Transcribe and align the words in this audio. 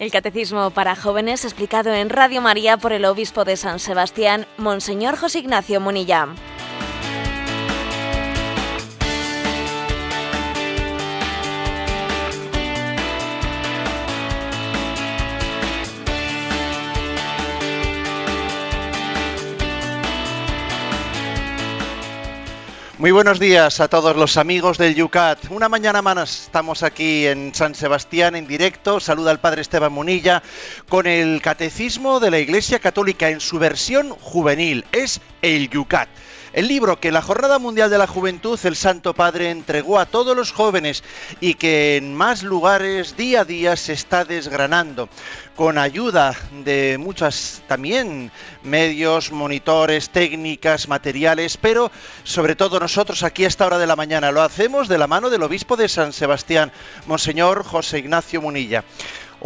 El 0.00 0.10
Catecismo 0.10 0.70
para 0.70 0.96
Jóvenes 0.96 1.44
explicado 1.44 1.94
en 1.94 2.10
Radio 2.10 2.40
María 2.40 2.76
por 2.76 2.92
el 2.92 3.04
Obispo 3.04 3.44
de 3.44 3.56
San 3.56 3.78
Sebastián, 3.78 4.46
Monseñor 4.58 5.16
José 5.16 5.38
Ignacio 5.38 5.80
Munilla. 5.80 6.26
Muy 23.04 23.10
buenos 23.10 23.38
días 23.38 23.80
a 23.80 23.88
todos 23.88 24.16
los 24.16 24.38
amigos 24.38 24.78
del 24.78 24.94
Yucat. 24.94 25.50
Una 25.50 25.68
mañana 25.68 26.00
más 26.00 26.44
estamos 26.44 26.82
aquí 26.82 27.26
en 27.26 27.54
San 27.54 27.74
Sebastián 27.74 28.34
en 28.34 28.46
directo. 28.46 28.98
Saluda 28.98 29.30
al 29.30 29.40
Padre 29.40 29.60
Esteban 29.60 29.92
Munilla 29.92 30.42
con 30.88 31.06
el 31.06 31.42
Catecismo 31.42 32.18
de 32.18 32.30
la 32.30 32.38
Iglesia 32.38 32.78
Católica 32.78 33.28
en 33.28 33.40
su 33.40 33.58
versión 33.58 34.08
juvenil. 34.08 34.86
Es 34.90 35.20
el 35.42 35.68
Yucat. 35.68 36.08
El 36.54 36.68
libro 36.68 37.00
que 37.00 37.10
la 37.10 37.20
Jornada 37.20 37.58
Mundial 37.58 37.90
de 37.90 37.98
la 37.98 38.06
Juventud 38.06 38.60
el 38.62 38.76
Santo 38.76 39.12
Padre 39.12 39.50
entregó 39.50 39.98
a 39.98 40.06
todos 40.06 40.36
los 40.36 40.52
jóvenes 40.52 41.02
y 41.40 41.54
que 41.54 41.96
en 41.96 42.14
más 42.14 42.44
lugares 42.44 43.16
día 43.16 43.40
a 43.40 43.44
día 43.44 43.74
se 43.74 43.92
está 43.92 44.24
desgranando 44.24 45.08
con 45.56 45.78
ayuda 45.78 46.32
de 46.62 46.96
muchas 46.96 47.60
también 47.66 48.30
medios, 48.62 49.32
monitores, 49.32 50.10
técnicas, 50.10 50.86
materiales, 50.86 51.56
pero 51.56 51.90
sobre 52.22 52.54
todo 52.54 52.78
nosotros 52.78 53.24
aquí 53.24 53.44
a 53.44 53.48
esta 53.48 53.66
hora 53.66 53.78
de 53.78 53.88
la 53.88 53.96
mañana 53.96 54.30
lo 54.30 54.40
hacemos 54.40 54.86
de 54.86 54.98
la 54.98 55.08
mano 55.08 55.30
del 55.30 55.42
obispo 55.42 55.76
de 55.76 55.88
San 55.88 56.12
Sebastián, 56.12 56.70
Monseñor 57.06 57.64
José 57.64 57.98
Ignacio 57.98 58.40
Munilla. 58.40 58.84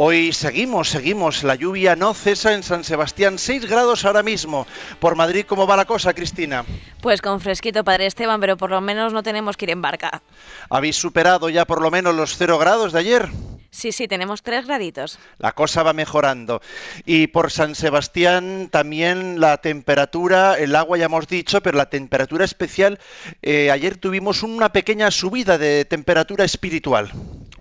Hoy 0.00 0.32
seguimos, 0.32 0.90
seguimos. 0.90 1.42
La 1.42 1.56
lluvia 1.56 1.96
no 1.96 2.14
cesa 2.14 2.54
en 2.54 2.62
San 2.62 2.84
Sebastián. 2.84 3.36
6 3.36 3.66
grados 3.66 4.04
ahora 4.04 4.22
mismo. 4.22 4.64
Por 5.00 5.16
Madrid, 5.16 5.44
¿cómo 5.44 5.66
va 5.66 5.76
la 5.76 5.86
cosa, 5.86 6.14
Cristina? 6.14 6.64
Pues 7.02 7.20
con 7.20 7.40
fresquito, 7.40 7.82
Padre 7.82 8.06
Esteban, 8.06 8.40
pero 8.40 8.56
por 8.56 8.70
lo 8.70 8.80
menos 8.80 9.12
no 9.12 9.24
tenemos 9.24 9.56
que 9.56 9.64
ir 9.64 9.70
en 9.72 9.82
barca. 9.82 10.22
¿Habéis 10.70 10.94
superado 10.94 11.48
ya 11.48 11.64
por 11.64 11.82
lo 11.82 11.90
menos 11.90 12.14
los 12.14 12.36
0 12.36 12.58
grados 12.58 12.92
de 12.92 13.00
ayer? 13.00 13.28
Sí, 13.72 13.90
sí, 13.90 14.06
tenemos 14.06 14.44
3 14.44 14.66
graditos. 14.66 15.18
La 15.38 15.50
cosa 15.50 15.82
va 15.82 15.92
mejorando. 15.92 16.62
Y 17.04 17.26
por 17.26 17.50
San 17.50 17.74
Sebastián 17.74 18.68
también 18.70 19.40
la 19.40 19.56
temperatura, 19.56 20.54
el 20.58 20.76
agua 20.76 20.96
ya 20.96 21.06
hemos 21.06 21.26
dicho, 21.26 21.60
pero 21.60 21.76
la 21.76 21.90
temperatura 21.90 22.44
especial, 22.44 23.00
eh, 23.42 23.72
ayer 23.72 23.96
tuvimos 23.96 24.44
una 24.44 24.70
pequeña 24.70 25.10
subida 25.10 25.58
de 25.58 25.84
temperatura 25.84 26.44
espiritual. 26.44 27.10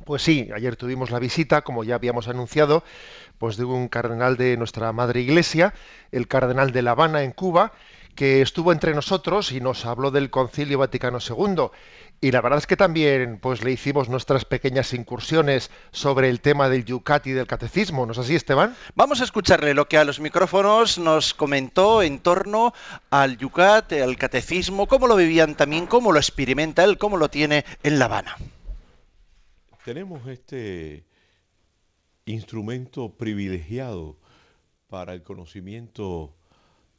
Pues 0.08 0.22
sí, 0.22 0.48
ayer 0.56 0.78
tuvimos 0.78 1.12
la 1.12 1.20
visita, 1.20 1.64
como 1.64 1.84
ya 1.84 1.96
habíamos 1.96 2.30
anunciado, 2.30 2.82
pues 3.40 3.58
de 3.58 3.66
un 3.66 3.90
cardenal 3.90 4.38
de 4.38 4.56
nuestra 4.56 4.94
madre 4.94 5.20
iglesia, 5.20 5.74
el 6.14 6.30
cardenal 6.30 6.72
de 6.72 6.82
La 6.82 6.92
Habana 6.92 7.24
en 7.24 7.34
Cuba, 7.34 7.74
que 8.16 8.42
estuvo 8.42 8.72
entre 8.72 8.94
nosotros 8.94 9.52
y 9.52 9.60
nos 9.60 9.86
habló 9.86 10.10
del 10.10 10.30
Concilio 10.30 10.80
Vaticano 10.80 11.18
II. 11.20 11.72
Y 12.22 12.32
la 12.32 12.40
verdad 12.40 12.60
es 12.60 12.68
que 12.68 12.78
también 12.78 13.38
pues 13.42 13.66
le 13.66 13.74
hicimos 13.74 14.08
nuestras 14.08 14.46
pequeñas 14.46 14.94
incursiones 14.94 15.72
sobre 15.92 16.30
el 16.30 16.40
tema 16.40 16.70
del 16.70 16.86
Yucat 16.86 17.28
y 17.28 17.34
del 17.34 17.46
catecismo, 17.46 18.06
¿no 18.06 18.14
es 18.14 18.18
así, 18.20 18.34
Esteban? 18.34 18.78
Vamos 18.96 19.20
a 19.20 19.26
escucharle 19.26 19.74
lo 19.74 19.90
que 19.90 19.98
a 19.98 20.06
los 20.06 20.22
micrófonos 20.22 21.00
nos 21.00 21.34
comentó 21.34 22.02
en 22.02 22.20
torno 22.20 22.74
al 23.10 23.38
Yucat, 23.38 23.92
al 23.92 24.16
catecismo, 24.16 24.88
cómo 24.88 25.08
lo 25.08 25.18
vivían 25.18 25.56
también, 25.56 25.86
cómo 25.86 26.14
lo 26.14 26.18
experimenta 26.18 26.86
él, 26.86 26.98
cómo 26.98 27.18
lo 27.18 27.28
tiene 27.28 27.66
en 27.84 28.00
La 28.00 28.06
Habana 28.06 28.38
tenemos 29.88 30.28
este 30.28 31.06
instrumento 32.26 33.16
privilegiado 33.16 34.18
para 34.90 35.14
el 35.14 35.24
conocimiento 35.24 36.36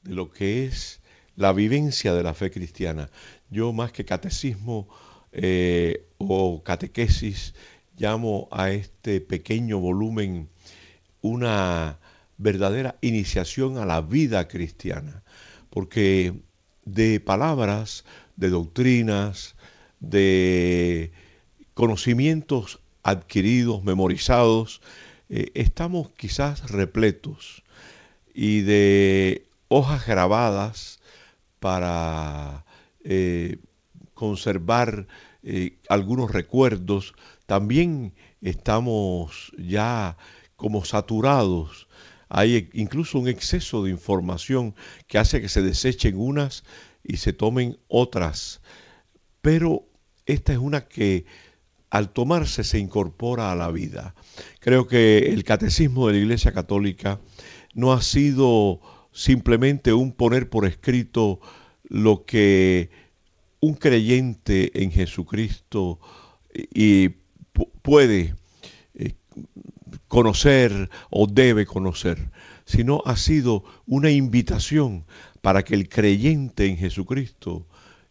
de 0.04 0.14
lo 0.14 0.30
que 0.30 0.64
es 0.64 1.02
la 1.36 1.52
vivencia 1.52 2.14
de 2.14 2.22
la 2.22 2.32
fe 2.32 2.50
cristiana. 2.50 3.10
Yo 3.50 3.74
más 3.74 3.92
que 3.92 4.06
catecismo 4.06 4.88
eh, 5.32 6.06
o 6.16 6.62
catequesis 6.64 7.52
llamo 7.98 8.48
a 8.50 8.70
este 8.70 9.20
pequeño 9.20 9.80
volumen 9.80 10.48
una 11.20 11.98
verdadera 12.38 12.96
iniciación 13.02 13.76
a 13.76 13.84
la 13.84 14.00
vida 14.00 14.48
cristiana, 14.48 15.24
porque 15.68 16.40
de 16.86 17.20
palabras, 17.20 18.06
de 18.36 18.48
doctrinas, 18.48 19.56
de 20.00 21.12
conocimientos 21.78 22.80
adquiridos, 23.04 23.84
memorizados, 23.84 24.80
eh, 25.28 25.52
estamos 25.54 26.10
quizás 26.10 26.72
repletos 26.72 27.62
y 28.34 28.62
de 28.62 29.46
hojas 29.68 30.04
grabadas 30.04 30.98
para 31.60 32.64
eh, 33.04 33.58
conservar 34.12 35.06
eh, 35.44 35.78
algunos 35.88 36.32
recuerdos, 36.32 37.14
también 37.46 38.12
estamos 38.42 39.52
ya 39.56 40.16
como 40.56 40.84
saturados. 40.84 41.86
Hay 42.28 42.70
incluso 42.72 43.20
un 43.20 43.28
exceso 43.28 43.84
de 43.84 43.92
información 43.92 44.74
que 45.06 45.18
hace 45.18 45.40
que 45.40 45.48
se 45.48 45.62
desechen 45.62 46.18
unas 46.18 46.64
y 47.04 47.18
se 47.18 47.32
tomen 47.32 47.78
otras. 47.86 48.62
Pero 49.42 49.84
esta 50.26 50.52
es 50.52 50.58
una 50.58 50.88
que 50.88 51.24
al 51.90 52.10
tomarse 52.10 52.64
se 52.64 52.78
incorpora 52.78 53.50
a 53.50 53.56
la 53.56 53.70
vida. 53.70 54.14
Creo 54.60 54.86
que 54.86 55.18
el 55.18 55.44
catecismo 55.44 56.06
de 56.06 56.14
la 56.14 56.18
Iglesia 56.20 56.52
Católica 56.52 57.20
no 57.74 57.92
ha 57.92 58.02
sido 58.02 58.80
simplemente 59.12 59.92
un 59.92 60.12
poner 60.12 60.48
por 60.48 60.66
escrito 60.66 61.40
lo 61.84 62.24
que 62.24 62.90
un 63.60 63.74
creyente 63.74 64.82
en 64.82 64.92
Jesucristo 64.92 65.98
y 66.54 67.10
puede 67.82 68.34
eh, 68.94 69.14
conocer 70.06 70.90
o 71.10 71.26
debe 71.26 71.66
conocer, 71.66 72.30
sino 72.64 73.02
ha 73.06 73.16
sido 73.16 73.64
una 73.86 74.10
invitación 74.10 75.04
para 75.40 75.64
que 75.64 75.74
el 75.74 75.88
creyente 75.88 76.66
en 76.66 76.76
Jesucristo 76.76 77.66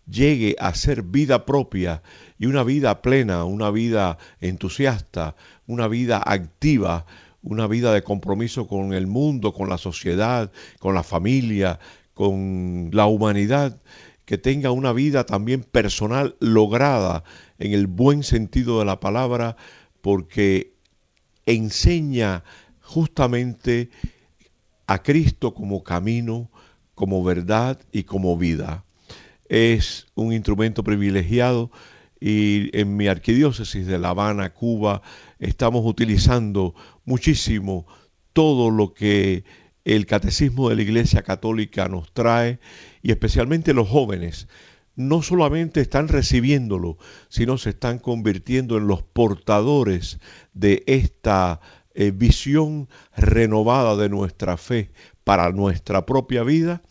llegue 0.10 0.56
a 0.60 0.74
ser 0.74 1.04
vida 1.04 1.46
propia 1.46 2.02
y 2.40 2.46
una 2.46 2.64
vida 2.64 3.02
plena, 3.02 3.44
una 3.44 3.70
vida 3.70 4.18
entusiasta, 4.40 5.36
una 5.66 5.88
vida 5.88 6.22
activa, 6.26 7.06
una 7.42 7.68
vida 7.68 7.94
de 7.94 8.04
compromiso 8.04 8.68
con 8.68 8.94
el 8.94 9.08
mundo, 9.08 9.54
con 9.54 9.70
la 9.70 9.78
sociedad, 9.78 10.52
con 10.80 10.96
la 10.96 11.04
familia, 11.04 11.80
con 12.14 12.90
la 12.94 13.06
humanidad, 13.06 13.80
que 14.26 14.38
tenga 14.38 14.72
una 14.72 14.92
vida 14.92 15.26
también 15.26 15.64
personal 15.64 16.36
lograda 16.40 17.24
en 17.60 17.74
el 17.74 17.88
buen 17.88 18.24
sentido 18.24 18.80
de 18.80 18.86
la 18.86 19.00
palabra, 19.00 19.56
porque 20.02 20.74
enseña 21.46 22.44
justamente 22.82 23.90
a 24.86 25.02
Cristo 25.02 25.54
como 25.54 25.84
camino, 25.84 26.50
como 26.94 27.24
verdad 27.24 27.80
y 27.92 28.04
como 28.04 28.38
vida 28.38 28.87
es 29.50 30.08
un 30.16 30.34
instrumento 30.34 30.84
privilegiado 30.84 31.72
y 32.20 32.76
en 32.78 32.98
mi 32.98 33.08
arquidiócesis 33.08 33.86
de 33.86 34.00
La 34.00 34.10
Habana, 34.10 34.54
Cuba, 34.54 35.02
estamos 35.40 35.86
utilizando 35.86 36.74
muchísimo 37.06 37.86
todo 38.34 38.70
lo 38.70 38.94
que 38.94 39.44
el 39.86 40.06
catecismo 40.06 40.70
de 40.70 40.76
la 40.76 40.82
Iglesia 40.82 41.22
Católica 41.22 41.88
nos 41.88 42.12
trae 42.12 42.60
y 43.02 43.12
especialmente 43.12 43.74
los 43.74 43.88
jóvenes. 43.88 44.48
No 44.96 45.22
solamente 45.22 45.80
están 45.80 46.08
recibiéndolo, 46.08 46.98
sino 47.30 47.58
se 47.58 47.70
están 47.70 48.00
convirtiendo 48.00 48.78
en 48.78 48.88
los 48.88 49.04
portadores 49.04 50.20
de 50.54 50.84
esta 50.88 51.62
eh, 51.94 52.12
visión 52.12 52.90
renovada 53.16 53.96
de 53.96 54.10
nuestra 54.10 54.58
fe 54.58 54.92
para 55.24 55.52
nuestra 55.52 56.06
propia 56.06 56.44
vida 56.44 56.82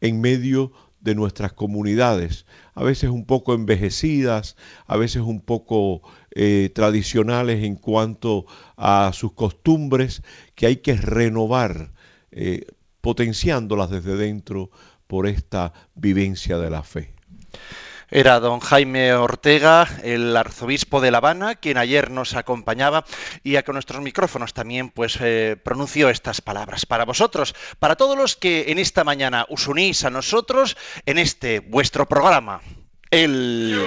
en 0.00 0.20
medio 0.20 0.72
de 1.04 1.14
nuestras 1.14 1.52
comunidades, 1.52 2.46
a 2.74 2.82
veces 2.82 3.10
un 3.10 3.26
poco 3.26 3.52
envejecidas, 3.52 4.56
a 4.86 4.96
veces 4.96 5.22
un 5.22 5.42
poco 5.42 6.00
eh, 6.30 6.70
tradicionales 6.74 7.62
en 7.62 7.76
cuanto 7.76 8.46
a 8.76 9.10
sus 9.12 9.32
costumbres, 9.32 10.22
que 10.54 10.66
hay 10.66 10.76
que 10.76 10.96
renovar, 10.96 11.92
eh, 12.32 12.66
potenciándolas 13.02 13.90
desde 13.90 14.16
dentro 14.16 14.70
por 15.06 15.26
esta 15.26 15.74
vivencia 15.94 16.56
de 16.56 16.70
la 16.70 16.82
fe. 16.82 17.14
Era 18.10 18.40
don 18.40 18.60
Jaime 18.60 19.14
Ortega, 19.14 19.88
el 20.02 20.36
arzobispo 20.36 21.00
de 21.00 21.10
La 21.10 21.18
Habana, 21.18 21.54
quien 21.54 21.78
ayer 21.78 22.10
nos 22.10 22.34
acompañaba 22.34 23.04
y 23.42 23.56
a 23.56 23.62
con 23.62 23.74
nuestros 23.74 24.02
micrófonos 24.02 24.54
también 24.54 24.90
pues 24.90 25.18
eh, 25.20 25.56
pronunció 25.62 26.10
estas 26.10 26.40
palabras. 26.40 26.86
Para 26.86 27.04
vosotros, 27.04 27.54
para 27.78 27.96
todos 27.96 28.16
los 28.16 28.36
que 28.36 28.66
en 28.68 28.78
esta 28.78 29.04
mañana 29.04 29.46
os 29.48 29.66
unís 29.68 30.04
a 30.04 30.10
nosotros 30.10 30.76
en 31.06 31.18
este 31.18 31.60
vuestro 31.60 32.06
programa, 32.06 32.60
el... 33.10 33.78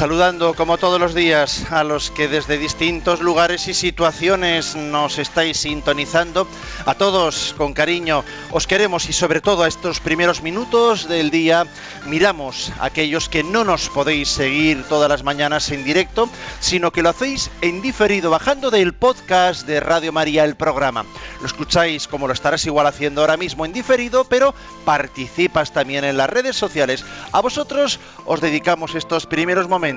Saludando 0.00 0.54
como 0.54 0.78
todos 0.78 0.98
los 0.98 1.14
días 1.14 1.70
a 1.70 1.84
los 1.84 2.10
que 2.10 2.26
desde 2.26 2.56
distintos 2.56 3.20
lugares 3.20 3.68
y 3.68 3.74
situaciones 3.74 4.74
nos 4.74 5.18
estáis 5.18 5.58
sintonizando. 5.58 6.48
A 6.86 6.94
todos 6.94 7.54
con 7.58 7.74
cariño 7.74 8.24
os 8.50 8.66
queremos 8.66 9.10
y 9.10 9.12
sobre 9.12 9.42
todo 9.42 9.62
a 9.62 9.68
estos 9.68 10.00
primeros 10.00 10.40
minutos 10.40 11.06
del 11.06 11.30
día 11.30 11.66
miramos 12.06 12.72
a 12.80 12.86
aquellos 12.86 13.28
que 13.28 13.44
no 13.44 13.62
nos 13.62 13.90
podéis 13.90 14.30
seguir 14.30 14.84
todas 14.84 15.10
las 15.10 15.22
mañanas 15.22 15.70
en 15.70 15.84
directo, 15.84 16.30
sino 16.60 16.92
que 16.92 17.02
lo 17.02 17.10
hacéis 17.10 17.50
en 17.60 17.82
diferido 17.82 18.30
bajando 18.30 18.70
del 18.70 18.94
podcast 18.94 19.66
de 19.66 19.80
Radio 19.80 20.12
María 20.12 20.44
el 20.44 20.56
programa. 20.56 21.04
Lo 21.40 21.46
escucháis 21.46 22.08
como 22.08 22.26
lo 22.26 22.32
estarás 22.32 22.64
igual 22.64 22.86
haciendo 22.86 23.20
ahora 23.20 23.36
mismo 23.36 23.66
en 23.66 23.74
diferido, 23.74 24.24
pero 24.24 24.54
participas 24.86 25.74
también 25.74 26.04
en 26.04 26.16
las 26.16 26.30
redes 26.30 26.56
sociales. 26.56 27.04
A 27.32 27.42
vosotros 27.42 28.00
os 28.24 28.40
dedicamos 28.40 28.94
estos 28.94 29.26
primeros 29.26 29.68
momentos 29.68 29.89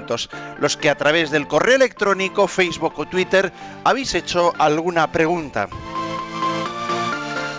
los 0.60 0.78
que 0.78 0.90
a 0.90 0.96
través 0.96 1.32
del 1.32 1.48
correo 1.48 1.76
electrónico, 1.76 2.48
Facebook 2.48 2.94
o 2.98 3.06
Twitter 3.06 3.52
habéis 3.84 4.16
hecho 4.16 4.54
alguna 4.58 5.12
pregunta. 5.12 5.68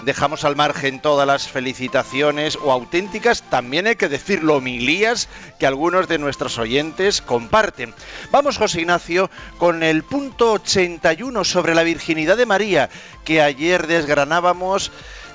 Dejamos 0.05 0.45
al 0.45 0.55
margen 0.55 1.01
todas 1.01 1.27
las 1.27 1.49
felicitaciones 1.49 2.59
o 2.63 2.73
auténticas, 2.73 3.43
también 3.43 3.87
hay 3.87 3.97
que 3.97 4.11
decirlo, 4.11 4.57
homilías 4.57 5.29
que 5.59 5.67
algunos 5.67 6.09
de 6.09 6.19
nuestros 6.19 6.59
oyentes 6.59 7.23
comparten. 7.23 7.95
Vamos, 8.31 8.59
José 8.59 8.83
Ignacio, 8.83 9.31
con 9.57 9.83
el 9.83 10.03
punto 10.03 10.53
81 10.53 11.45
sobre 11.45 11.75
la 11.75 11.85
virginidad 11.85 12.37
de 12.37 12.45
María, 12.45 12.91
que 13.25 13.41
ayer 13.41 13.87
desgranábamos. 13.87 14.93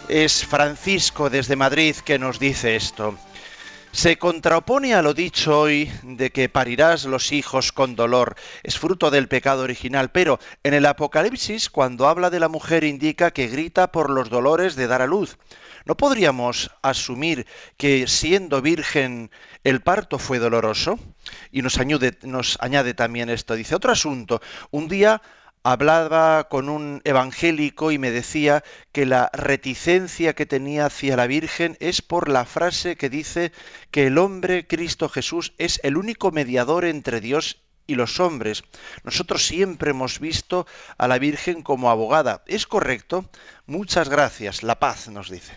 Es 0.07 0.45
Francisco 0.45 1.29
desde 1.29 1.55
Madrid 1.55 1.95
que 1.95 2.19
nos 2.19 2.39
dice 2.39 2.75
esto 2.75 3.15
se 3.91 4.17
contrapone 4.17 4.93
a 4.93 5.01
lo 5.01 5.13
dicho 5.13 5.59
hoy 5.59 5.91
de 6.03 6.31
que 6.31 6.47
parirás 6.47 7.05
los 7.05 7.31
hijos 7.31 7.71
con 7.71 7.95
dolor. 7.95 8.35
Es 8.63 8.77
fruto 8.77 9.09
del 9.09 9.27
pecado 9.27 9.63
original, 9.63 10.11
pero 10.11 10.39
en 10.63 10.73
el 10.73 10.85
Apocalipsis, 10.85 11.69
cuando 11.69 12.07
habla 12.07 12.29
de 12.29 12.39
la 12.39 12.49
mujer, 12.49 12.83
indica 12.83 13.31
que 13.31 13.47
grita 13.47 13.91
por 13.91 14.09
los 14.09 14.29
dolores 14.29 14.75
de 14.75 14.87
dar 14.87 15.01
a 15.01 15.07
luz. 15.07 15.37
¿No 15.85 15.97
podríamos 15.97 16.69
asumir 16.83 17.47
que 17.77 18.07
siendo 18.07 18.61
virgen 18.61 19.31
el 19.63 19.81
parto 19.81 20.19
fue 20.19 20.37
doloroso? 20.37 20.99
Y 21.51 21.61
nos 21.61 21.79
añade, 21.79 22.17
nos 22.21 22.57
añade 22.61 22.93
también 22.93 23.29
esto. 23.29 23.55
Dice 23.55 23.75
otro 23.75 23.91
asunto. 23.91 24.41
Un 24.71 24.87
día 24.87 25.21
hablaba 25.63 26.45
con 26.45 26.69
un 26.69 27.01
evangélico 27.03 27.91
y 27.91 27.97
me 27.97 28.11
decía 28.11 28.63
que 28.91 29.05
la 29.05 29.29
reticencia 29.33 30.33
que 30.33 30.45
tenía 30.45 30.85
hacia 30.85 31.15
la 31.15 31.27
Virgen 31.27 31.77
es 31.79 32.01
por 32.01 32.29
la 32.29 32.45
frase 32.45 32.95
que 32.95 33.09
dice 33.09 33.51
que 33.91 34.07
el 34.07 34.17
hombre 34.17 34.67
Cristo 34.67 35.09
Jesús 35.09 35.53
es 35.57 35.79
el 35.83 35.97
único 35.97 36.31
mediador 36.31 36.85
entre 36.85 37.21
Dios 37.21 37.61
y 37.87 37.95
los 37.95 38.19
hombres. 38.19 38.63
Nosotros 39.03 39.45
siempre 39.45 39.91
hemos 39.91 40.19
visto 40.19 40.67
a 40.97 41.07
la 41.07 41.17
Virgen 41.17 41.63
como 41.63 41.89
abogada. 41.89 42.43
¿Es 42.45 42.67
correcto? 42.67 43.25
Muchas 43.65 44.09
gracias. 44.09 44.63
La 44.63 44.79
paz 44.79 45.09
nos 45.09 45.29
dice. 45.29 45.53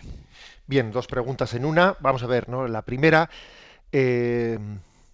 Bien, 0.65 0.91
dos 0.91 1.07
preguntas 1.07 1.53
en 1.53 1.63
una. 1.63 1.95
Vamos 1.99 2.23
a 2.23 2.27
ver, 2.27 2.49
¿no? 2.49 2.67
La 2.67 2.81
primera, 2.81 3.29
eh, 3.91 4.57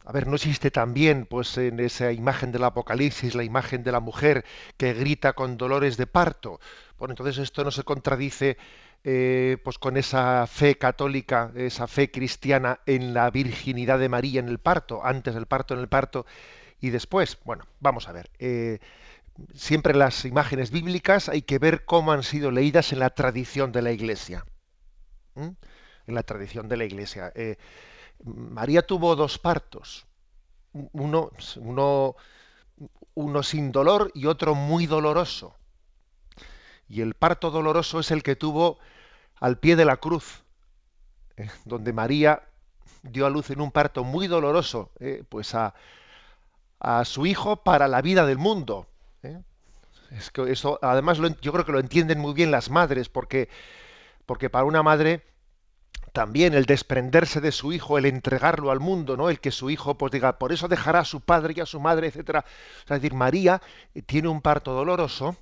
a 0.10 0.12
ver, 0.12 0.26
no 0.26 0.38
existe 0.38 0.72
también, 0.72 1.28
pues 1.28 1.56
en 1.60 1.80
esa 1.80 2.12
imagen 2.12 2.52
del 2.52 2.64
Apocalipsis, 2.64 3.36
la 3.36 3.44
imagen 3.44 3.84
de 3.84 3.92
la 3.92 4.00
mujer 4.00 4.44
que 4.76 4.96
grita 4.96 5.34
con 5.34 5.56
dolores 5.56 5.98
de 5.98 6.08
parto. 6.08 6.60
Bueno, 6.98 7.12
entonces 7.12 7.38
esto 7.38 7.64
no 7.64 7.70
se 7.70 7.84
contradice 7.84 8.58
eh, 9.04 9.58
pues 9.64 9.78
con 9.78 9.98
esa 9.98 10.48
fe 10.48 10.80
católica, 10.80 11.52
esa 11.54 11.86
fe 11.86 12.10
cristiana 12.10 12.80
en 12.88 13.14
la 13.14 13.30
virginidad 13.30 14.00
de 14.00 14.10
María 14.10 14.40
en 14.40 14.50
el 14.50 14.58
parto, 14.58 15.06
antes 15.06 15.36
del 15.36 15.46
parto, 15.46 15.76
en 15.76 15.82
el 15.82 15.88
parto 15.88 16.26
y 16.82 16.90
después. 16.90 17.38
Bueno, 17.46 17.66
vamos 17.80 18.08
a 18.08 18.12
ver. 18.12 18.32
Eh, 18.40 18.80
siempre 19.54 19.94
las 19.94 20.26
imágenes 20.26 20.72
bíblicas 20.72 21.30
hay 21.30 21.44
que 21.44 21.60
ver 21.60 21.86
cómo 21.86 22.14
han 22.14 22.24
sido 22.24 22.50
leídas 22.50 22.94
en 22.94 23.00
la 23.00 23.12
tradición 23.12 23.72
de 23.72 23.84
la 23.84 23.92
Iglesia. 23.92 24.44
En 25.36 26.16
la 26.16 26.24
tradición 26.24 26.68
de 26.68 26.78
la 26.78 26.86
Iglesia. 26.86 27.32
Eh, 27.36 27.58
María 28.24 28.86
tuvo 28.86 29.16
dos 29.16 29.38
partos, 29.38 30.06
uno, 30.74 31.32
uno, 31.58 32.16
uno 33.14 33.44
sin 33.44 33.72
dolor 33.72 34.12
y 34.14 34.26
otro 34.26 34.56
muy 34.56 34.86
doloroso. 34.86 35.56
Y 36.88 37.02
el 37.02 37.14
parto 37.14 37.52
doloroso 37.52 38.00
es 38.00 38.12
el 38.12 38.24
que 38.24 38.36
tuvo 38.36 38.80
al 39.40 39.58
pie 39.58 39.76
de 39.76 39.86
la 39.86 39.98
cruz, 39.98 40.44
eh, 41.38 41.50
donde 41.66 41.94
María 41.94 42.44
dio 43.04 43.26
a 43.26 43.30
luz 43.30 43.50
en 43.52 43.62
un 43.62 43.72
parto 43.72 44.04
muy 44.04 44.28
doloroso, 44.28 44.92
eh, 45.00 45.24
pues 45.30 45.56
a, 45.56 45.74
a, 46.80 47.06
su 47.06 47.26
hijo 47.26 47.58
para 47.58 47.88
la 47.88 48.02
vida 48.02 48.26
del 48.26 48.38
mundo. 48.38 48.88
Eh. 49.24 49.42
Es 50.12 50.32
que 50.32 50.52
eso, 50.52 50.80
además, 50.82 51.20
yo 51.42 51.52
creo 51.54 51.66
que 51.66 51.72
lo 51.72 51.80
entienden 51.80 52.20
muy 52.20 52.34
bien 52.34 52.52
las 52.52 52.70
madres, 52.70 53.08
porque, 53.08 53.50
porque 54.26 54.50
para 54.50 54.66
una 54.66 54.84
madre 54.84 55.24
también 56.10 56.54
el 56.54 56.66
desprenderse 56.66 57.42
de 57.42 57.52
su 57.52 57.72
hijo, 57.72 57.98
el 57.98 58.06
entregarlo 58.06 58.72
al 58.72 58.80
mundo, 58.80 59.18
¿no? 59.18 59.30
El 59.30 59.40
que 59.40 59.52
su 59.52 59.70
hijo 59.70 59.98
pues 59.98 60.12
diga, 60.12 60.38
por 60.38 60.52
eso 60.52 60.68
dejará 60.68 61.00
a 61.00 61.06
su 61.06 61.22
padre 61.22 61.54
y 61.56 61.62
a 61.62 61.66
su 61.66 61.80
madre, 61.80 62.08
etcétera. 62.08 62.46
es 62.82 62.90
decir, 62.90 63.14
María 63.14 63.62
eh, 63.96 64.02
tiene 64.02 64.28
un 64.28 64.42
parto 64.42 64.74
doloroso 64.74 65.38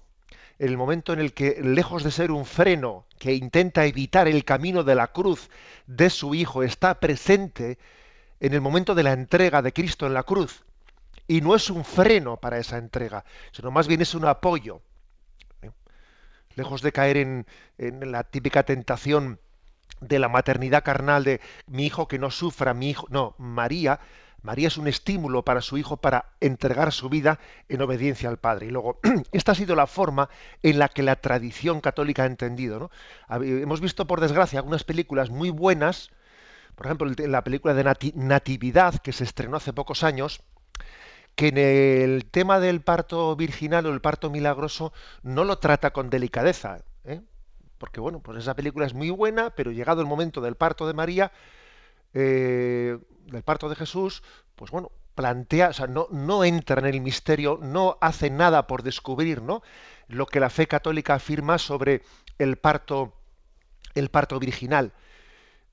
en 0.60 0.70
el 0.70 0.78
momento 0.78 1.14
en 1.14 1.20
el 1.20 1.34
que, 1.34 1.60
lejos 1.62 2.04
de 2.04 2.12
ser 2.12 2.32
un 2.32 2.46
freno 2.46 3.06
que 3.20 3.34
intenta 3.34 3.86
evitar 3.86 4.28
el 4.28 4.44
camino 4.44 4.84
de 4.84 4.96
la 4.96 5.08
cruz 5.08 5.50
de 5.86 6.10
su 6.10 6.34
hijo, 6.34 6.64
está 6.64 7.00
presente 7.00 7.78
en 8.40 8.54
el 8.54 8.62
momento 8.62 8.96
de 8.96 9.04
la 9.04 9.14
entrega 9.14 9.62
de 9.62 9.74
Cristo 9.74 10.08
en 10.08 10.14
la 10.14 10.24
cruz. 10.24 10.64
Y 11.28 11.42
no 11.42 11.56
es 11.56 11.70
un 11.70 11.84
freno 11.84 12.38
para 12.38 12.58
esa 12.58 12.78
entrega, 12.78 13.26
sino 13.52 13.70
más 13.70 13.88
bien 13.88 14.02
es 14.02 14.16
un 14.16 14.26
apoyo. 14.26 14.82
¿eh? 15.62 15.72
Lejos 16.56 16.82
de 16.82 16.92
caer 16.92 17.18
en, 17.18 17.46
en 17.78 18.12
la 18.12 18.24
típica 18.24 18.64
tentación 18.64 19.40
de 20.00 20.20
la 20.20 20.30
maternidad 20.30 20.84
carnal 20.84 21.24
de 21.24 21.42
mi 21.68 21.86
hijo 21.86 22.08
que 22.08 22.20
no 22.20 22.32
sufra, 22.32 22.74
mi 22.74 22.90
hijo. 22.92 23.08
No, 23.10 23.36
María, 23.38 24.00
María 24.44 24.68
es 24.68 24.78
un 24.78 24.88
estímulo 24.88 25.44
para 25.44 25.62
su 25.62 25.78
hijo 25.78 25.98
para 25.98 26.26
entregar 26.40 26.94
su 26.94 27.10
vida 27.10 27.40
en 27.70 27.82
obediencia 27.82 28.30
al 28.30 28.38
Padre. 28.38 28.68
Y 28.68 28.70
luego, 28.70 29.00
esta 29.32 29.54
ha 29.54 29.56
sido 29.56 29.76
la 29.76 29.88
forma 29.88 30.30
en 30.64 30.80
la 30.80 30.90
que 30.90 31.04
la 31.04 31.16
tradición 31.16 31.82
católica 31.82 32.24
ha 32.24 32.28
entendido. 32.28 32.80
¿no? 32.80 32.92
Hemos 33.44 33.82
visto, 33.82 34.08
por 34.08 34.22
desgracia, 34.22 34.60
algunas 34.60 34.84
películas 34.84 35.30
muy 35.30 35.50
buenas, 35.50 36.12
por 36.76 36.86
ejemplo, 36.86 37.12
la 37.18 37.44
película 37.44 37.74
de 37.74 38.14
Natividad, 38.16 38.96
que 39.00 39.12
se 39.12 39.24
estrenó 39.24 39.58
hace 39.58 39.74
pocos 39.74 40.04
años, 40.04 40.42
que 41.36 41.48
en 41.48 41.58
el 41.58 42.26
tema 42.26 42.60
del 42.60 42.82
parto 42.82 43.36
virginal 43.36 43.88
o 43.88 43.94
el 43.94 44.00
parto 44.02 44.30
milagroso 44.30 44.94
no 45.24 45.44
lo 45.44 45.58
trata 45.58 45.92
con 45.92 46.12
delicadeza. 46.12 46.84
Porque 47.78 48.00
bueno, 48.00 48.20
pues 48.20 48.40
esa 48.40 48.56
película 48.56 48.86
es 48.86 48.94
muy 48.94 49.10
buena, 49.10 49.52
pero 49.52 49.72
llegado 49.72 50.02
el 50.02 50.08
momento 50.08 50.42
del 50.42 50.56
parto 50.56 50.88
de 50.88 50.94
María, 50.94 51.32
eh, 52.14 52.98
del 53.26 53.44
parto 53.44 53.70
de 53.70 53.76
Jesús, 53.76 54.24
pues 54.56 54.72
bueno, 54.72 54.92
plantea, 55.16 55.70
o 55.70 55.74
sea, 55.74 55.88
no, 55.88 56.08
no 56.12 56.44
entra 56.44 56.80
en 56.80 56.86
el 56.86 57.02
misterio, 57.02 57.60
no 57.62 57.98
hace 58.02 58.30
nada 58.30 58.68
por 58.68 58.84
descubrir, 58.84 59.42
¿no? 59.42 59.64
Lo 60.08 60.26
que 60.26 60.40
la 60.40 60.50
fe 60.50 60.68
católica 60.68 61.16
afirma 61.16 61.58
sobre 61.58 62.04
el 62.38 62.58
parto, 62.58 63.14
el 63.96 64.10
parto 64.10 64.40
virginal. 64.40 64.94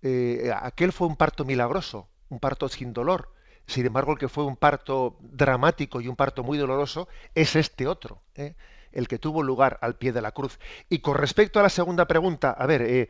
Eh, 0.03 0.53
aquel 0.55 0.93
fue 0.93 1.07
un 1.07 1.17
parto 1.17 1.45
milagroso, 1.45 2.09
un 2.29 2.41
parto 2.41 2.69
sin 2.69 2.93
dolor. 2.93 3.33
Sin 3.67 3.87
embargo, 3.87 4.13
el 4.13 4.19
que 4.19 4.29
fue 4.29 4.45
un 4.45 4.57
parto 4.57 5.17
dramático 5.21 6.01
y 6.01 6.09
un 6.09 6.17
parto 6.17 6.43
muy 6.43 6.59
doloroso 6.59 7.09
es 7.35 7.57
este 7.57 7.87
otro. 7.87 8.23
¿eh? 8.35 8.55
El 8.95 9.09
que 9.09 9.19
tuvo 9.19 9.43
lugar 9.43 9.79
al 9.83 9.97
pie 9.97 10.13
de 10.13 10.23
la 10.23 10.33
cruz. 10.33 10.59
Y 10.89 11.01
con 11.01 11.17
respecto 11.17 11.61
a 11.61 11.63
la 11.63 11.69
segunda 11.69 12.07
pregunta, 12.07 12.51
a 12.51 12.67
ver, 12.67 12.83
eh, 12.83 13.09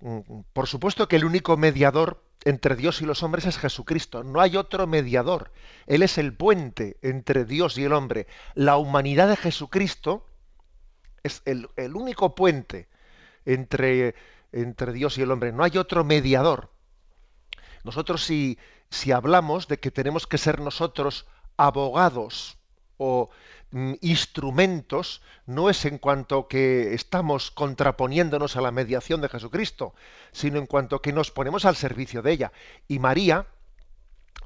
mm, 0.00 0.40
por 0.52 0.66
supuesto 0.66 1.06
que 1.06 1.16
el 1.16 1.24
único 1.24 1.56
mediador 1.56 2.22
entre 2.44 2.76
Dios 2.76 3.00
y 3.00 3.06
los 3.06 3.22
hombres 3.22 3.46
es 3.46 3.58
Jesucristo. 3.58 4.22
No 4.22 4.40
hay 4.40 4.56
otro 4.56 4.86
mediador. 4.86 5.50
Él 5.86 6.02
es 6.02 6.18
el 6.18 6.34
puente 6.34 6.96
entre 7.02 7.44
Dios 7.44 7.78
y 7.78 7.84
el 7.84 7.92
hombre. 7.92 8.26
La 8.54 8.76
humanidad 8.76 9.28
de 9.28 9.36
Jesucristo 9.36 10.26
es 11.22 11.42
el, 11.46 11.68
único 11.94 12.34
puente 12.34 12.88
entre, 13.46 14.14
entre, 14.52 14.92
Dios 14.92 15.16
y 15.18 15.22
el 15.22 15.30
hombre. 15.30 15.52
No 15.52 15.64
hay 15.64 15.78
otro 15.78 16.04
mediador. 16.04 16.70
Nosotros 17.82 18.22
si, 18.22 18.58
si 18.90 19.10
hablamos 19.10 19.68
de 19.68 19.78
que 19.78 19.90
tenemos 19.90 20.26
que 20.26 20.38
ser 20.38 20.60
nosotros 20.60 21.26
abogados 21.56 22.58
o 22.98 23.30
instrumentos 24.00 25.20
no 25.46 25.68
es 25.68 25.84
en 25.84 25.98
cuanto 25.98 26.46
que 26.46 26.94
estamos 26.94 27.50
contraponiéndonos 27.50 28.56
a 28.56 28.60
la 28.60 28.70
mediación 28.70 29.20
de 29.20 29.28
Jesucristo, 29.28 29.94
sino 30.32 30.58
en 30.58 30.66
cuanto 30.66 31.02
que 31.02 31.12
nos 31.12 31.30
ponemos 31.30 31.64
al 31.64 31.74
servicio 31.74 32.22
de 32.22 32.32
ella. 32.32 32.52
Y 32.86 33.00
María, 33.00 33.46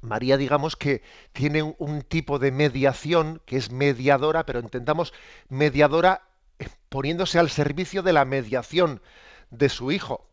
María 0.01 0.39
digamos 0.39 0.77
que 0.77 1.03
tiene 1.33 1.63
un, 1.63 2.03
tipo 2.03 2.39
de 2.39 2.53
mediación 2.53 3.43
que 3.45 3.57
es 3.57 3.71
mediadora, 3.71 4.47
pero 4.47 4.61
entendamos 4.61 5.13
mediadora 5.49 6.23
eh, 6.59 6.69
poniéndose 6.89 7.39
al 7.39 7.51
servicio 7.51 8.03
de 8.03 8.15
la 8.15 8.25
mediación 8.25 9.03
de 9.51 9.69
su 9.69 9.93
hijo. 9.93 10.27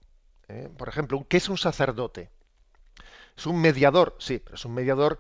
¿eh? 0.48 0.70
Por 0.78 0.88
ejemplo, 0.88 1.26
¿qué 1.28 1.38
es 1.38 1.50
un 1.50 1.58
sacerdote? 1.58 2.30
Es 3.38 3.46
un 3.46 3.60
mediador, 3.60 4.16
sí, 4.20 4.40
pero 4.42 4.56
es 4.56 4.64
un 4.64 4.74
mediador 4.74 5.20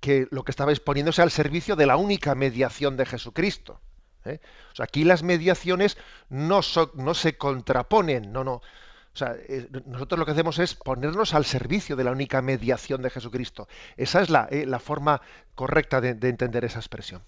que 0.00 0.28
lo 0.30 0.44
que 0.44 0.50
estaba 0.50 0.72
exponiéndose 0.72 1.22
al 1.22 1.30
servicio 1.30 1.76
de 1.76 1.86
la 1.86 1.96
única 1.96 2.34
mediación 2.34 2.96
de 2.96 3.06
Jesucristo. 3.06 3.80
¿eh? 4.24 4.40
O 4.72 4.76
sea, 4.76 4.84
aquí 4.84 5.04
las 5.04 5.22
mediaciones 5.22 5.96
no, 6.28 6.62
se 6.62 7.36
contraponen, 7.36 8.32
no, 8.32 8.44
no. 8.44 8.54
O 8.54 9.16
sea, 9.18 9.34
eh, 9.48 9.68
nosotros 9.86 10.18
lo 10.18 10.26
que 10.26 10.32
hacemos 10.32 10.58
es 10.58 10.74
ponernos 10.74 11.34
al 11.34 11.44
servicio 11.44 11.96
de 11.96 12.04
la 12.04 12.12
única 12.12 12.40
mediación 12.42 13.02
de 13.02 13.10
Jesucristo. 13.10 13.68
Esa 13.96 14.20
es 14.20 14.30
la, 14.30 14.46
eh, 14.50 14.66
forma 14.78 15.20
correcta 15.54 16.00
de, 16.00 16.14
de 16.14 16.28
entender 16.28 16.64
esa 16.64 16.78
expresión. 16.78 17.22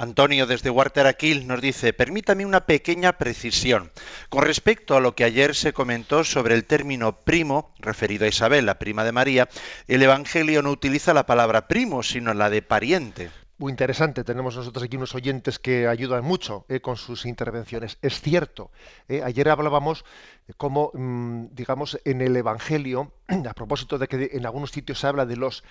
Antonio 0.00 0.46
desde 0.46 0.70
Huarteraquil 0.70 1.46
nos 1.46 1.60
dice, 1.60 1.92
permítame 1.92 2.46
una 2.46 2.64
pequeña 2.64 3.18
precisión. 3.18 3.90
Con 4.30 4.44
respecto 4.44 4.96
a 4.96 5.00
lo 5.00 5.14
que 5.14 5.24
ayer 5.24 5.54
se 5.54 5.74
comentó 5.74 6.24
sobre 6.24 6.54
el 6.54 6.64
término 6.64 7.20
primo, 7.20 7.74
referido 7.80 8.24
a 8.24 8.28
Isabel, 8.28 8.64
la 8.64 8.78
prima 8.78 9.04
de 9.04 9.12
María, 9.12 9.50
el 9.88 10.02
Evangelio 10.02 10.62
no 10.62 10.70
utiliza 10.70 11.12
la 11.12 11.26
palabra 11.26 11.68
primo, 11.68 12.02
sino 12.02 12.32
la 12.32 12.48
de 12.48 12.62
pariente. 12.62 13.30
Muy 13.58 13.72
interesante, 13.72 14.24
tenemos 14.24 14.56
nosotros 14.56 14.82
aquí 14.82 14.96
unos 14.96 15.14
oyentes 15.14 15.58
que 15.58 15.86
ayudan 15.86 16.24
mucho 16.24 16.64
eh, 16.70 16.80
con 16.80 16.96
sus 16.96 17.26
intervenciones. 17.26 17.98
Es 18.00 18.22
cierto, 18.22 18.70
eh, 19.06 19.20
ayer 19.22 19.50
hablábamos 19.50 20.06
de 20.46 20.54
cómo, 20.54 20.92
mm, 20.94 21.48
digamos, 21.52 22.00
en 22.06 22.22
el 22.22 22.34
Evangelio, 22.34 23.12
a 23.28 23.52
propósito 23.52 23.98
de 23.98 24.08
que 24.08 24.30
en 24.32 24.46
algunos 24.46 24.70
sitios 24.70 24.98
se 24.98 25.08
habla 25.08 25.26
de 25.26 25.36
los, 25.36 25.62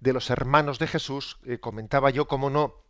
de 0.00 0.12
los 0.12 0.28
hermanos 0.30 0.80
de 0.80 0.88
Jesús, 0.88 1.38
eh, 1.46 1.58
comentaba 1.58 2.10
yo 2.10 2.26
cómo 2.26 2.50
no 2.50 2.85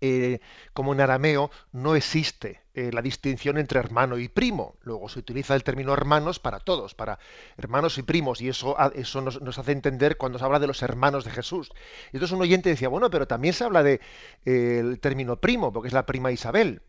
eh, 0.00 0.40
como 0.72 0.92
en 0.92 1.00
arameo 1.00 1.50
no 1.72 1.96
existe 1.96 2.60
eh, 2.74 2.90
la 2.92 3.00
distinción 3.00 3.56
entre 3.56 3.78
hermano 3.78 4.18
y 4.18 4.28
primo. 4.28 4.76
Luego 4.82 5.08
se 5.08 5.18
utiliza 5.18 5.54
el 5.54 5.64
término 5.64 5.92
hermanos 5.94 6.38
para 6.38 6.60
todos, 6.60 6.94
para 6.94 7.18
hermanos 7.56 7.96
y 7.96 8.02
primos, 8.02 8.40
y 8.40 8.48
eso, 8.48 8.76
eso 8.94 9.20
nos, 9.22 9.58
hace 9.58 9.72
entender 9.72 10.18
cuando 10.18 10.38
se 10.38 10.44
habla 10.44 10.58
de 10.58 10.66
los 10.66 10.82
hermanos 10.82 11.24
de 11.24 11.30
Jesús. 11.30 11.70
Y 12.12 12.16
entonces 12.16 12.32
un 12.32 12.42
oyente 12.42 12.68
decía, 12.68 12.88
bueno, 12.88 13.10
pero 13.10 13.26
también 13.26 13.54
se 13.54 13.64
habla 13.64 13.82
del 13.82 14.00
de, 14.44 14.80
el 14.80 15.00
término 15.00 15.36
primo, 15.36 15.72
porque 15.72 15.88
es 15.88 15.94
la 15.94 16.04
prima 16.04 16.30
Isabel. 16.30 16.82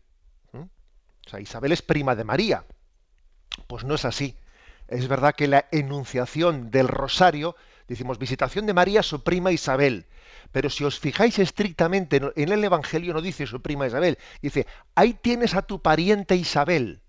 O 0.52 1.30
sea, 1.30 1.40
Isabel 1.40 1.72
es 1.72 1.82
prima 1.82 2.16
de 2.16 2.24
María. 2.24 2.64
Pues 3.66 3.84
no 3.84 3.94
es 3.94 4.06
así. 4.06 4.36
Es 4.88 5.08
verdad 5.08 5.34
que 5.34 5.46
la 5.46 5.66
enunciación 5.72 6.70
del 6.70 6.88
rosario, 6.88 7.54
decimos 7.86 8.18
visitación 8.18 8.64
de 8.64 8.72
María, 8.72 9.02
su 9.02 9.22
prima 9.22 9.52
Isabel 9.52 10.06
pero 10.52 10.70
si 10.70 10.84
os 10.84 10.98
fijáis 10.98 11.38
estrictamente 11.38 12.20
en 12.36 12.52
el 12.52 12.64
Evangelio 12.64 13.12
no 13.12 13.20
dice 13.20 13.46
su 13.46 13.60
prima 13.60 13.86
Isabel, 13.86 14.18
dice, 14.40 14.66
ahí 14.94 15.14
tienes 15.14 15.54
a 15.54 15.62
tu 15.62 15.82
pariente 15.82 16.36
Isabel. 16.36 17.02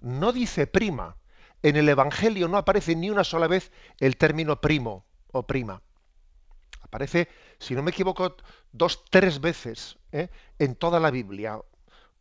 No 0.00 0.32
dice 0.32 0.66
prima. 0.66 1.16
En 1.62 1.76
el 1.76 1.88
Evangelio 1.88 2.48
no 2.48 2.58
aparece 2.58 2.94
ni 2.94 3.10
una 3.10 3.24
sola 3.24 3.48
vez 3.48 3.72
el 3.98 4.16
término 4.16 4.60
primo 4.60 5.04
o 5.32 5.46
prima. 5.46 5.82
Aparece, 6.82 7.28
si 7.58 7.74
no 7.74 7.82
me 7.82 7.90
equivoco, 7.90 8.36
dos, 8.72 9.04
tres 9.10 9.40
veces 9.40 9.98
¿eh? 10.12 10.28
en 10.58 10.76
toda 10.76 11.00
la 11.00 11.10
Biblia 11.10 11.60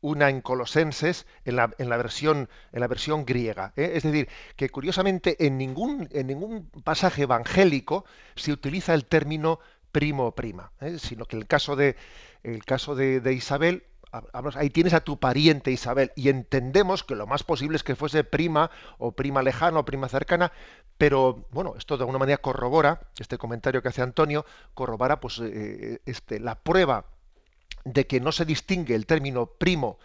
una 0.05 0.29
en 0.29 0.41
Colosenses, 0.41 1.25
en 1.45 1.55
la, 1.55 1.73
en 1.79 1.89
la, 1.89 1.97
versión, 1.97 2.47
en 2.71 2.79
la 2.79 2.87
versión 2.87 3.25
griega. 3.25 3.73
¿eh? 3.75 3.93
Es 3.95 4.03
decir, 4.03 4.29
que 4.55 4.69
curiosamente 4.69 5.47
en 5.47 5.57
ningún, 5.57 6.07
en 6.11 6.27
ningún 6.27 6.69
pasaje 6.83 7.23
evangélico 7.23 8.05
se 8.35 8.51
utiliza 8.51 8.93
el 8.93 9.05
término 9.05 9.59
primo 9.95 10.25
o 10.25 10.35
prima, 10.35 10.73
¿eh? 10.81 10.99
sino 10.99 11.23
que 11.23 11.37
el 11.37 11.47
caso 11.47 11.77
de, 11.77 11.95
el 12.43 12.65
caso 12.65 12.95
de, 12.95 13.31
Isabel, 13.31 13.83
ahí 14.55 14.69
tienes 14.69 14.93
a 14.93 14.99
tu 14.99 15.21
pariente 15.21 15.71
Isabel, 15.71 16.11
y 16.17 16.27
entendemos 16.27 17.05
que 17.05 17.15
lo 17.15 17.27
más 17.27 17.43
posible 17.43 17.77
es 17.77 17.83
que 17.83 17.95
fuese 17.95 18.25
prima 18.25 18.71
o 18.97 19.13
prima 19.13 19.41
lejana 19.41 19.79
o 19.79 19.85
prima 19.85 20.09
cercana, 20.09 20.51
pero 20.97 21.47
bueno, 21.51 21.75
esto 21.77 21.95
de 21.95 22.01
alguna 22.01 22.19
manera 22.19 22.39
corrobora, 22.39 23.07
este 23.19 23.37
comentario 23.37 23.81
que 23.81 23.87
hace 23.87 24.01
Antonio, 24.01 24.45
corrobora 24.73 25.21
pues 25.21 25.39
eh, 25.39 26.01
este, 26.05 26.41
la 26.41 26.55
prueba 26.55 27.05
de 27.85 28.05
que 28.05 28.19
no 28.19 28.33
se 28.33 28.43
distingue 28.43 28.95
el 28.95 29.05
término 29.05 29.45
primo 29.45 29.97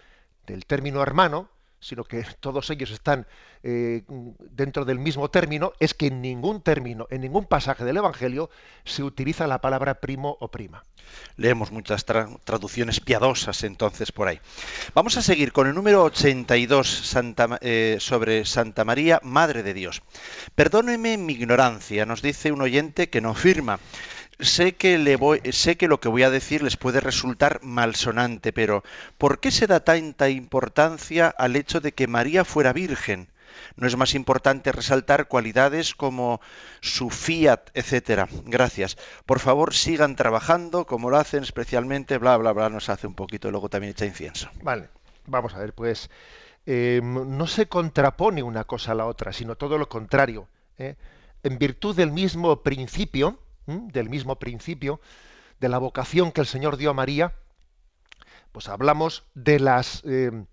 del 0.47 0.67
término 0.67 1.03
hermano, 1.03 1.49
sino 1.81 2.05
que 2.05 2.25
todos 2.41 2.71
ellos 2.71 2.91
están 2.91 3.27
eh, 3.63 4.03
dentro 4.51 4.85
del 4.85 4.99
mismo 4.99 5.31
término, 5.31 5.73
es 5.81 5.95
que 5.95 6.07
en 6.07 6.23
ningún 6.23 6.63
término, 6.63 7.07
en 7.11 7.23
ningún 7.23 7.47
pasaje 7.47 7.85
del 7.85 7.97
Evangelio 7.97 8.51
se 8.85 9.03
utiliza 9.03 9.47
la 9.47 9.61
palabra 9.61 10.01
primo 10.01 10.37
o 10.41 10.51
prima. 10.51 10.85
Leemos 11.37 11.73
muchas 11.73 12.05
traducciones 12.05 13.01
piadosas 13.01 13.65
entonces 13.65 14.13
por 14.13 14.29
ahí. 14.29 14.41
Vamos 14.95 15.17
a 15.17 15.23
seguir 15.23 15.53
con 15.53 15.67
el 15.67 15.75
número 15.75 16.05
82 16.05 16.89
Santa, 16.89 17.59
eh, 17.63 17.97
sobre 17.99 18.45
Santa 18.45 18.85
María, 18.85 19.21
Madre 19.23 19.63
de 19.63 19.75
Dios. 19.75 20.03
Perdóneme 20.55 21.17
mi 21.17 21.33
ignorancia, 21.33 22.07
nos 22.07 22.23
dice 22.23 22.53
un 22.53 22.63
oyente 22.63 23.11
que 23.11 23.21
no 23.21 23.35
firma 23.35 23.81
sé 24.43 24.75
que, 24.77 24.99
le 24.99 25.17
voy, 25.17 25.41
sé 25.53 25.77
que 25.77 25.89
lo 25.89 26.01
que 26.01 26.09
voy 26.09 26.23
a 26.23 26.31
decir 26.31 26.63
les 26.63 26.77
puede 26.77 27.01
resultar 27.01 27.61
malsonante, 27.63 28.53
pero 28.53 28.83
¿por 29.19 29.41
qué 29.41 29.51
se 29.51 29.67
da 29.67 29.81
tanta 29.81 30.29
importancia 30.29 31.29
al 31.29 31.57
hecho 31.57 31.81
de 31.81 31.93
que 31.93 32.07
María 32.07 32.45
fuera 32.45 32.73
virgen? 32.73 33.29
¿No 33.77 33.87
es 33.87 33.97
más 33.97 34.15
importante 34.15 34.73
resaltar 34.73 35.27
cualidades 35.27 35.95
como 35.95 36.41
su 36.81 37.11
fiat, 37.11 37.71
etcétera? 37.75 38.29
Gracias. 38.45 38.97
Por 39.27 39.41
favor, 39.41 39.75
sigan 39.75 40.17
trabajando 40.17 40.87
como 40.87 41.11
lo 41.11 41.19
hacen 41.19 41.43
especialmente, 41.43 42.19
bla, 42.19 42.37
bla, 42.37 42.53
bla, 42.53 42.69
nos 42.69 42.89
hace 42.89 43.07
un 43.07 43.15
poquito, 43.15 43.51
luego 43.51 43.69
también 43.69 43.93
echa 43.93 44.07
incienso. 44.07 44.51
Vale, 44.63 44.89
vamos 45.27 45.55
a 45.55 45.59
ver, 45.59 45.73
pues 45.75 46.11
eh, 46.67 47.01
no 47.03 47.47
se 47.47 47.67
contrapone 47.67 48.43
una 48.43 48.65
cosa 48.65 48.93
a 48.93 48.95
la 48.95 49.07
otra, 49.07 49.33
sino 49.33 49.57
todo 49.57 49.79
lo 49.79 49.89
contrario. 49.89 50.49
¿eh? 50.79 50.97
En 51.43 51.59
virtud 51.59 51.97
del 51.97 52.13
mismo 52.13 52.63
principio, 52.63 53.39
del 53.67 54.09
mismo 54.09 54.39
principio, 54.39 55.01
de 55.61 55.69
la 55.69 55.79
vocación 55.79 56.33
que 56.33 56.41
el 56.41 56.47
Señor 56.47 56.77
dio 56.77 56.91
a 56.91 56.95
María, 56.95 57.35
pues 58.53 58.69
hablamos 58.69 59.25
de 59.35 59.61
las, 59.61 60.03
eh, 60.05 60.45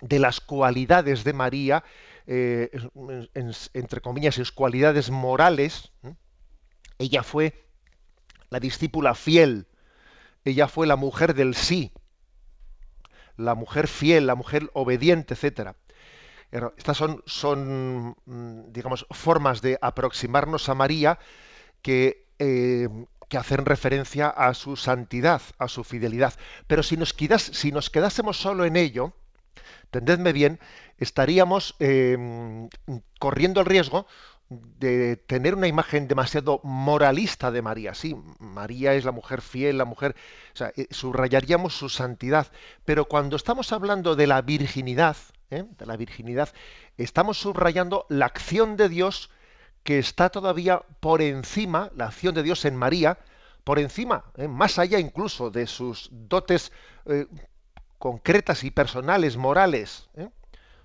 de 0.00 0.18
las 0.18 0.40
cualidades 0.40 1.24
de 1.24 1.32
María, 1.32 1.84
eh, 2.26 2.70
entre 3.74 4.00
comillas, 4.00 4.34
sus 4.34 4.52
cualidades 4.52 5.10
morales. 5.10 5.92
Ella 6.98 7.22
fue 7.22 7.66
la 8.50 8.60
discípula 8.60 9.14
fiel, 9.14 9.66
ella 10.44 10.68
fue 10.68 10.86
la 10.86 10.96
mujer 10.96 11.34
del 11.34 11.54
sí, 11.54 11.92
la 13.36 13.54
mujer 13.54 13.88
fiel, 13.88 14.26
la 14.26 14.34
mujer 14.34 14.70
obediente, 14.72 15.34
etcétera. 15.34 15.76
Estas 16.50 16.96
son, 16.96 17.22
son, 17.26 18.16
mm, 18.24 18.72
digamos, 18.72 19.06
formas 19.10 19.60
de 19.60 19.78
aproximarnos 19.82 20.68
a 20.68 20.74
María 20.74 21.18
que 21.82 22.27
eh, 22.38 22.88
que 23.28 23.36
hacen 23.38 23.66
referencia 23.66 24.28
a 24.28 24.54
su 24.54 24.76
santidad, 24.76 25.42
a 25.58 25.68
su 25.68 25.84
fidelidad. 25.84 26.34
Pero 26.66 26.82
si 26.82 26.96
nos, 26.96 27.14
si 27.52 27.72
nos 27.72 27.90
quedásemos 27.90 28.40
solo 28.40 28.64
en 28.64 28.76
ello, 28.76 29.12
entendedme 29.84 30.32
bien, 30.32 30.60
estaríamos 30.98 31.74
em, 31.78 32.68
corriendo 33.18 33.60
el 33.60 33.66
riesgo 33.66 34.06
de 34.48 35.16
tener 35.16 35.54
una 35.54 35.66
imagen 35.66 36.08
demasiado 36.08 36.60
moralista 36.64 37.50
de 37.50 37.60
María. 37.60 37.94
Sí, 37.94 38.16
María 38.38 38.94
es 38.94 39.04
la 39.04 39.12
mujer 39.12 39.42
fiel, 39.42 39.76
la 39.76 39.84
mujer, 39.84 40.16
o 40.54 40.56
sea, 40.56 40.72
eh, 40.76 40.86
subrayaríamos 40.90 41.76
su 41.76 41.90
santidad. 41.90 42.46
Pero 42.86 43.04
cuando 43.06 43.36
estamos 43.36 43.72
hablando 43.72 44.16
de 44.16 44.26
la 44.26 44.40
virginidad, 44.40 45.16
¿eh? 45.50 45.64
de 45.76 45.86
la 45.86 45.96
virginidad, 45.96 46.48
estamos 46.96 47.38
subrayando 47.38 48.06
la 48.08 48.26
acción 48.26 48.76
de 48.76 48.88
Dios 48.88 49.30
que 49.88 49.98
está 49.98 50.28
todavía 50.28 50.82
por 51.00 51.22
encima, 51.22 51.90
la 51.96 52.08
acción 52.08 52.34
de 52.34 52.42
Dios 52.42 52.66
en 52.66 52.76
María, 52.76 53.16
por 53.64 53.78
encima, 53.78 54.22
¿eh? 54.36 54.46
más 54.46 54.78
allá 54.78 54.98
incluso 54.98 55.50
de 55.50 55.66
sus 55.66 56.10
dotes 56.12 56.72
eh, 57.06 57.24
concretas 57.98 58.64
y 58.64 58.70
personales, 58.70 59.38
morales. 59.38 60.10
¿eh? 60.14 60.28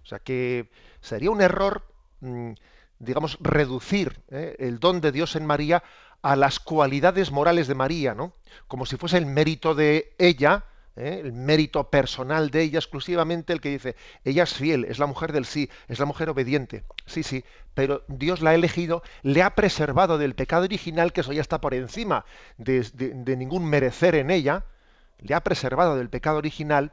O 0.04 0.06
sea 0.06 0.20
que 0.20 0.72
sería 1.02 1.32
un 1.32 1.42
error, 1.42 1.86
mm, 2.22 2.52
digamos, 3.00 3.38
reducir 3.42 4.22
el 4.30 4.80
don 4.80 5.02
de 5.02 5.12
Dios 5.12 5.36
en 5.36 5.46
María 5.46 5.84
a 6.22 6.38
las 6.38 6.62
cualidades 6.62 7.30
morales 7.30 7.68
de 7.68 7.76
María, 7.76 8.16
¿no? 8.16 8.32
Como 8.70 8.86
si 8.86 8.96
fuese 8.96 9.18
el 9.18 9.26
mérito 9.26 9.76
de 9.76 10.16
ella, 10.18 10.64
¿eh? 10.96 11.22
el 11.24 11.34
mérito 11.34 11.90
personal 11.90 12.50
de 12.50 12.62
ella 12.62 12.80
exclusivamente 12.80 13.54
el 13.54 13.62
que 13.62 13.70
dice, 13.70 13.96
ella 14.24 14.44
es 14.44 14.54
fiel, 14.54 14.86
es 14.86 15.00
la 15.00 15.06
mujer 15.06 15.32
del 15.32 15.46
sí, 15.46 15.70
es 15.88 16.00
la 16.00 16.06
mujer 16.06 16.30
obediente. 16.30 16.84
Sí, 17.06 17.24
sí, 17.24 17.44
pero 17.74 18.04
Dios 18.08 18.42
la 18.42 18.52
ha 18.52 18.56
elegido, 18.56 19.04
le 19.22 19.44
ha 19.44 19.56
preservado 19.56 20.18
del 20.18 20.36
pecado 20.36 20.64
original, 20.64 21.14
que 21.14 21.22
eso 21.22 21.34
ya 21.34 21.42
está 21.42 21.62
por 21.62 21.74
encima 21.74 22.26
de, 22.58 22.82
de 22.82 23.38
ningún 23.38 23.66
merecer 23.66 24.16
en 24.16 24.32
ella, 24.32 24.66
le 25.20 25.36
ha 25.36 25.44
preservado 25.44 25.96
del 25.96 26.10
pecado 26.10 26.38
original, 26.38 26.92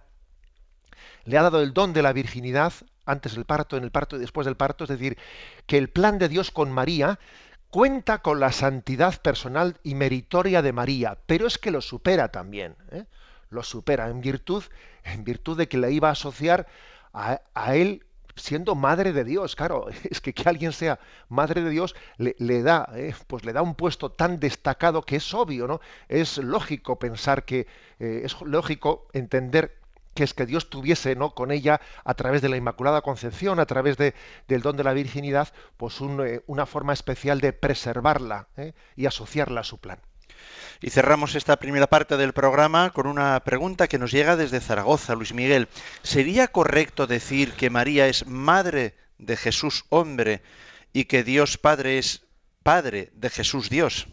le 1.25 1.39
ha 1.39 1.43
dado 1.43 1.63
el 1.63 1.73
don 1.73 1.93
de 1.93 2.03
la 2.03 2.13
virginidad 2.13 2.73
antes 3.05 3.35
del 3.35 3.45
parto, 3.45 3.77
en 3.77 3.85
el 3.85 3.91
parto 3.91 4.17
y 4.17 4.21
después 4.21 4.45
del 4.45 4.57
parto, 4.57 4.85
es 4.85 4.91
decir, 4.91 5.19
que 5.67 5.79
el 5.79 5.89
plan 5.89 6.19
de 6.19 6.29
Dios 6.29 6.51
con 6.51 6.71
María 6.71 7.19
cuenta 7.71 8.19
con 8.19 8.41
la 8.41 8.53
santidad 8.53 9.21
personal 9.21 9.79
y 9.83 9.95
meritoria 9.95 10.63
de 10.63 10.73
María, 10.73 11.19
pero 11.27 11.47
es 11.47 11.59
que 11.59 11.71
lo 11.71 11.81
supera 11.81 12.29
también. 12.29 12.77
¿eh? 12.91 13.05
Lo 13.51 13.63
supera 13.63 14.09
en 14.09 14.21
virtud, 14.21 14.65
en 15.05 15.25
virtud 15.25 15.59
de 15.59 15.69
que 15.69 15.79
le 15.79 15.91
iba 15.93 16.09
a 16.09 16.13
asociar 16.13 16.67
a, 17.13 17.41
él 17.75 18.07
siendo 18.37 18.75
madre 18.75 19.13
de 19.13 19.25
Dios, 19.25 19.57
claro, 19.57 19.89
es 20.11 20.21
que 20.21 20.33
que 20.33 20.49
alguien 20.49 20.73
sea 20.73 21.01
madre 21.29 21.63
de 21.63 21.71
Dios 21.71 21.95
le, 22.17 22.63
da, 22.63 22.89
eh, 22.95 23.15
pues 23.27 23.45
le 23.45 23.53
da 23.53 23.63
un 23.63 23.75
puesto 23.75 24.11
tan 24.11 24.39
destacado 24.41 25.03
que 25.03 25.17
es 25.17 25.35
obvio, 25.35 25.67
¿no? 25.67 25.81
Es 26.09 26.39
lógico 26.39 26.99
pensar 26.99 27.45
que, 27.45 27.67
eh, 27.99 28.23
es 28.25 28.41
lógico 28.41 29.09
entender 29.13 29.81
que 30.15 30.25
es 30.25 30.35
que 30.35 30.47
Dios 30.47 30.71
tuviese 30.71 31.15
¿no? 31.15 31.35
con 31.35 31.53
ella 31.53 31.81
a 32.05 32.15
través 32.15 32.43
de 32.43 32.49
la 32.49 32.57
Inmaculada 32.57 33.01
Concepción, 33.01 33.61
a 33.61 33.67
través 33.67 33.97
de, 33.97 34.15
del 34.49 34.61
don 34.61 34.77
de 34.77 34.85
la 34.85 34.93
virginidad, 34.93 35.49
pues 35.77 36.01
eh, 36.01 36.43
una 36.47 36.67
forma 36.67 36.93
especial 36.93 37.41
de 37.41 37.53
preservarla 37.53 38.49
y 38.97 39.07
asociarla 39.07 39.61
a 39.61 39.65
su 39.65 39.79
plan. 39.79 40.01
Y 40.83 40.91
cerramos 40.91 41.35
esta 41.35 41.57
primera 41.57 41.89
parte 41.89 42.17
del 42.17 42.33
programa 42.33 42.91
con 42.91 43.07
una 43.07 43.39
pregunta 43.41 43.87
que 43.87 43.99
nos 43.99 44.13
llega 44.13 44.37
desde 44.37 44.61
Zaragoza, 44.61 45.15
Luis 45.15 45.35
Miguel. 45.35 45.69
¿Sería 46.03 46.49
correcto 46.49 47.07
decir 47.07 47.53
que 47.53 47.69
María 47.69 48.07
es 48.07 48.27
madre 48.27 48.95
de 49.19 49.37
Jesús 49.37 49.85
hombre 49.91 50.43
y 50.93 51.05
que 51.05 51.23
Dios 51.23 51.59
Padre 51.59 51.99
es 51.99 52.23
padre 52.63 53.11
de 53.15 53.29
Jesús 53.29 53.69
Dios? 53.69 54.07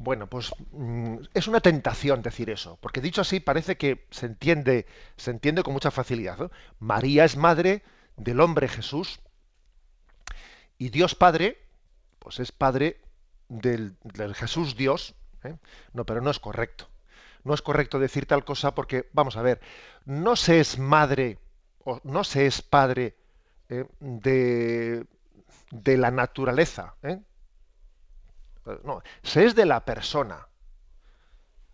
Bueno, 0.00 0.28
pues 0.28 0.52
mm, 0.70 1.16
es 1.34 1.48
una 1.48 1.60
tentación 1.60 2.22
decir 2.22 2.50
eso, 2.50 2.78
porque 2.80 3.00
dicho 3.00 3.20
así 3.20 3.40
parece 3.40 3.76
que 3.76 4.06
se 4.10 4.26
entiende, 4.26 4.86
se 5.16 5.32
entiende 5.32 5.62
con 5.62 5.74
mucha 5.74 5.90
facilidad. 5.90 6.50
María 6.78 7.24
es 7.24 7.36
madre 7.36 7.82
del 8.16 8.40
hombre 8.40 8.68
Jesús 8.68 9.20
y 10.78 10.90
Dios 10.90 11.14
Padre, 11.14 11.58
pues 12.20 12.38
es 12.38 12.52
padre 12.52 13.00
del 13.48 13.96
Jesús 14.34 14.76
Dios, 14.76 15.14
¿eh? 15.44 15.56
No, 15.92 16.04
pero 16.04 16.20
no 16.20 16.30
es 16.30 16.38
correcto. 16.38 16.88
No 17.44 17.54
es 17.54 17.62
correcto 17.62 17.98
decir 17.98 18.26
tal 18.26 18.44
cosa 18.44 18.74
porque, 18.74 19.08
vamos 19.12 19.36
a 19.36 19.42
ver, 19.42 19.60
no 20.04 20.36
se 20.36 20.60
es 20.60 20.78
madre 20.78 21.38
o 21.84 22.00
no 22.04 22.24
se 22.24 22.46
es 22.46 22.62
padre 22.62 23.16
¿eh? 23.68 23.86
de, 24.00 25.06
de, 25.70 25.96
la 25.96 26.10
naturaleza. 26.10 26.94
¿eh? 27.02 27.20
No, 28.84 29.02
se 29.22 29.44
es 29.44 29.54
de 29.54 29.66
la 29.66 29.84
persona. 29.84 30.46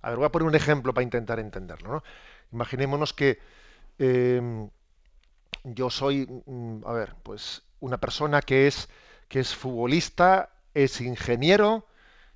A 0.03 0.11
ver, 0.11 0.19
voy 0.19 0.27
a 0.27 0.33
poner 0.33 0.49
un 0.49 0.55
ejemplo 0.55 0.93
para 0.93 1.03
intentar 1.03 1.41
entenderlo. 1.41 2.03
Imaginémonos 2.53 3.13
que 3.13 3.39
em, 3.99 4.69
yo 5.65 5.91
soy, 5.91 6.27
mm, 6.47 6.87
a 6.87 6.93
ver, 6.93 7.15
pues 7.23 7.63
una 7.81 7.99
persona 7.99 8.43
que 8.43 8.67
es, 8.67 8.89
que 9.29 9.41
es 9.41 9.55
futbolista, 9.55 10.51
es 10.75 11.01
ingeniero, 11.01 11.87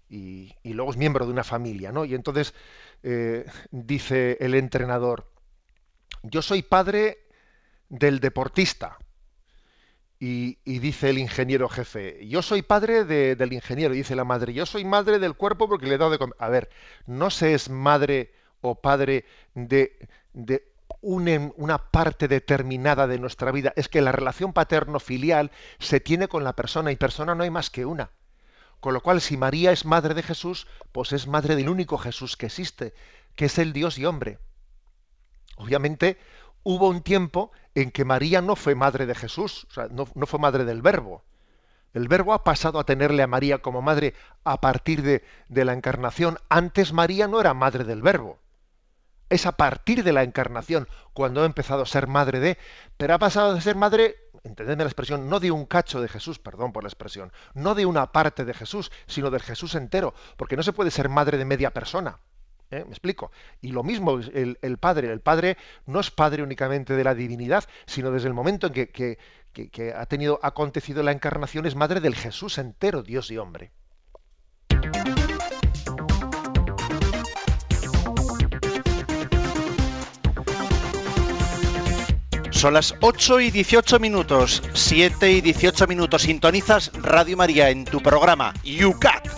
y, 0.08 0.54
luego 0.64 0.90
es 0.90 0.96
miembro 0.96 1.26
de 1.26 1.32
una 1.32 1.44
familia, 1.44 1.92
¿no? 1.92 2.04
Y 2.04 2.14
entonces 2.14 2.54
eh, 3.02 3.44
dice 3.70 4.36
el 4.40 4.54
entrenador, 4.54 5.30
yo 6.22 6.42
soy 6.42 6.62
padre 6.62 7.18
del 7.88 8.20
deportista. 8.20 8.98
Y, 10.20 10.56
dice 10.64 11.10
el 11.10 11.18
ingeniero 11.18 11.68
jefe, 11.68 12.26
yo 12.26 12.42
soy 12.42 12.62
padre 12.62 13.04
del 13.04 13.52
ingeniero, 13.52 13.94
y 13.94 13.98
dice 13.98 14.16
la 14.16 14.24
madre, 14.24 14.52
yo 14.52 14.66
soy 14.66 14.84
madre 14.84 15.20
del 15.20 15.34
cuerpo 15.34 15.68
porque 15.68 15.86
le 15.86 15.94
he 15.94 15.98
dado 15.98 16.10
de 16.10 16.18
comer. 16.18 16.34
A 16.40 16.48
ver, 16.48 16.70
no 17.06 17.30
se 17.30 17.54
es 17.54 17.70
madre 17.70 18.32
o 18.60 18.74
padre 18.74 19.24
de, 19.54 20.08
de 20.32 20.72
una 21.00 21.78
parte 21.78 22.26
determinada 22.26 23.06
de 23.06 23.20
nuestra 23.20 23.52
vida. 23.52 23.72
Es 23.76 23.88
que 23.88 24.00
la 24.00 24.10
relación 24.10 24.52
paterno-filial 24.52 25.52
se 25.78 26.00
tiene 26.00 26.26
con 26.26 26.42
la 26.42 26.54
persona 26.54 26.90
y 26.90 26.96
persona 26.96 27.36
no 27.36 27.44
hay 27.44 27.50
más 27.50 27.70
que 27.70 27.86
una. 27.86 28.10
Con 28.80 28.94
lo 28.94 29.00
cual, 29.00 29.20
si 29.20 29.36
María 29.36 29.72
es 29.72 29.84
madre 29.84 30.14
de 30.14 30.22
Jesús, 30.22 30.66
pues 30.92 31.12
es 31.12 31.26
madre 31.26 31.56
del 31.56 31.68
único 31.68 31.98
Jesús 31.98 32.36
que 32.36 32.46
existe, 32.46 32.94
que 33.34 33.46
es 33.46 33.58
el 33.58 33.72
Dios 33.72 33.98
y 33.98 34.04
hombre. 34.04 34.38
Obviamente, 35.56 36.18
hubo 36.62 36.88
un 36.88 37.02
tiempo 37.02 37.50
en 37.74 37.90
que 37.90 38.04
María 38.04 38.40
no 38.40 38.56
fue 38.56 38.74
madre 38.74 39.06
de 39.06 39.14
Jesús, 39.14 39.66
o 39.70 39.72
sea, 39.72 39.88
no, 39.88 40.06
fue 40.06 40.38
madre 40.38 40.64
del 40.64 40.82
Verbo. 40.82 41.24
El 41.94 42.06
Verbo 42.06 42.32
ha 42.32 42.44
pasado 42.44 42.78
a 42.78 42.84
tenerle 42.84 43.22
a 43.22 43.26
María 43.26 43.58
como 43.58 43.82
madre 43.82 44.14
a 44.44 44.60
partir 44.60 45.02
de, 45.02 45.24
de 45.48 45.64
la 45.64 45.72
encarnación. 45.72 46.38
Antes 46.48 46.92
María 46.92 47.26
no 47.26 47.40
era 47.40 47.54
madre 47.54 47.84
del 47.84 48.02
Verbo 48.02 48.38
es 49.30 49.46
a 49.46 49.52
partir 49.52 50.04
de 50.04 50.12
la 50.12 50.22
encarnación 50.22 50.88
cuando 51.12 51.42
ha 51.42 51.46
empezado 51.46 51.82
a 51.82 51.86
ser 51.86 52.06
madre 52.06 52.40
de, 52.40 52.58
pero 52.96 53.14
ha 53.14 53.18
pasado 53.18 53.54
de 53.54 53.60
ser 53.60 53.76
madre 53.76 54.16
entendedme 54.44 54.84
la 54.84 54.90
expresión, 54.90 55.28
no 55.28 55.40
de 55.40 55.50
un 55.50 55.66
cacho 55.66 56.00
de 56.00 56.08
Jesús, 56.08 56.38
perdón 56.38 56.72
por 56.72 56.82
la 56.82 56.88
expresión, 56.88 57.32
no 57.54 57.74
de 57.74 57.86
una 57.86 58.12
parte 58.12 58.44
de 58.44 58.54
Jesús, 58.54 58.90
sino 59.06 59.30
del 59.30 59.42
Jesús 59.42 59.74
entero, 59.74 60.14
porque 60.36 60.56
no 60.56 60.62
se 60.62 60.72
puede 60.72 60.90
ser 60.90 61.08
madre 61.08 61.38
de 61.38 61.44
media 61.44 61.72
persona. 61.72 62.18
¿eh? 62.70 62.84
¿Me 62.84 62.90
explico? 62.90 63.30
Y 63.60 63.72
lo 63.72 63.82
mismo 63.82 64.18
el, 64.18 64.58
el, 64.60 64.78
Padre. 64.78 65.12
El 65.12 65.20
Padre 65.20 65.56
no 65.86 66.00
es 66.00 66.10
Padre 66.10 66.42
únicamente 66.42 66.94
de 66.94 67.04
la 67.04 67.14
divinidad, 67.14 67.64
sino 67.86 68.10
desde 68.10 68.28
el 68.28 68.34
momento 68.34 68.68
en 68.68 68.72
que, 68.72 68.88
que, 68.88 69.18
que 69.52 69.92
ha 69.92 70.06
tenido 70.06 70.38
acontecido 70.42 71.02
la 71.02 71.12
encarnación, 71.12 71.66
es 71.66 71.74
Madre 71.74 72.00
del 72.00 72.14
Jesús 72.14 72.58
entero, 72.58 73.02
Dios 73.02 73.30
y 73.30 73.38
hombre. 73.38 73.72
Son 82.58 82.74
las 82.74 82.96
8 83.02 83.38
y 83.38 83.50
18 83.52 84.00
minutos, 84.00 84.64
7 84.74 85.30
y 85.30 85.40
18 85.40 85.86
minutos. 85.86 86.22
Sintonizas 86.22 86.90
Radio 86.92 87.36
María 87.36 87.70
en 87.70 87.84
tu 87.84 88.00
programa 88.00 88.52
UCAT. 88.84 89.28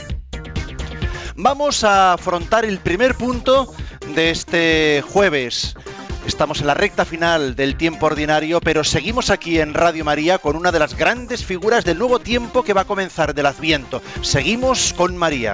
Vamos 1.36 1.84
a 1.84 2.14
afrontar 2.14 2.64
el 2.64 2.78
primer 2.78 3.14
punto 3.14 3.74
de 4.14 4.30
este 4.30 5.04
jueves. 5.06 5.74
Estamos 6.26 6.62
en 6.62 6.68
la 6.68 6.72
recta 6.72 7.04
final 7.04 7.56
del 7.56 7.76
tiempo 7.76 8.06
ordinario, 8.06 8.58
pero 8.58 8.84
seguimos 8.84 9.28
aquí 9.28 9.60
en 9.60 9.74
Radio 9.74 10.02
María 10.02 10.38
con 10.38 10.56
una 10.56 10.72
de 10.72 10.78
las 10.78 10.96
grandes 10.96 11.44
figuras 11.44 11.84
del 11.84 11.98
nuevo 11.98 12.20
tiempo 12.20 12.62
que 12.62 12.72
va 12.72 12.80
a 12.80 12.86
comenzar 12.86 13.34
del 13.34 13.44
Adviento. 13.44 14.00
Seguimos 14.22 14.94
con 14.94 15.14
María. 15.18 15.52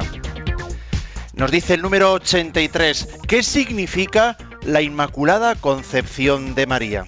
Nos 1.34 1.50
dice 1.50 1.74
el 1.74 1.82
número 1.82 2.12
83, 2.12 3.08
¿qué 3.26 3.42
significa 3.42 4.36
la 4.62 4.82
Inmaculada 4.82 5.56
Concepción 5.56 6.54
de 6.54 6.66
María? 6.68 7.06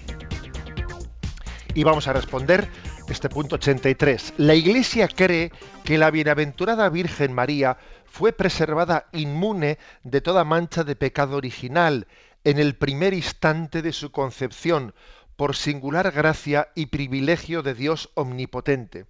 Y 1.78 1.84
vamos 1.84 2.08
a 2.08 2.12
responder 2.12 2.68
este 3.08 3.28
punto 3.28 3.54
83. 3.54 4.34
La 4.38 4.56
Iglesia 4.56 5.06
cree 5.06 5.52
que 5.84 5.96
la 5.96 6.10
bienaventurada 6.10 6.88
Virgen 6.88 7.32
María 7.32 7.78
fue 8.04 8.32
preservada 8.32 9.06
inmune 9.12 9.78
de 10.02 10.20
toda 10.20 10.42
mancha 10.42 10.82
de 10.82 10.96
pecado 10.96 11.36
original 11.36 12.08
en 12.42 12.58
el 12.58 12.74
primer 12.74 13.14
instante 13.14 13.80
de 13.80 13.92
su 13.92 14.10
concepción, 14.10 14.92
por 15.36 15.54
singular 15.54 16.10
gracia 16.10 16.66
y 16.74 16.86
privilegio 16.86 17.62
de 17.62 17.74
Dios 17.74 18.10
omnipotente, 18.14 19.06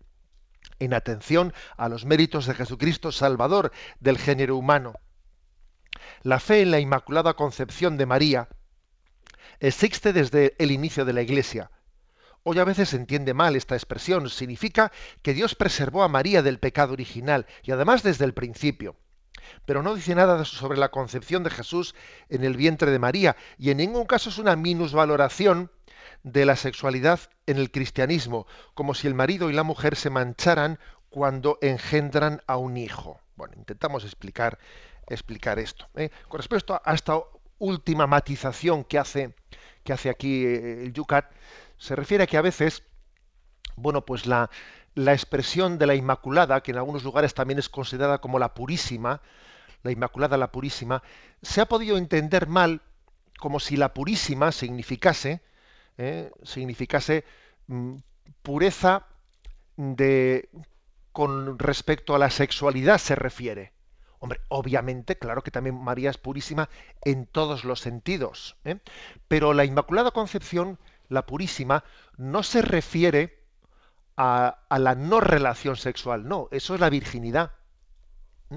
en 0.78 0.92
atención 0.92 1.54
a 1.78 1.88
los 1.88 2.04
méritos 2.04 2.44
de 2.44 2.52
Jesucristo 2.52 3.12
Salvador 3.12 3.72
del 3.98 4.18
género 4.18 4.58
humano. 4.58 4.92
La 6.22 6.38
fe 6.38 6.60
en 6.60 6.70
la 6.70 6.80
Inmaculada 6.80 7.32
Concepción 7.32 7.96
de 7.96 8.04
María 8.04 8.50
existe 9.58 10.12
desde 10.12 10.54
el 10.58 10.70
inicio 10.70 11.06
de 11.06 11.14
la 11.14 11.22
Iglesia 11.22 11.70
Hoy 12.50 12.58
a 12.60 12.64
veces 12.64 12.88
se 12.88 12.96
entiende 12.96 13.34
mal 13.34 13.56
esta 13.56 13.74
expresión. 13.74 14.30
Significa 14.30 14.90
que 15.20 15.34
Dios 15.34 15.54
preservó 15.54 16.02
a 16.02 16.08
María 16.08 16.42
del 16.42 16.58
pecado 16.58 16.94
original 16.94 17.44
y 17.62 17.72
además 17.72 18.02
desde 18.02 18.24
el 18.24 18.32
principio. 18.32 18.96
Pero 19.66 19.82
no 19.82 19.94
dice 19.94 20.14
nada 20.14 20.42
sobre 20.46 20.78
la 20.78 20.90
concepción 20.90 21.42
de 21.42 21.50
Jesús 21.50 21.94
en 22.30 22.44
el 22.44 22.56
vientre 22.56 22.90
de 22.90 22.98
María 22.98 23.36
y 23.58 23.68
en 23.68 23.76
ningún 23.76 24.06
caso 24.06 24.30
es 24.30 24.38
una 24.38 24.56
minusvaloración 24.56 25.70
de 26.22 26.46
la 26.46 26.56
sexualidad 26.56 27.20
en 27.44 27.58
el 27.58 27.70
cristianismo, 27.70 28.46
como 28.72 28.94
si 28.94 29.08
el 29.08 29.14
marido 29.14 29.50
y 29.50 29.52
la 29.52 29.62
mujer 29.62 29.94
se 29.94 30.08
mancharan 30.08 30.78
cuando 31.10 31.58
engendran 31.60 32.40
a 32.46 32.56
un 32.56 32.78
hijo. 32.78 33.20
Bueno, 33.36 33.56
intentamos 33.58 34.04
explicar, 34.04 34.58
explicar 35.06 35.58
esto. 35.58 35.86
¿eh? 35.96 36.08
Con 36.28 36.38
respecto 36.38 36.80
a 36.82 36.94
esta 36.94 37.20
última 37.58 38.06
matización 38.06 38.84
que 38.84 38.98
hace, 38.98 39.34
que 39.84 39.92
hace 39.92 40.08
aquí 40.08 40.46
eh, 40.46 40.84
el 40.84 40.94
Yucat, 40.94 41.26
se 41.78 41.96
refiere 41.96 42.24
a 42.24 42.26
que 42.26 42.36
a 42.36 42.42
veces, 42.42 42.82
bueno, 43.76 44.04
pues 44.04 44.26
la, 44.26 44.50
la 44.94 45.12
expresión 45.12 45.78
de 45.78 45.86
la 45.86 45.94
Inmaculada, 45.94 46.62
que 46.62 46.72
en 46.72 46.78
algunos 46.78 47.04
lugares 47.04 47.34
también 47.34 47.58
es 47.58 47.68
considerada 47.68 48.18
como 48.18 48.38
la 48.38 48.54
Purísima, 48.54 49.22
la 49.82 49.92
Inmaculada, 49.92 50.36
la 50.36 50.52
Purísima, 50.52 51.02
se 51.42 51.60
ha 51.60 51.66
podido 51.66 51.96
entender 51.96 52.48
mal 52.48 52.82
como 53.38 53.60
si 53.60 53.76
la 53.76 53.94
Purísima 53.94 54.52
significase, 54.52 55.40
eh, 55.96 56.30
significase 56.42 57.24
mm, 57.68 57.96
pureza 58.42 59.06
de 59.76 60.48
con 61.12 61.58
respecto 61.58 62.14
a 62.14 62.18
la 62.18 62.30
sexualidad 62.30 62.98
se 62.98 63.14
refiere. 63.14 63.72
Hombre, 64.20 64.40
obviamente, 64.48 65.16
claro 65.16 65.42
que 65.42 65.50
también 65.50 65.80
María 65.80 66.10
es 66.10 66.18
purísima 66.18 66.68
en 67.04 67.26
todos 67.26 67.64
los 67.64 67.80
sentidos, 67.80 68.56
¿eh? 68.64 68.78
pero 69.28 69.54
la 69.54 69.64
Inmaculada 69.64 70.10
Concepción 70.10 70.78
la 71.08 71.26
purísima, 71.26 71.84
no 72.16 72.42
se 72.42 72.62
refiere 72.62 73.38
a, 74.16 74.58
la 74.70 74.94
no 74.94 75.20
relación 75.20 75.76
sexual, 75.76 76.26
no, 76.26 76.48
eso 76.50 76.74
es 76.74 76.80
la 76.80 76.90
virginidad. 76.90 77.52
¿Mm? 78.50 78.56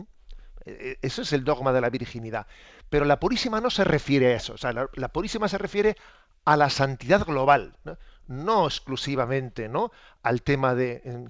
E, 0.65 0.71
e, 0.71 0.99
eso 1.01 1.21
es 1.21 1.33
el 1.33 1.43
dogma 1.43 1.71
de 1.71 1.81
la 1.81 1.89
virginidad. 1.89 2.47
Pero 2.89 3.05
la 3.05 3.19
purísima 3.19 3.61
no 3.61 3.69
se 3.69 3.83
refiere 3.83 4.33
a 4.33 4.35
eso, 4.35 4.53
o 4.53 4.57
sea, 4.57 4.73
la, 4.73 5.07
purísima 5.09 5.47
se 5.47 5.57
refiere 5.57 5.95
a 6.45 6.57
la 6.57 6.69
santidad 6.69 7.25
global. 7.25 7.77
¿no? 8.27 8.65
exclusivamente 8.65 9.67
¿no? 9.67 9.91
al 10.23 10.41
tema 10.41 10.73
de, 10.73 11.27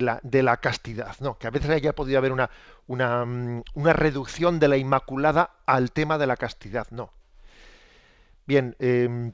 la, 0.00 0.56
castidad, 0.58 1.16
no, 1.20 1.36
que 1.36 1.48
a 1.48 1.50
veces 1.50 1.70
haya 1.70 1.94
podido 1.94 2.18
haber 2.18 2.32
mm, 2.32 3.62
una, 3.74 3.92
reducción 3.92 4.60
de 4.60 4.68
la 4.68 4.76
Inmaculada 4.76 5.50
al 5.66 5.90
tema 5.90 6.16
de 6.16 6.26
la 6.26 6.36
castidad, 6.36 6.86
no. 6.90 7.12
Bien, 8.46 8.76
em, 8.78 9.32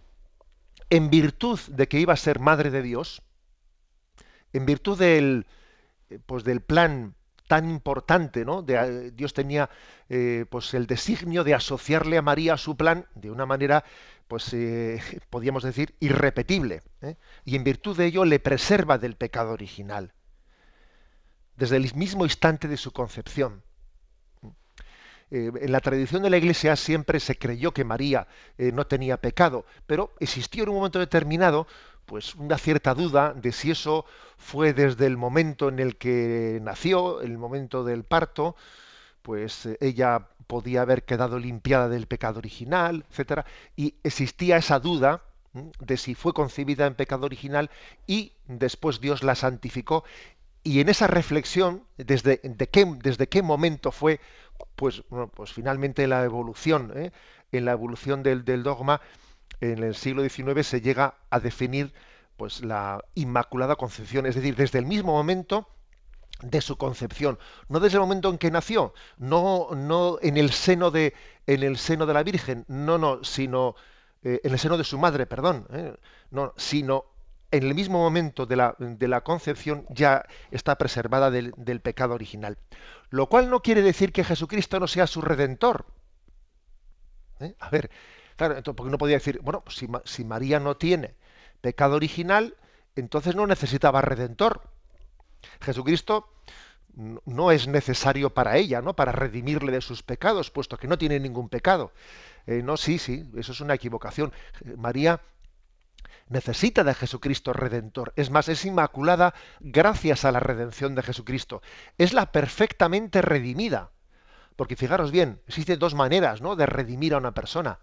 en 0.91 1.11
virtud 1.11 1.59
de 1.69 1.89
que 1.89 2.01
iba 2.01 2.13
a 2.13 2.17
ser 2.17 2.39
Madre 2.39 2.71
de 2.71 2.83
Dios, 2.83 3.23
en 4.53 4.67
virtud 4.67 4.99
del, 4.99 5.47
pues 6.27 6.45
del 6.45 6.61
plan 6.61 7.15
tan 7.49 7.69
importante, 7.69 8.45
¿no? 8.45 8.63
De, 8.63 9.11
Dios 9.11 9.35
tenía 9.35 9.69
eh, 10.09 10.47
pues 10.49 10.75
el 10.75 10.87
designio 10.87 11.45
de 11.45 11.55
asociarle 11.55 12.17
a 12.17 12.23
María 12.23 12.55
a 12.55 12.59
su 12.59 12.77
plan 12.77 13.07
de 13.15 13.31
una 13.31 13.47
manera, 13.47 13.85
pues 14.29 14.53
eh, 14.53 15.01
podríamos 15.31 15.63
decir, 15.63 15.95
irrepetible. 16.01 16.83
¿eh? 17.03 17.17
Y 17.45 17.57
en 17.57 17.65
virtud 17.65 17.97
de 17.97 18.07
ello 18.07 18.25
le 18.25 18.41
preserva 18.41 18.99
del 18.99 19.17
pecado 19.17 19.53
original, 19.53 20.13
desde 21.57 21.77
el 21.77 21.93
mismo 21.95 22.25
instante 22.25 22.69
de 22.69 22.77
su 22.77 22.93
concepción. 22.93 23.63
En 25.35 25.73
la 25.73 25.81
tradición 25.81 26.23
de 26.23 26.31
la 26.31 26.37
Iglesia 26.37 26.77
siempre 26.77 27.21
se 27.21 27.37
creyó 27.37 27.73
que 27.73 27.85
María 27.85 28.27
no 28.59 28.87
tenía 28.87 29.17
pecado, 29.17 29.65
pero 29.87 30.13
existió 30.21 30.63
en 30.63 30.69
un 30.71 30.77
momento 30.77 30.99
determinado 30.99 31.67
pues 32.07 32.35
una 32.35 32.59
cierta 32.59 32.95
duda 32.95 33.33
de 33.35 33.53
si 33.53 33.71
eso 33.71 34.05
fue 34.37 34.73
desde 34.73 35.07
el 35.07 35.17
momento 35.17 35.69
en 35.69 35.79
el 35.79 35.97
que 35.97 36.59
nació, 36.63 37.21
el 37.21 37.39
momento 37.39 37.85
del 37.85 38.05
parto, 38.05 38.57
pues 39.23 39.67
eh, 39.67 39.79
ella 39.81 40.29
podía 40.47 40.83
haber 40.83 41.05
quedado 41.05 41.39
limpiada 41.39 41.89
del 41.89 42.07
pecado 42.07 42.39
original, 42.39 43.05
etcétera, 43.11 43.47
y 43.77 43.95
existía 44.03 44.59
esa 44.59 44.79
duda 44.79 45.23
de 45.81 45.97
si 45.97 46.15
fue 46.15 46.35
concebida 46.35 46.87
en 46.87 46.95
pecado 46.95 47.25
original 47.25 47.71
y 48.07 48.33
después 48.49 49.01
Dios 49.01 49.23
la 49.23 49.37
santificó 49.37 50.05
y 50.65 50.81
en 50.81 50.89
esa 50.89 51.07
reflexión 51.07 51.85
desde 51.97 52.41
de 52.43 52.69
qué, 52.69 52.85
desde 53.03 53.29
qué 53.29 53.43
momento 53.43 53.93
fue 53.93 54.21
pues 54.75 55.05
pues 55.35 55.53
finalmente 55.53 56.07
la 56.09 56.25
evolución 56.25 56.93
¿eh? 56.97 57.13
en 57.53 57.65
la 57.65 57.73
evolución 57.73 58.23
del, 58.23 58.45
del 58.45 58.63
dogma 58.63 59.01
en 59.61 59.83
el 59.83 59.95
siglo 59.95 60.29
XIX 60.29 60.67
se 60.67 60.81
llega 60.81 61.15
a 61.31 61.41
definir 61.41 61.93
pues 62.37 62.65
la 62.65 63.05
Inmaculada 63.15 63.77
Concepción, 63.77 64.27
es 64.27 64.35
decir, 64.35 64.57
desde 64.57 64.79
el 64.79 64.87
mismo 64.87 65.13
momento 65.13 65.69
de 66.43 66.61
su 66.61 66.77
concepción, 66.77 67.39
no 67.69 67.81
desde 67.81 67.97
el 67.97 68.01
momento 68.01 68.29
en 68.29 68.39
que 68.39 68.51
nació, 68.51 68.93
no, 69.19 69.69
no 69.75 70.19
en 70.21 70.37
el 70.37 70.51
seno 70.51 70.91
de 70.91 71.15
en 71.47 71.63
el 71.63 71.79
seno 71.79 72.07
de 72.07 72.15
la 72.15 72.23
Virgen, 72.23 72.65
no, 72.69 72.99
no, 72.99 73.23
sino 73.23 73.77
eh, 74.23 74.41
en 74.43 74.53
el 74.53 74.59
seno 74.59 74.77
de 74.77 74.85
su 74.85 74.99
madre, 74.99 75.27
perdón, 75.27 75.67
eh, 75.71 75.97
no, 76.31 76.53
sino 76.57 77.05
en 77.57 77.65
el 77.65 77.75
mismo 77.75 77.99
momento 77.99 78.47
de 78.47 78.57
la, 78.57 79.21
concepción 79.23 79.87
ya 79.89 80.25
está 80.51 80.77
preservada 80.77 81.31
del, 81.31 81.81
pecado 81.81 82.15
original. 82.15 82.59
Lo 83.11 83.29
cual 83.29 83.51
no 83.51 83.61
quiere 83.61 83.83
decir 83.83 84.13
que 84.13 84.25
Jesucristo 84.25 84.81
no 84.81 84.87
sea 84.87 85.07
su 85.07 85.21
redentor. 85.21 85.87
¿Eh? 87.41 87.55
A 87.59 87.71
ver, 87.71 87.91
Claro, 88.37 88.57
entonces, 88.57 88.77
porque 88.77 88.91
no 88.91 88.99
podía 88.99 89.17
decir, 89.17 89.41
bueno, 89.43 89.61
pues 89.63 89.77
si, 89.77 89.87
si 90.05 90.25
María 90.25 90.59
no 90.59 90.77
tiene 90.77 91.15
pecado 91.61 91.97
original, 91.97 92.57
entonces 92.97 93.35
no 93.37 93.47
necesitaba 93.47 94.01
redentor. 94.03 94.63
Jesucristo 95.61 96.29
no 96.97 97.51
es 97.51 97.67
necesario 97.69 98.31
para 98.31 98.57
ella, 98.57 98.81
¿no? 98.81 98.95
Para 98.95 99.13
redimirle 99.13 99.73
de 99.73 99.81
sus 99.81 100.03
pecados, 100.03 100.51
puesto 100.51 100.77
que 100.79 100.89
no 100.89 100.99
tiene 100.99 101.21
ningún 101.21 101.49
pecado. 101.49 101.93
Eh, 102.47 102.63
no, 102.63 102.77
sí, 102.77 102.99
sí, 102.99 103.31
eso 103.37 103.53
es 103.53 103.61
una 103.61 103.75
equivocación. 103.75 104.33
María 104.77 105.21
necesita 106.29 106.85
de 106.85 106.95
Jesucristo 106.95 107.53
redentor. 107.53 108.13
Es 108.17 108.31
más, 108.31 108.49
es 108.49 108.65
inmaculada 108.65 109.35
gracias 109.61 110.25
a 110.25 110.33
la 110.33 110.41
redención 110.41 110.95
de 110.95 111.03
Jesucristo. 111.03 111.63
Es 111.99 112.13
la 112.13 112.33
perfectamente 112.33 113.23
redimida. 113.23 113.91
Porque 114.57 114.77
fijaros 114.77 115.11
bien, 115.11 115.41
existen 115.47 115.79
dos 115.79 115.95
maneras, 115.95 116.41
¿no? 116.41 116.57
De 116.57 116.67
redimir 116.67 117.15
a 117.15 117.19
una 117.19 117.35
persona. 117.35 117.81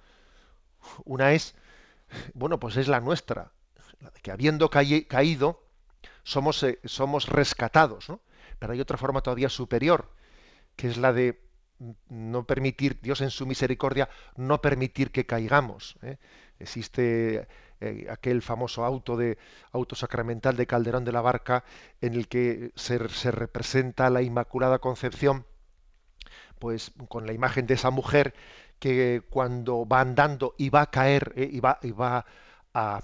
Una 1.03 1.33
es, 1.33 1.55
bueno, 2.33 2.59
pues 2.59 2.77
es 2.77 2.87
la 2.87 3.01
nuestra, 3.01 3.51
que 4.21 4.31
habiendo 4.31 4.69
caído, 4.69 5.63
somos, 6.23 6.63
eh, 6.63 6.79
somos 6.85 7.27
rescatados, 7.27 8.09
¿no? 8.09 8.21
Pero 8.59 8.73
hay 8.73 8.79
otra 8.79 8.97
forma 8.97 9.21
todavía 9.21 9.49
superior, 9.49 10.11
que 10.75 10.87
es 10.87 10.97
la 10.97 11.13
de 11.13 11.41
no 12.09 12.45
permitir, 12.45 12.99
Dios 13.01 13.21
en 13.21 13.31
su 13.31 13.45
misericordia, 13.45 14.09
no 14.35 14.61
permitir 14.61 15.11
que 15.11 15.25
caigamos. 15.25 15.97
¿eh? 16.03 16.17
Existe 16.59 17.47
eh, 17.81 18.07
aquel 18.09 18.41
famoso 18.41 18.85
auto 18.85 19.17
de 19.17 19.37
auto 19.71 19.95
sacramental 19.95 20.55
de 20.55 20.67
Calderón 20.67 21.03
de 21.03 21.11
la 21.11 21.21
Barca 21.21 21.63
en 21.99 22.13
el 22.13 22.27
que 22.27 22.71
se, 22.75 23.09
se, 23.09 23.31
representa 23.31 24.09
la 24.09 24.21
Inmaculada 24.21 24.79
Concepción, 24.79 25.45
pues 26.59 26.91
con 27.07 27.25
la 27.25 27.33
imagen 27.33 27.65
de 27.65 27.73
esa 27.73 27.89
mujer 27.89 28.35
que 28.81 29.23
cuando 29.29 29.87
va 29.87 30.01
andando 30.01 30.55
y 30.57 30.69
va 30.69 30.81
a 30.81 30.91
caer 30.91 31.33
eh, 31.35 31.49
y 31.51 31.59
va, 31.59 31.79
va 31.99 32.25
a, 32.73 33.01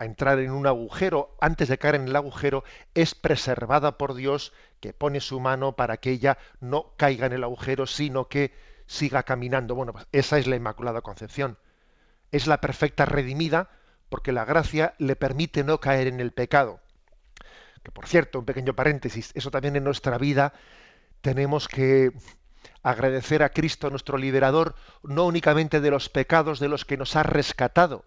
entrar 0.00 0.40
en 0.40 0.50
un 0.50 0.66
agujero, 0.66 1.36
antes 1.40 1.68
de 1.68 1.78
caer 1.78 1.94
en 1.94 2.08
el 2.08 2.16
agujero, 2.16 2.64
es 2.94 3.14
preservada 3.14 3.98
por 3.98 4.14
Dios, 4.14 4.52
que 4.80 4.92
pone 4.92 5.20
su 5.20 5.38
mano 5.38 5.76
para 5.76 5.96
que 5.98 6.10
ella 6.10 6.38
no 6.60 6.94
caiga 6.96 7.26
en 7.26 7.32
el 7.32 7.44
agujero, 7.44 7.86
sino 7.86 8.28
que 8.28 8.52
siga 8.86 9.22
caminando. 9.22 9.76
Bueno, 9.76 9.92
pues 9.92 10.06
esa 10.10 10.38
es 10.38 10.48
la 10.48 10.56
Inmaculada 10.56 11.02
Concepción. 11.02 11.56
Es 12.32 12.48
la 12.48 12.60
perfecta 12.60 13.04
redimida 13.04 13.70
porque 14.12 14.30
la 14.30 14.44
gracia 14.44 14.92
le 14.98 15.16
permite 15.16 15.64
no 15.64 15.80
caer 15.80 16.06
en 16.06 16.20
el 16.20 16.32
pecado. 16.32 16.80
Que 17.82 17.90
por 17.90 18.06
cierto, 18.06 18.38
un 18.38 18.44
pequeño 18.44 18.76
paréntesis, 18.76 19.32
eso 19.34 19.50
también 19.50 19.74
en 19.74 19.84
nuestra 19.84 20.18
vida 20.18 20.52
tenemos 21.22 21.66
que 21.66 22.12
agradecer 22.82 23.42
a 23.42 23.48
Cristo 23.48 23.88
nuestro 23.88 24.18
liberador 24.18 24.74
no 25.02 25.24
únicamente 25.24 25.80
de 25.80 25.90
los 25.90 26.10
pecados 26.10 26.60
de 26.60 26.68
los 26.68 26.84
que 26.84 26.98
nos 26.98 27.16
ha 27.16 27.22
rescatado, 27.22 28.04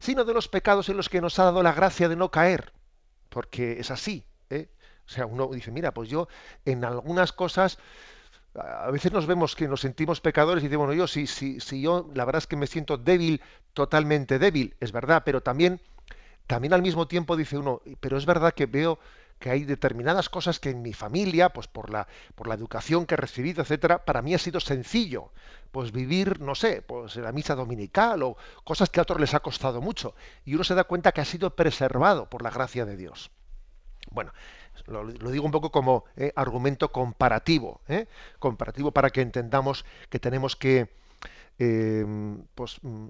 sino 0.00 0.24
de 0.24 0.34
los 0.34 0.48
pecados 0.48 0.88
en 0.88 0.96
los 0.96 1.08
que 1.08 1.20
nos 1.20 1.38
ha 1.38 1.44
dado 1.44 1.62
la 1.62 1.74
gracia 1.74 2.08
de 2.08 2.16
no 2.16 2.32
caer, 2.32 2.72
porque 3.28 3.78
es 3.78 3.92
así. 3.92 4.26
¿eh? 4.50 4.68
O 5.06 5.10
sea, 5.10 5.26
uno 5.26 5.48
dice, 5.52 5.70
mira, 5.70 5.94
pues 5.94 6.08
yo 6.08 6.26
en 6.64 6.84
algunas 6.84 7.32
cosas 7.32 7.78
a 8.58 8.90
veces 8.90 9.12
nos 9.12 9.26
vemos 9.26 9.54
que 9.54 9.68
nos 9.68 9.80
sentimos 9.80 10.20
pecadores 10.20 10.62
y 10.62 10.68
dice, 10.68 10.76
bueno, 10.76 10.92
yo 10.92 11.06
si, 11.06 11.26
si, 11.26 11.60
si 11.60 11.80
yo 11.80 12.10
la 12.14 12.24
verdad 12.24 12.38
es 12.38 12.46
que 12.46 12.56
me 12.56 12.66
siento 12.66 12.96
débil, 12.96 13.40
totalmente 13.72 14.38
débil, 14.38 14.74
es 14.80 14.92
verdad, 14.92 15.22
pero 15.24 15.42
también, 15.42 15.80
también 16.46 16.72
al 16.72 16.82
mismo 16.82 17.06
tiempo 17.08 17.36
dice 17.36 17.58
uno, 17.58 17.82
pero 18.00 18.16
es 18.16 18.26
verdad 18.26 18.54
que 18.54 18.66
veo 18.66 18.98
que 19.38 19.50
hay 19.50 19.64
determinadas 19.64 20.28
cosas 20.28 20.58
que 20.58 20.70
en 20.70 20.82
mi 20.82 20.92
familia, 20.92 21.50
pues 21.50 21.66
por 21.66 21.90
la, 21.90 22.08
por 22.34 22.46
la 22.46 22.54
educación 22.54 23.06
que 23.06 23.14
he 23.14 23.18
recibido, 23.18 23.62
etcétera, 23.62 24.04
para 24.04 24.22
mí 24.22 24.34
ha 24.34 24.38
sido 24.38 24.60
sencillo, 24.60 25.30
pues 25.72 25.92
vivir, 25.92 26.40
no 26.40 26.54
sé, 26.54 26.82
pues 26.82 27.16
la 27.16 27.32
misa 27.32 27.54
dominical 27.54 28.22
o 28.22 28.36
cosas 28.64 28.88
que 28.88 29.00
a 29.00 29.02
otros 29.02 29.20
les 29.20 29.34
ha 29.34 29.40
costado 29.40 29.80
mucho. 29.82 30.14
Y 30.44 30.54
uno 30.54 30.64
se 30.64 30.74
da 30.74 30.84
cuenta 30.84 31.12
que 31.12 31.20
ha 31.20 31.26
sido 31.26 31.54
preservado 31.54 32.30
por 32.30 32.42
la 32.42 32.50
gracia 32.50 32.86
de 32.86 32.96
Dios. 32.96 33.30
Bueno, 34.10 34.32
lo, 34.86 35.30
digo 35.30 35.44
un 35.44 35.50
poco 35.50 35.70
como 35.70 36.04
eh, 36.16 36.32
argumento 36.36 36.92
comparativo, 36.92 37.80
¿eh? 37.88 38.06
comparativo 38.38 38.92
para 38.92 39.10
que 39.10 39.20
entendamos 39.20 39.84
que 40.10 40.18
tenemos 40.18 40.56
que 40.56 40.88
eh, 41.58 42.04
pues, 42.54 42.78
mm, 42.82 43.08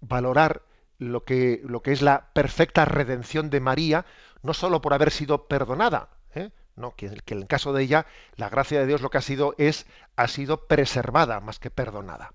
valorar 0.00 0.62
lo 0.98 1.24
que, 1.24 1.60
lo 1.64 1.82
que 1.82 1.92
es 1.92 2.02
la 2.02 2.32
perfecta 2.32 2.84
redención 2.84 3.50
de 3.50 3.60
María, 3.60 4.06
no 4.42 4.54
sólo 4.54 4.80
por 4.80 4.94
haber 4.94 5.10
sido 5.10 5.46
perdonada, 5.46 6.08
¿eh? 6.34 6.50
no, 6.76 6.94
que, 6.94 7.10
que, 7.24 7.34
en 7.34 7.40
el 7.40 7.46
caso 7.46 7.72
de 7.72 7.82
ella, 7.82 8.06
la 8.36 8.48
gracia 8.48 8.80
de 8.80 8.86
Dios 8.86 9.00
lo 9.00 9.10
que 9.10 9.18
ha 9.18 9.22
sido 9.22 9.54
es, 9.58 9.86
ha 10.16 10.28
sido 10.28 10.66
preservada 10.66 11.40
más 11.40 11.58
que 11.58 11.70
perdonada. 11.70 12.32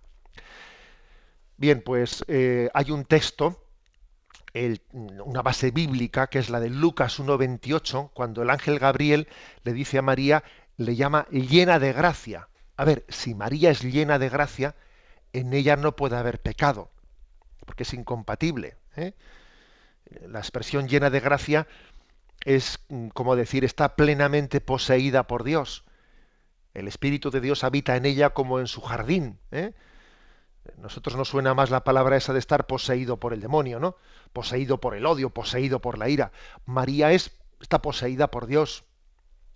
Bien, 1.57 1.81
pues 1.81 2.23
hay 2.73 2.91
un 2.91 3.03
texto, 3.03 3.61
una 4.93 5.41
base 5.41 5.71
bíblica, 5.71 6.27
que 6.27 6.39
es 6.39 6.49
la 6.49 6.59
de 6.59 6.69
Lucas 6.69 7.19
1.28, 7.19 8.11
cuando 8.13 8.41
el 8.41 8.49
ángel 8.49 8.79
Gabriel 8.79 9.27
le 9.63 9.73
dice 9.73 9.97
a 9.97 10.01
María, 10.01 10.43
le 10.77 10.95
llama 10.95 11.27
llena 11.29 11.79
de 11.79 11.93
gracia. 11.93 12.49
A 12.77 12.85
ver, 12.85 13.05
si 13.09 13.35
María 13.35 13.71
es 13.71 13.81
llena 13.83 14.17
de 14.19 14.29
gracia, 14.29 14.75
en 15.33 15.53
ella 15.53 15.75
no 15.75 15.95
puede 15.95 16.15
haber 16.15 16.41
pecado 16.41 16.89
porque 17.69 17.83
es 17.83 17.93
incompatible. 17.93 18.77
¿eh? 18.95 19.13
La 20.27 20.39
expresión 20.39 20.87
llena 20.87 21.11
de 21.11 21.19
gracia 21.19 21.67
es 22.43 22.79
mm, 22.89 23.09
como 23.09 23.35
decir, 23.35 23.63
está 23.63 23.95
plenamente 23.95 24.59
poseída 24.59 25.27
por 25.27 25.43
Dios. 25.43 25.83
El 26.73 26.87
Espíritu 26.87 27.29
de 27.29 27.41
Dios 27.41 27.63
habita 27.63 27.95
en 27.95 28.07
ella 28.07 28.31
como 28.31 28.59
en 28.59 28.65
su 28.65 28.81
jardín. 28.81 29.37
¿eh? 29.51 29.73
Nosotros 30.77 31.15
nos 31.15 31.29
suena 31.29 31.53
más 31.53 31.69
la 31.69 31.83
palabra 31.83 32.17
esa 32.17 32.33
de 32.33 32.39
estar 32.39 32.67
poseído 32.67 33.17
por 33.17 33.33
el 33.33 33.41
demonio, 33.41 33.79
¿no? 33.79 33.95
Poseído 34.33 34.79
por 34.79 34.95
el 34.95 35.05
odio, 35.05 35.29
poseído 35.29 35.79
por 35.79 35.97
la 35.97 36.09
ira. 36.09 36.31
María 36.65 37.11
es, 37.11 37.31
está 37.59 37.81
poseída 37.81 38.29
por 38.29 38.45
Dios. 38.45 38.83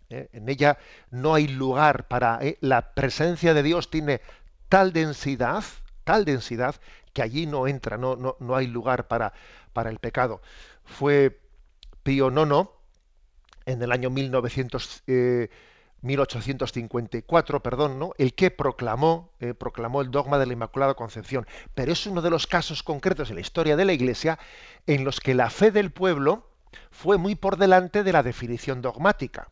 ¿eh? 0.09 0.29
En 0.33 0.49
ella 0.49 0.77
no 1.11 1.33
hay 1.33 1.47
lugar 1.47 2.07
para... 2.07 2.39
La 2.61 2.93
presencia 2.93 3.53
de 3.53 3.63
Dios 3.63 3.89
tiene 3.89 4.21
tal 4.69 4.91
densidad 4.93 5.63
tal 6.03 6.25
densidad 6.25 6.75
que 7.13 7.21
allí 7.21 7.45
no 7.45 7.67
entra, 7.67 7.97
no, 7.97 8.15
no, 8.15 8.35
no 8.39 8.55
hay 8.55 8.67
lugar 8.67 9.07
para, 9.07 9.33
para 9.71 9.89
el 9.89 9.99
pecado. 9.99 10.41
Fue 10.83 11.39
Pío 12.03 12.29
IX, 12.31 12.69
en 13.65 13.81
el 13.81 13.91
año 13.91 14.09
1900, 14.09 15.03
1854, 16.03 17.57
eh, 17.57 17.61
perdón, 17.61 17.97
¿no? 17.97 18.11
el 18.17 18.35
que 18.35 18.51
proclamó, 18.51 19.31
eh, 19.39 19.53
proclamó 19.53 20.01
el 20.01 20.11
dogma 20.11 20.37
de 20.37 20.45
la 20.45 20.51
Inmaculada 20.53 20.93
Concepción. 20.93 21.47
Pero 21.73 21.91
es 21.91 22.05
uno 22.05 22.21
de 22.21 22.29
los 22.29 22.45
casos 22.45 22.83
concretos 22.83 23.29
en 23.29 23.35
la 23.35 23.41
historia 23.41 23.75
de 23.75 23.85
la 23.85 23.93
Iglesia 23.93 24.37
en 24.85 25.05
los 25.05 25.19
que 25.19 25.33
la 25.33 25.49
fe 25.49 25.71
del 25.71 25.91
pueblo 25.91 26.51
fue 26.91 27.17
muy 27.17 27.33
por 27.35 27.57
delante 27.57 28.03
de 28.03 28.13
la 28.13 28.21
definición 28.21 28.81
dogmática. 28.81 29.47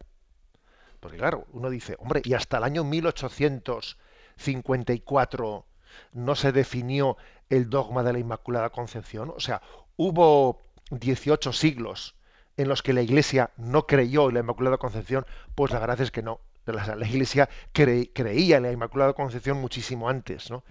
Porque 0.99 1.17
claro, 1.17 1.47
uno 1.51 1.69
dice, 1.69 1.95
hombre, 1.99 2.21
y 2.23 2.33
hasta 2.33 2.57
el 2.57 2.65
año 2.65 2.83
1854 2.83 5.65
no 6.13 6.35
se 6.35 6.51
definió 6.51 7.17
el 7.49 7.69
dogma 7.69 8.03
de 8.03 8.13
la 8.13 8.19
Inmaculada 8.19 8.69
Concepción. 8.69 9.33
O 9.35 9.39
sea, 9.39 9.63
hubo 9.95 10.61
18 10.91 11.53
siglos 11.53 12.15
en 12.57 12.67
los 12.67 12.83
que 12.83 12.93
la 12.93 13.01
Iglesia 13.01 13.51
no 13.57 13.87
creyó 13.87 14.27
en 14.27 14.35
la 14.35 14.39
Inmaculada 14.41 14.77
Concepción, 14.77 15.25
pues 15.55 15.71
la 15.71 15.79
verdad 15.79 16.01
es 16.01 16.11
que 16.11 16.21
no. 16.21 16.39
La, 16.65 17.07
Iglesia 17.07 17.49
creía 17.73 18.57
en 18.57 18.63
la 18.63 18.71
Inmaculada 18.71 19.13
Concepción 19.13 19.57
muchísimo 19.57 20.09
antes, 20.09 20.51
¿no? 20.51 20.63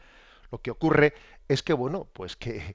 Lo 0.50 0.58
que 0.58 0.70
ocurre 0.70 1.14
es 1.48 1.62
que, 1.62 1.72
bueno, 1.72 2.06
pues 2.12 2.36
que, 2.36 2.74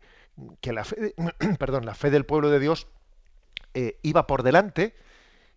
la, 0.64 0.84
fe, 0.84 1.16
perdón, 1.60 1.86
la 1.86 1.96
fe 1.96 2.10
del 2.10 2.26
pueblo 2.26 2.50
de 2.50 2.60
Dios 2.60 2.88
eh, 3.74 4.00
iba 4.02 4.28
por 4.28 4.44
delante, 4.44 4.96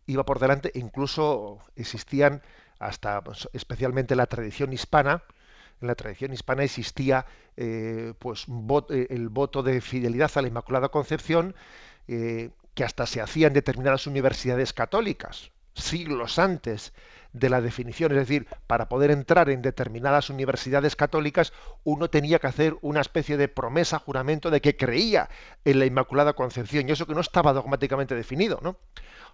iba 0.06 0.24
por 0.24 0.38
delante, 0.38 0.70
incluso 0.74 1.58
existían 1.76 2.42
hasta 2.78 3.22
pues, 3.22 3.48
especialmente 3.52 4.14
la 4.16 4.26
tradición 4.26 4.72
hispana, 4.72 5.24
en 5.80 5.88
la 5.88 5.94
tradición 5.94 6.32
hispana 6.32 6.64
existía 6.64 7.26
eh, 7.56 8.14
pues 8.18 8.46
eh, 8.90 9.06
el 9.10 9.28
voto 9.28 9.62
de 9.62 9.80
fidelidad 9.80 10.30
a 10.34 10.42
la 10.42 10.48
Inmaculada 10.48 10.88
Concepción 10.88 11.54
que 12.78 12.84
hasta 12.84 13.06
se 13.06 13.20
hacía 13.20 13.48
en 13.48 13.54
determinadas 13.54 14.06
universidades 14.06 14.72
católicas, 14.72 15.50
siglos 15.74 16.38
antes 16.38 16.92
de 17.32 17.50
la 17.50 17.60
definición. 17.60 18.12
Es 18.12 18.18
decir, 18.18 18.46
para 18.68 18.88
poder 18.88 19.10
entrar 19.10 19.50
en 19.50 19.62
determinadas 19.62 20.30
universidades 20.30 20.94
católicas, 20.94 21.52
uno 21.82 22.08
tenía 22.08 22.38
que 22.38 22.46
hacer 22.46 22.76
una 22.80 23.00
especie 23.00 23.36
de 23.36 23.48
promesa, 23.48 23.98
juramento 23.98 24.48
de 24.52 24.60
que 24.60 24.76
creía 24.76 25.28
en 25.64 25.80
la 25.80 25.86
Inmaculada 25.86 26.34
Concepción, 26.34 26.88
y 26.88 26.92
eso 26.92 27.08
que 27.08 27.16
no 27.16 27.20
estaba 27.20 27.52
dogmáticamente 27.52 28.14
definido, 28.14 28.60
¿no? 28.62 28.78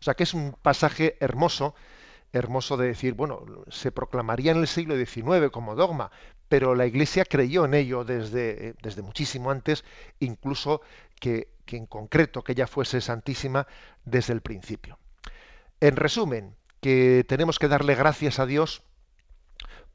O 0.01 0.03
sea 0.03 0.15
que 0.15 0.23
es 0.23 0.33
un 0.33 0.57
pasaje 0.63 1.19
hermoso, 1.21 1.75
hermoso 2.33 2.79
de 2.79 2.87
decir, 2.87 3.13
bueno, 3.13 3.45
se 3.69 3.93
proclamaría 3.93 4.53
en 4.53 4.59
el 4.61 4.69
siglo 4.69 4.97
XIX 4.97 5.51
como 5.53 5.75
dogma, 5.75 6.11
pero 6.49 6.75
la 6.75 6.87
Iglesia 6.87 7.27
creyó 7.27 7.67
en 7.67 7.75
ello 7.75 8.05
desde, 8.05 8.75
desde 8.83 9.03
muchísimo 9.03 9.51
antes, 9.51 9.85
incluso 10.19 10.81
que 11.21 11.54
que 11.65 11.77
en 11.77 11.87
concreto 11.87 12.43
que 12.43 12.53
ella 12.53 12.67
fuese 12.67 13.01
santísima 13.01 13.67
desde 14.05 14.33
el 14.33 14.41
principio. 14.41 14.99
En 15.81 15.97
resumen, 15.97 16.57
que 16.81 17.25
tenemos 17.29 17.59
que 17.59 17.69
darle 17.69 17.95
gracias 17.95 18.39
a 18.39 18.47
Dios 18.47 18.83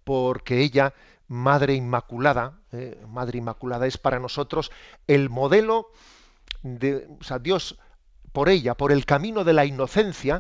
porque 0.03 0.59
ella, 0.61 0.93
Madre 1.27 1.75
Inmaculada, 1.75 2.59
eh, 2.71 2.99
Madre 3.07 3.37
Inmaculada 3.37 3.85
es 3.85 3.97
para 3.97 4.19
nosotros 4.19 4.71
el 5.05 5.29
modelo 5.29 5.91
de, 6.63 7.07
o 7.19 7.23
sea, 7.23 7.39
Dios 7.39 7.77
por 8.31 8.49
ella, 8.49 8.75
por 8.75 8.91
el 8.91 9.05
camino 9.05 9.43
de 9.43 9.53
la 9.53 9.65
inocencia, 9.65 10.39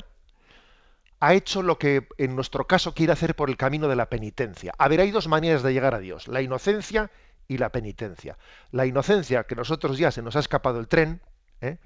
ha 1.19 1.33
hecho 1.33 1.61
lo 1.61 1.77
que 1.77 2.07
en 2.17 2.35
nuestro 2.35 2.65
caso 2.65 2.93
quiere 2.93 3.13
hacer 3.13 3.35
por 3.35 3.49
el 3.49 3.57
camino 3.57 3.87
de 3.87 3.95
la 3.95 4.09
penitencia. 4.09 4.73
A 4.77 4.87
ver, 4.87 5.01
hay 5.01 5.11
dos 5.11 5.27
maneras 5.27 5.63
de 5.63 5.73
llegar 5.73 5.93
a 5.93 5.99
Dios, 5.99 6.27
la 6.27 6.41
inocencia 6.41 7.11
y 7.49 7.57
la 7.57 7.71
penitencia. 7.73 8.37
La 8.71 8.85
inocencia, 8.85 9.43
que 9.43 9.55
nosotros 9.55 9.97
ya 9.97 10.11
se 10.11 10.21
nos 10.21 10.37
ha 10.37 10.39
escapado 10.39 10.79
el 10.79 10.87
tren, 10.87 11.19
¿eh? 11.59 11.77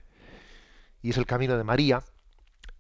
y 1.02 1.10
es 1.10 1.18
el 1.18 1.26
camino 1.26 1.58
de 1.58 1.64
María, 1.64 2.04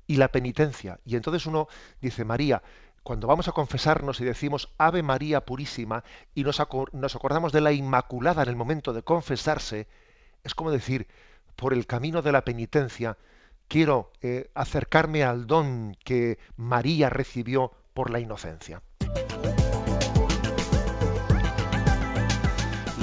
y 0.05 0.17
la 0.17 0.27
penitencia. 0.27 0.99
Y 1.05 1.15
entonces 1.15 1.47
uno 1.47 1.67
dice, 2.01 2.25
María, 2.25 2.61
cuando 3.01 3.25
vamos 3.25 3.47
a 3.47 3.53
confesarnos 3.53 4.19
y 4.21 4.25
decimos 4.25 4.69
Ave 4.77 5.01
María 5.01 5.45
Purísima 5.45 6.03
y 6.35 6.43
nos, 6.43 6.59
acordamos 6.59 7.51
de 7.51 7.61
la 7.61 7.71
Inmaculada 7.71 8.43
en 8.43 8.49
el 8.49 8.55
momento 8.55 8.93
de 8.93 9.01
confesarse, 9.01 9.87
es 10.43 10.53
como 10.53 10.69
decir, 10.69 11.07
por 11.55 11.73
el 11.73 11.87
camino 11.87 12.21
de 12.21 12.33
la 12.33 12.43
penitencia, 12.43 13.17
quiero 13.69 14.11
eh, 14.21 14.51
acercarme 14.55 15.23
al 15.23 15.47
don 15.47 15.95
que 16.03 16.37
María 16.57 17.09
recibió 17.09 17.71
por 17.93 18.09
la 18.09 18.19
inocencia. 18.19 18.81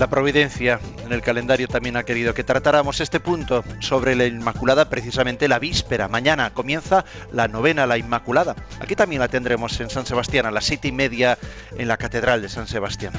La 0.01 0.09
providencia 0.09 0.81
en 1.05 1.13
el 1.13 1.21
calendario 1.21 1.69
también 1.69 1.95
ha 1.99 2.05
querido 2.05 2.33
que 2.33 2.43
tratáramos 2.43 3.03
este 3.03 3.21
punto 3.21 3.63
sobre 3.81 4.15
la 4.15 4.25
Inmaculada 4.25 4.89
precisamente 4.89 5.47
la 5.47 5.59
víspera. 5.59 6.09
Mañana 6.09 6.55
comienza 6.55 7.05
la 7.33 7.49
novena 7.49 7.87
la 7.87 7.99
Inmaculada. 7.99 8.57
Aquí 8.81 8.97
también 8.97 9.21
la 9.21 9.29
tendremos 9.29 9.79
en 9.79 9.91
San 9.91 10.07
Sebastián 10.07 10.47
a 10.47 10.51
las 10.53 10.65
siete 10.65 10.89
y 10.89 10.93
media 10.93 11.37
en 11.77 11.87
la 11.87 11.99
Catedral 11.99 12.41
de 12.41 12.49
San 12.49 12.67
Sebastián. 12.67 13.13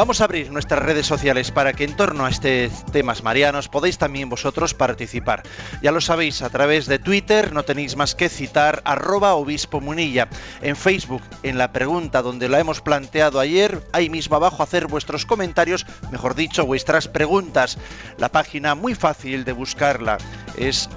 Vamos 0.00 0.22
a 0.22 0.24
abrir 0.24 0.50
nuestras 0.50 0.82
redes 0.82 1.04
sociales 1.04 1.50
para 1.50 1.74
que 1.74 1.84
en 1.84 1.94
torno 1.94 2.24
a 2.24 2.30
estos 2.30 2.86
temas 2.86 3.22
marianos 3.22 3.68
podáis 3.68 3.98
también 3.98 4.30
vosotros 4.30 4.72
participar. 4.72 5.42
Ya 5.82 5.92
lo 5.92 6.00
sabéis, 6.00 6.40
a 6.40 6.48
través 6.48 6.86
de 6.86 6.98
Twitter 6.98 7.52
no 7.52 7.64
tenéis 7.64 7.96
más 7.96 8.14
que 8.14 8.30
citar 8.30 8.80
arroba 8.86 9.34
obispo 9.34 9.82
munilla. 9.82 10.30
En 10.62 10.74
Facebook, 10.74 11.20
en 11.42 11.58
la 11.58 11.72
pregunta 11.72 12.22
donde 12.22 12.48
la 12.48 12.60
hemos 12.60 12.80
planteado 12.80 13.40
ayer, 13.40 13.86
ahí 13.92 14.08
mismo 14.08 14.36
abajo 14.36 14.62
hacer 14.62 14.86
vuestros 14.86 15.26
comentarios, 15.26 15.84
mejor 16.10 16.34
dicho, 16.34 16.64
vuestras 16.64 17.06
preguntas. 17.06 17.76
La 18.16 18.30
página 18.30 18.74
muy 18.74 18.94
fácil 18.94 19.44
de 19.44 19.52
buscarla 19.52 20.16
es 20.56 20.88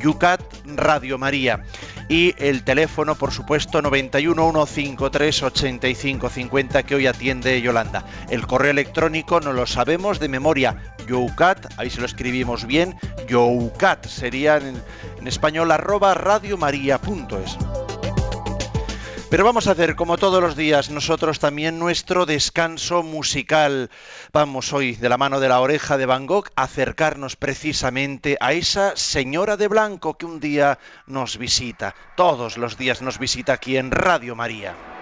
Yucat 0.00 0.40
Radio 0.64 1.18
María 1.18 1.64
y 2.08 2.34
el 2.38 2.62
teléfono, 2.62 3.14
por 3.14 3.32
supuesto, 3.32 3.82
91 3.82 4.66
153 4.66 5.42
85 5.42 6.28
50 6.28 6.82
que 6.84 6.94
hoy 6.94 7.06
atiende 7.06 7.60
Yolanda. 7.60 8.04
El 8.30 8.46
correo 8.46 8.70
electrónico 8.70 9.40
no 9.40 9.52
lo 9.52 9.66
sabemos 9.66 10.20
de 10.20 10.28
memoria, 10.28 10.94
youcat, 11.08 11.72
ahí 11.76 11.90
se 11.90 12.00
lo 12.00 12.06
escribimos 12.06 12.66
bien, 12.66 12.96
youcat 13.28 14.06
sería 14.06 14.56
en, 14.56 14.80
en 15.18 15.26
español 15.26 15.72
arroba 15.72 16.14
radiomaria.es. 16.14 17.85
Pero 19.36 19.44
vamos 19.44 19.66
a 19.66 19.72
hacer, 19.72 19.96
como 19.96 20.16
todos 20.16 20.42
los 20.42 20.56
días, 20.56 20.88
nosotros 20.88 21.40
también 21.40 21.78
nuestro 21.78 22.24
descanso 22.24 23.02
musical. 23.02 23.90
Vamos 24.32 24.72
hoy, 24.72 24.94
de 24.96 25.10
la 25.10 25.18
mano 25.18 25.40
de 25.40 25.50
la 25.50 25.60
oreja 25.60 25.98
de 25.98 26.06
Van 26.06 26.24
Gogh, 26.24 26.48
a 26.56 26.62
acercarnos 26.62 27.36
precisamente 27.36 28.38
a 28.40 28.54
esa 28.54 28.96
señora 28.96 29.58
de 29.58 29.68
blanco 29.68 30.16
que 30.16 30.24
un 30.24 30.40
día 30.40 30.78
nos 31.06 31.36
visita. 31.36 31.94
Todos 32.16 32.56
los 32.56 32.78
días 32.78 33.02
nos 33.02 33.18
visita 33.18 33.52
aquí 33.52 33.76
en 33.76 33.90
Radio 33.90 34.34
María. 34.34 34.95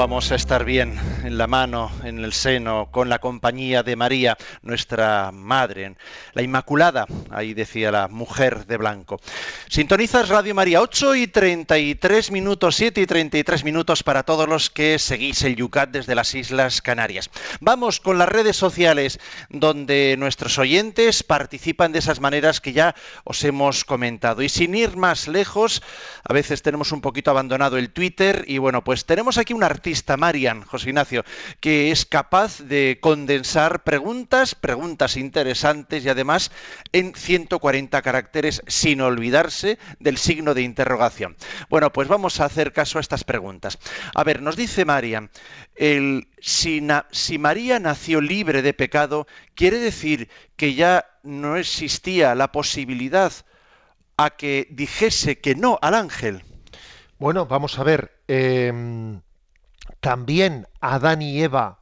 Vamos 0.00 0.32
a 0.32 0.36
estar 0.36 0.64
bien 0.64 0.98
en 1.24 1.36
la 1.36 1.46
mano, 1.46 1.92
en 2.04 2.24
el 2.24 2.32
seno, 2.32 2.88
con 2.90 3.10
la 3.10 3.18
compañía 3.18 3.82
de 3.82 3.96
María, 3.96 4.38
nuestra 4.62 5.30
Madre, 5.30 5.94
la 6.32 6.40
Inmaculada, 6.40 7.04
ahí 7.30 7.52
decía 7.52 7.92
la 7.92 8.08
mujer 8.08 8.64
de 8.64 8.78
blanco. 8.78 9.20
Sintonizas 9.68 10.30
Radio 10.30 10.54
María, 10.54 10.80
8 10.80 11.16
y 11.16 11.26
33 11.26 12.30
minutos, 12.30 12.76
7 12.76 13.02
y 13.02 13.06
33 13.06 13.62
minutos 13.62 14.02
para 14.02 14.22
todos 14.22 14.48
los 14.48 14.70
que 14.70 14.98
seguís 14.98 15.42
el 15.42 15.56
Yucat 15.56 15.90
desde 15.90 16.14
las 16.14 16.34
Islas 16.34 16.80
Canarias. 16.80 17.28
Vamos 17.60 18.00
con 18.00 18.16
las 18.16 18.30
redes 18.30 18.56
sociales, 18.56 19.20
donde 19.50 20.16
nuestros 20.18 20.58
oyentes 20.58 21.22
participan 21.22 21.92
de 21.92 21.98
esas 21.98 22.20
maneras 22.20 22.62
que 22.62 22.72
ya 22.72 22.94
os 23.24 23.44
hemos 23.44 23.84
comentado. 23.84 24.40
Y 24.40 24.48
sin 24.48 24.74
ir 24.74 24.96
más 24.96 25.28
lejos, 25.28 25.82
a 26.24 26.32
veces 26.32 26.62
tenemos 26.62 26.90
un 26.90 27.02
poquito 27.02 27.30
abandonado 27.30 27.76
el 27.76 27.90
Twitter 27.90 28.46
y 28.48 28.56
bueno, 28.56 28.82
pues 28.82 29.04
tenemos 29.04 29.36
aquí 29.36 29.52
un 29.52 29.62
Marian, 30.18 30.62
José 30.62 30.90
Ignacio, 30.90 31.24
que 31.60 31.90
es 31.90 32.06
capaz 32.06 32.60
de 32.60 32.98
condensar 33.00 33.82
preguntas, 33.82 34.54
preguntas 34.54 35.16
interesantes 35.16 36.04
y 36.04 36.08
además 36.08 36.50
en 36.92 37.14
140 37.14 38.02
caracteres 38.02 38.62
sin 38.66 39.00
olvidarse 39.00 39.78
del 39.98 40.16
signo 40.16 40.54
de 40.54 40.62
interrogación. 40.62 41.36
Bueno, 41.68 41.92
pues 41.92 42.08
vamos 42.08 42.40
a 42.40 42.44
hacer 42.44 42.72
caso 42.72 42.98
a 42.98 43.00
estas 43.00 43.24
preguntas. 43.24 43.78
A 44.14 44.24
ver, 44.24 44.42
nos 44.42 44.56
dice 44.56 44.84
Marian, 44.84 45.30
el, 45.74 46.28
si, 46.40 46.86
si 47.10 47.38
María 47.38 47.78
nació 47.78 48.20
libre 48.20 48.62
de 48.62 48.74
pecado, 48.74 49.26
quiere 49.54 49.78
decir 49.78 50.28
que 50.56 50.74
ya 50.74 51.06
no 51.22 51.56
existía 51.56 52.34
la 52.34 52.52
posibilidad 52.52 53.32
a 54.16 54.30
que 54.30 54.68
dijese 54.70 55.40
que 55.40 55.54
no 55.54 55.78
al 55.82 55.94
ángel. 55.94 56.44
Bueno, 57.20 57.44
vamos 57.44 57.78
a 57.78 57.84
ver. 57.84 58.22
Em, 58.28 59.20
también 60.00 60.66
Adán 60.80 61.22
y 61.22 61.42
Eva, 61.42 61.80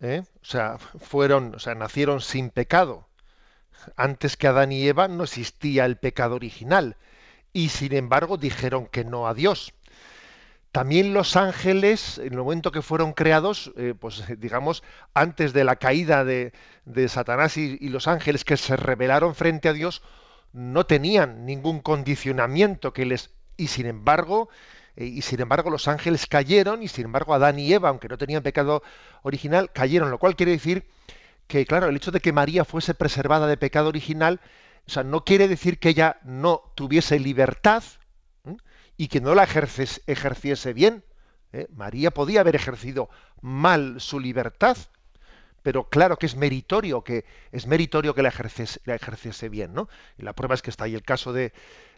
¿eh? 0.00 0.22
o 0.42 0.44
sea, 0.44 0.78
fueron, 0.78 1.54
o 1.54 1.58
sea, 1.58 1.74
nacieron 1.74 2.20
sin 2.20 2.50
pecado. 2.50 3.08
Antes 3.96 4.36
que 4.36 4.48
Adán 4.48 4.72
y 4.72 4.86
Eva 4.86 5.08
no 5.08 5.24
existía 5.24 5.84
el 5.84 5.96
pecado 5.96 6.34
original 6.34 6.96
y 7.52 7.68
sin 7.70 7.94
embargo 7.94 8.36
dijeron 8.36 8.86
que 8.86 9.04
no 9.04 9.26
a 9.26 9.34
Dios. 9.34 9.72
También 10.72 11.14
los 11.14 11.36
ángeles, 11.36 12.18
en 12.18 12.34
el 12.34 12.38
momento 12.38 12.70
que 12.72 12.82
fueron 12.82 13.12
creados, 13.12 13.72
eh, 13.76 13.94
pues 13.98 14.24
digamos, 14.38 14.82
antes 15.14 15.52
de 15.52 15.64
la 15.64 15.76
caída 15.76 16.24
de, 16.24 16.52
Satanás 17.08 17.56
y, 17.56 17.78
y, 17.80 17.88
los 17.88 18.06
ángeles 18.06 18.44
que 18.44 18.56
se 18.56 18.76
rebelaron 18.76 19.34
frente 19.34 19.68
a 19.68 19.72
Dios, 19.72 20.02
no 20.52 20.84
tenían 20.84 21.46
ningún 21.46 21.80
condicionamiento 21.80 22.92
que 22.92 23.06
les... 23.06 23.30
Y 23.56 23.68
sin 23.68 23.86
embargo, 23.86 24.50
y 25.04 25.22
sin 25.22 25.40
embargo 25.40 25.70
los 25.70 25.86
ángeles 25.86 26.26
cayeron 26.26 26.82
y 26.82 26.88
sin 26.88 27.04
embargo 27.04 27.32
Adán 27.32 27.58
y 27.58 27.72
Eva, 27.72 27.88
aunque 27.88 28.08
no 28.08 28.18
tenían 28.18 28.42
pecado 28.42 28.82
original, 29.22 29.70
cayeron, 29.72 30.10
lo 30.10 30.18
cual 30.18 30.34
quiere 30.34 30.52
decir 30.52 30.86
que, 31.46 31.64
claro, 31.66 31.86
el 31.88 31.96
hecho 31.96 32.10
de 32.10 32.20
que 32.20 32.32
María 32.32 32.64
fuese 32.64 32.94
preservada 32.94 33.46
de 33.46 33.56
pecado 33.56 33.88
original, 33.88 34.40
o 34.86 34.90
sea, 34.90 35.04
no 35.04 35.24
quiere 35.24 35.48
decir 35.48 35.78
que 35.78 35.90
ella 35.90 36.18
no 36.24 36.62
tuviese 36.74 37.18
libertad 37.18 37.82
y 38.96 39.08
que 39.08 39.20
no 39.20 39.34
la 39.34 39.44
ejerciese 39.44 40.72
bien. 40.72 41.04
¿eh? 41.52 41.68
María 41.74 42.10
podía 42.10 42.40
haber 42.40 42.56
ejercido 42.56 43.08
mal 43.40 44.00
su 44.00 44.18
libertad, 44.18 44.76
pero 45.62 45.88
claro 45.88 46.16
que 46.16 46.26
es 46.26 46.36
meritorio 46.36 47.02
que 47.04 47.24
es 47.52 47.66
meritorio 47.66 48.14
que 48.14 48.22
la 48.22 48.30
ejerciese, 48.30 48.80
la 48.84 48.96
ejerciese 48.96 49.48
bien, 49.48 49.72
¿no? 49.74 49.88
Y 50.18 50.22
la 50.22 50.34
prueba 50.34 50.54
es 50.54 50.62
que 50.62 50.70
está 50.70 50.84
ahí 50.84 50.94
el 50.94 51.02
caso 51.02 51.32
de, 51.32 51.52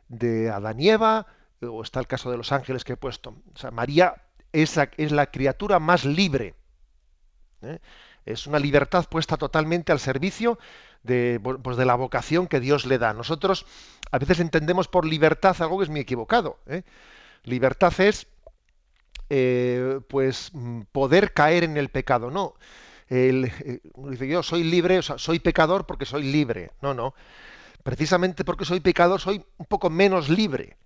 de 0.08 0.50
Adán 0.50 0.80
y 0.80 0.90
Eva, 0.90 1.26
o 1.62 1.82
está 1.82 2.00
el 2.00 2.06
caso 2.06 2.30
de 2.30 2.36
los 2.36 2.52
ángeles 2.52 2.84
que 2.84 2.94
he 2.94 2.96
puesto. 2.96 3.34
María 3.72 4.14
es, 4.52 4.76
la 4.76 5.26
criatura 5.30 5.78
más 5.78 6.04
libre. 6.04 6.54
¿eh? 7.62 7.78
Es 8.24 8.46
una 8.46 8.58
libertad 8.58 9.06
puesta 9.08 9.36
totalmente 9.36 9.92
al 9.92 10.00
servicio 10.00 10.58
de, 11.02 11.40
pues 11.62 11.76
de, 11.76 11.84
la 11.84 11.94
vocación 11.94 12.46
que 12.46 12.60
Dios 12.60 12.86
le 12.86 12.98
da. 12.98 13.12
Nosotros 13.12 13.66
a 14.10 14.18
veces 14.18 14.40
entendemos 14.40 14.88
por 14.88 15.04
libertad 15.04 15.56
algo 15.60 15.78
que 15.78 15.84
es 15.84 15.90
muy 15.90 16.00
equivocado. 16.00 16.58
¿eh? 16.66 16.82
Libertad 17.44 17.92
es 18.00 18.26
eh, 19.28 20.00
pues 20.08 20.52
poder 20.92 21.32
caer 21.32 21.64
en 21.64 21.76
el 21.76 21.88
pecado. 21.88 22.30
No. 22.30 22.54
El, 23.08 23.52
dice 23.96 24.28
yo 24.28 24.42
soy 24.42 24.62
libre, 24.62 24.98
o 24.98 25.02
sea, 25.02 25.18
soy 25.18 25.40
pecador 25.40 25.86
porque 25.86 26.06
soy 26.06 26.24
libre. 26.24 26.70
No, 26.80 26.94
no. 26.94 27.14
Precisamente 27.82 28.44
porque 28.44 28.64
soy 28.64 28.80
pecador 28.80 29.20
soy 29.20 29.44
un 29.56 29.66
poco 29.66 29.90
menos 29.90 30.28
libre. 30.28 30.76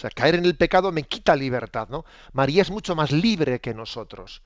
O 0.00 0.08
sea, 0.08 0.08
caer 0.08 0.36
en 0.36 0.46
el 0.46 0.56
pecado 0.56 0.92
me 0.92 1.02
quita 1.02 1.36
libertad, 1.36 1.88
¿no? 1.90 2.06
María 2.32 2.62
es 2.62 2.70
mucho 2.70 2.96
más 2.96 3.12
libre 3.12 3.60
que 3.60 3.74
nosotros. 3.74 4.40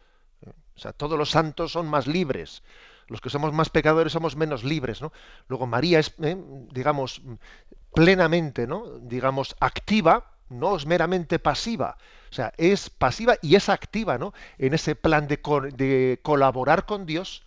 O 0.74 0.80
sea, 0.80 0.92
todos 0.92 1.16
los 1.16 1.30
santos 1.30 1.70
son 1.70 1.86
más 1.86 2.08
libres. 2.08 2.64
Los 3.06 3.20
que 3.20 3.30
somos 3.30 3.52
más 3.52 3.70
pecadores 3.70 4.12
somos 4.12 4.34
menos 4.34 4.64
libres, 4.64 5.00
¿no? 5.00 5.12
Luego 5.46 5.68
María 5.68 6.00
es, 6.00 6.12
¿eh? 6.20 6.36
digamos, 6.72 7.22
plenamente, 7.94 8.66
¿no? 8.66 8.98
Digamos, 8.98 9.54
activa, 9.60 10.32
no 10.48 10.74
es 10.74 10.86
meramente 10.86 11.38
pasiva. 11.38 11.98
O 12.32 12.34
sea, 12.34 12.52
es 12.56 12.90
pasiva 12.90 13.36
y 13.40 13.54
es 13.54 13.68
activa, 13.68 14.18
¿no? 14.18 14.34
En 14.58 14.74
ese 14.74 14.96
plan 14.96 15.28
de, 15.28 16.18
colaborar 16.20 16.84
con 16.84 17.06
Dios, 17.06 17.44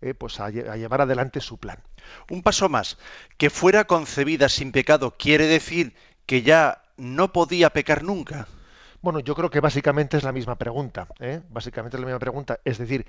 eh, 0.00 0.14
pues 0.14 0.38
a, 0.38 0.50
llevar 0.50 1.00
adelante 1.00 1.40
su 1.40 1.58
plan. 1.58 1.82
Un 2.30 2.44
paso 2.44 2.68
más, 2.68 2.98
que 3.36 3.50
fuera 3.50 3.88
concebida 3.88 4.48
sin 4.48 4.70
pecado 4.70 5.16
quiere 5.18 5.48
decir 5.48 5.96
que 6.24 6.42
ya 6.42 6.82
no 6.98 7.32
podía 7.32 7.70
pecar 7.70 8.04
nunca? 8.04 8.46
Bueno, 9.00 9.20
yo 9.20 9.34
creo 9.34 9.48
que 9.48 9.60
básicamente 9.60 10.16
es 10.16 10.24
la 10.24 10.32
misma 10.32 10.56
pregunta. 10.56 11.06
¿eh? 11.20 11.40
Básicamente 11.50 11.96
es 11.96 12.00
la 12.00 12.06
misma 12.06 12.18
pregunta. 12.18 12.58
Es 12.64 12.78
decir, 12.78 13.06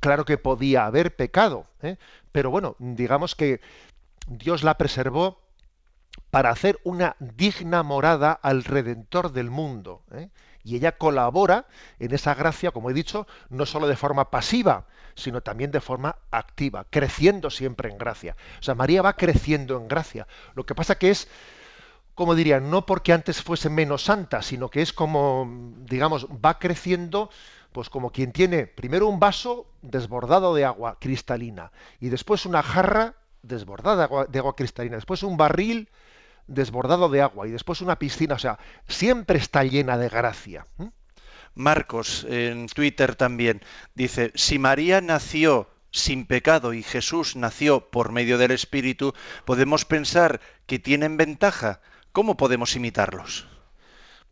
claro 0.00 0.24
que 0.24 0.38
podía 0.38 0.86
haber 0.86 1.16
pecado, 1.16 1.66
¿eh? 1.82 1.96
pero 2.30 2.50
bueno, 2.50 2.76
digamos 2.78 3.34
que 3.34 3.60
Dios 4.28 4.62
la 4.62 4.78
preservó 4.78 5.40
para 6.30 6.50
hacer 6.50 6.78
una 6.84 7.16
digna 7.18 7.82
morada 7.82 8.32
al 8.32 8.64
Redentor 8.64 9.32
del 9.32 9.50
mundo. 9.50 10.02
¿eh? 10.12 10.30
Y 10.64 10.76
ella 10.76 10.92
colabora 10.92 11.66
en 11.98 12.14
esa 12.14 12.34
gracia, 12.34 12.70
como 12.70 12.90
he 12.90 12.94
dicho, 12.94 13.26
no 13.50 13.66
solo 13.66 13.88
de 13.88 13.96
forma 13.96 14.30
pasiva, 14.30 14.86
sino 15.14 15.40
también 15.40 15.72
de 15.72 15.80
forma 15.80 16.16
activa, 16.30 16.86
creciendo 16.88 17.50
siempre 17.50 17.90
en 17.90 17.98
gracia. 17.98 18.36
O 18.60 18.62
sea, 18.62 18.74
María 18.74 19.02
va 19.02 19.14
creciendo 19.14 19.76
en 19.76 19.88
gracia. 19.88 20.26
Lo 20.54 20.64
que 20.64 20.74
pasa 20.74 20.94
que 20.94 21.10
es 21.10 21.28
como 22.14 22.34
diría, 22.34 22.60
no 22.60 22.84
porque 22.86 23.12
antes 23.12 23.42
fuese 23.42 23.70
menos 23.70 24.04
santa, 24.04 24.42
sino 24.42 24.68
que 24.68 24.82
es 24.82 24.92
como, 24.92 25.74
digamos, 25.78 26.26
va 26.26 26.58
creciendo, 26.58 27.30
pues 27.72 27.88
como 27.88 28.10
quien 28.10 28.32
tiene 28.32 28.66
primero 28.66 29.08
un 29.08 29.18
vaso 29.18 29.66
desbordado 29.80 30.54
de 30.54 30.64
agua 30.64 30.98
cristalina 31.00 31.72
y 32.00 32.10
después 32.10 32.44
una 32.44 32.62
jarra 32.62 33.14
desbordada 33.42 34.26
de 34.28 34.38
agua, 34.38 34.56
cristalina, 34.56 34.96
después 34.96 35.22
un 35.22 35.36
barril 35.36 35.88
desbordado 36.46 37.08
de 37.08 37.22
agua 37.22 37.48
y 37.48 37.50
después 37.50 37.80
una 37.80 37.98
piscina, 37.98 38.34
o 38.34 38.38
sea, 38.38 38.58
siempre 38.88 39.38
está 39.38 39.64
llena 39.64 39.96
de 39.96 40.08
gracia. 40.08 40.66
Marcos, 41.54 42.26
en 42.28 42.66
Twitter 42.66 43.14
también, 43.14 43.62
dice, 43.94 44.32
si 44.34 44.58
María 44.58 45.00
nació 45.00 45.68
sin 45.90 46.26
pecado 46.26 46.72
y 46.72 46.82
Jesús 46.82 47.36
nació 47.36 47.90
por 47.90 48.12
medio 48.12 48.38
del 48.38 48.50
Espíritu, 48.50 49.14
podemos 49.44 49.84
pensar 49.84 50.40
que 50.66 50.78
tienen 50.78 51.16
ventaja 51.16 51.80
¿Cómo 52.12 52.36
podemos 52.36 52.76
imitarlos? 52.76 53.48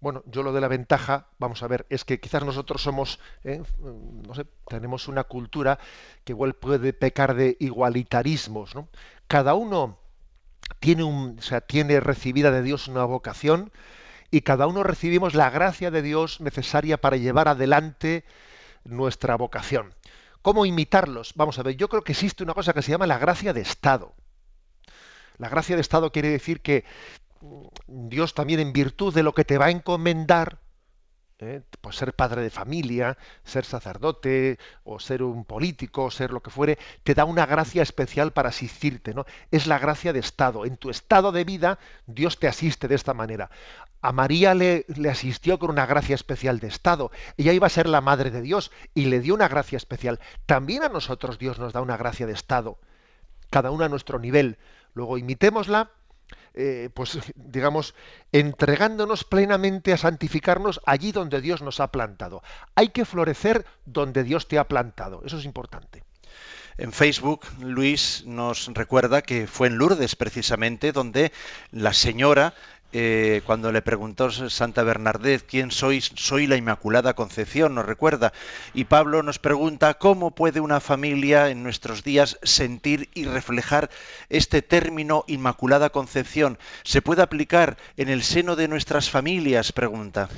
Bueno, 0.00 0.22
yo 0.26 0.42
lo 0.42 0.52
de 0.52 0.60
la 0.60 0.68
ventaja, 0.68 1.26
vamos 1.38 1.62
a 1.62 1.66
ver, 1.66 1.86
es 1.90 2.04
que 2.04 2.20
quizás 2.20 2.44
nosotros 2.44 2.82
somos, 2.82 3.18
eh, 3.44 3.62
no 3.78 4.34
sé, 4.34 4.46
tenemos 4.68 5.08
una 5.08 5.24
cultura 5.24 5.78
que 6.24 6.32
igual 6.32 6.54
puede 6.54 6.92
pecar 6.92 7.34
de 7.34 7.56
igualitarismos, 7.60 8.74
¿no? 8.74 8.88
Cada 9.26 9.54
uno 9.54 9.98
tiene 10.78 11.04
un, 11.04 11.36
o 11.38 11.42
sea, 11.42 11.60
tiene 11.60 12.00
recibida 12.00 12.50
de 12.50 12.62
Dios 12.62 12.88
una 12.88 13.04
vocación 13.04 13.72
y 14.30 14.42
cada 14.42 14.66
uno 14.66 14.82
recibimos 14.82 15.34
la 15.34 15.50
gracia 15.50 15.90
de 15.90 16.02
Dios 16.02 16.40
necesaria 16.40 16.98
para 16.98 17.16
llevar 17.16 17.48
adelante 17.48 18.24
nuestra 18.84 19.36
vocación. 19.36 19.94
¿Cómo 20.42 20.64
imitarlos? 20.64 21.32
Vamos 21.34 21.58
a 21.58 21.62
ver, 21.62 21.76
yo 21.76 21.88
creo 21.88 22.02
que 22.02 22.12
existe 22.12 22.42
una 22.42 22.54
cosa 22.54 22.72
que 22.72 22.82
se 22.82 22.90
llama 22.90 23.06
la 23.06 23.18
gracia 23.18 23.52
de 23.52 23.60
Estado. 23.60 24.14
La 25.36 25.48
gracia 25.48 25.76
de 25.76 25.82
Estado 25.82 26.12
quiere 26.12 26.28
decir 26.28 26.60
que 26.60 26.84
Dios 27.86 28.34
también 28.34 28.61
en 28.61 28.72
virtud 28.72 29.14
de 29.14 29.22
lo 29.22 29.32
que 29.32 29.45
te 29.45 29.59
va 29.59 29.66
a 29.66 29.70
encomendar, 29.70 30.59
¿eh? 31.38 31.62
pues 31.80 31.97
ser 31.97 32.14
padre 32.14 32.43
de 32.43 32.51
familia, 32.51 33.16
ser 33.45 33.64
sacerdote, 33.64 34.59
o 34.84 35.01
ser 35.01 35.22
un 35.22 35.45
político, 35.45 36.05
o 36.05 36.11
ser 36.11 36.32
lo 36.32 36.43
que 36.43 36.51
fuere, 36.51 36.78
te 37.03 37.14
da 37.14 37.24
una 37.24 37.47
gracia 37.47 37.82
especial 37.82 38.32
para 38.32 38.51
asistirte, 38.51 39.14
¿no? 39.14 39.24
Es 39.51 39.66
la 39.66 39.78
gracia 39.78 40.12
de 40.12 40.20
estado. 40.20 40.66
En 40.66 40.76
tu 40.76 40.91
estado 40.91 41.32
de 41.32 41.45
vida, 41.45 41.78
Dios 42.07 42.38
te 42.38 42.49
asiste 42.49 42.88
de 42.88 42.95
esta 42.95 43.14
manera. 43.14 43.51
A 44.03 44.12
María 44.12 44.55
le, 44.55 44.84
le 44.88 45.11
asistió 45.11 45.59
con 45.59 45.70
una 45.70 45.86
gracia 45.86 46.14
especial 46.14 46.59
de 46.59 46.68
estado. 46.68 47.11
Ella 47.36 47.53
iba 47.53 47.66
a 47.66 47.70
ser 47.70 47.88
la 47.88 48.01
madre 48.01 48.30
de 48.30 48.43
Dios 48.43 48.70
y 48.95 49.07
le 49.07 49.20
dio 49.20 49.34
una 49.34 49.49
gracia 49.49 49.76
especial. 49.76 50.20
También 50.47 50.82
a 50.82 50.88
nosotros 50.88 51.38
Dios 51.38 51.59
nos 51.59 51.72
da 51.72 51.80
una 51.80 51.97
gracia 51.97 52.26
de 52.26 52.32
estado, 52.32 52.78
cada 53.51 53.70
uno 53.70 53.84
a 53.84 53.88
nuestro 53.88 54.18
nivel. 54.18 54.59
Luego 54.95 55.18
imitémosla 55.18 55.91
eh, 56.55 56.90
pues 56.94 57.18
digamos, 57.34 57.94
entregándonos 58.32 59.24
plenamente 59.24 59.92
a 59.92 59.96
santificarnos 59.98 60.80
allí 60.86 61.12
donde 61.12 61.40
Dios 61.40 61.62
nos 61.62 61.80
ha 61.80 61.88
plantado. 61.92 62.42
Hay 62.74 62.88
que 62.88 63.05
florecer 63.05 63.64
donde 63.84 64.24
Dios 64.24 64.48
te 64.48 64.59
ha 64.59 64.68
plantado. 64.68 65.22
Eso 65.24 65.38
es 65.38 65.44
importante. 65.44 66.05
En 66.78 66.92
Facebook, 66.92 67.42
Luis 67.61 68.24
nos 68.26 68.68
recuerda 68.68 69.20
que 69.20 69.46
fue 69.46 69.66
en 69.66 69.76
Lourdes 69.76 70.16
precisamente 70.16 70.92
donde 70.92 71.30
la 71.72 71.92
señora 71.92 72.55
eh, 72.93 73.43
cuando 73.47 73.70
le 73.70 73.82
preguntó 73.82 74.30
Santa 74.30 74.82
Bernadette 74.82 75.47
quién 75.47 75.70
sois, 75.70 76.11
soy 76.16 76.47
la 76.47 76.57
Inmaculada 76.57 77.14
Concepción, 77.14 77.74
nos 77.74 77.86
recuerda. 77.86 78.32
Y 78.74 78.84
Pablo 78.84 79.22
nos 79.22 79.38
pregunta 79.38 79.95
cómo 79.95 80.32
puede 80.32 80.61
una 80.61 80.80
familia 80.80 81.51
en 81.51 81.62
nuestros 81.62 82.03
días 82.03 82.38
sentir 82.43 83.09
y 83.14 83.24
reflejar 83.24 83.91
este 84.28 84.62
término 84.62 85.24
Inmaculada 85.28 85.91
Concepción. 85.91 86.59
¿Se 86.82 87.01
puede 87.01 87.22
aplicar 87.22 87.76
en 87.97 88.09
el 88.09 88.22
seno 88.22 88.57
de 88.57 88.68
nuestras 88.68 89.09
familias? 89.09 89.72
Pregunta. 89.72 90.28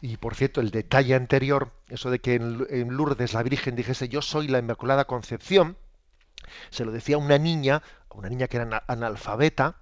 Y 0.00 0.16
por 0.16 0.36
cierto, 0.36 0.60
el 0.60 0.70
detalle 0.70 1.14
anterior, 1.14 1.72
eso 1.88 2.10
de 2.10 2.20
que 2.20 2.34
en, 2.34 2.88
Lourdes 2.90 3.32
la 3.32 3.42
Virgen 3.42 3.74
dijese 3.74 4.08
yo 4.08 4.22
soy 4.22 4.46
la 4.46 4.60
Inmaculada 4.60 5.06
Concepción, 5.06 5.76
se 6.70 6.84
lo 6.84 6.92
decía 6.92 7.18
una 7.18 7.38
niña, 7.38 7.82
una 8.10 8.28
niña 8.28 8.46
que 8.46 8.58
era 8.58 8.84
analfabeta, 8.86 9.76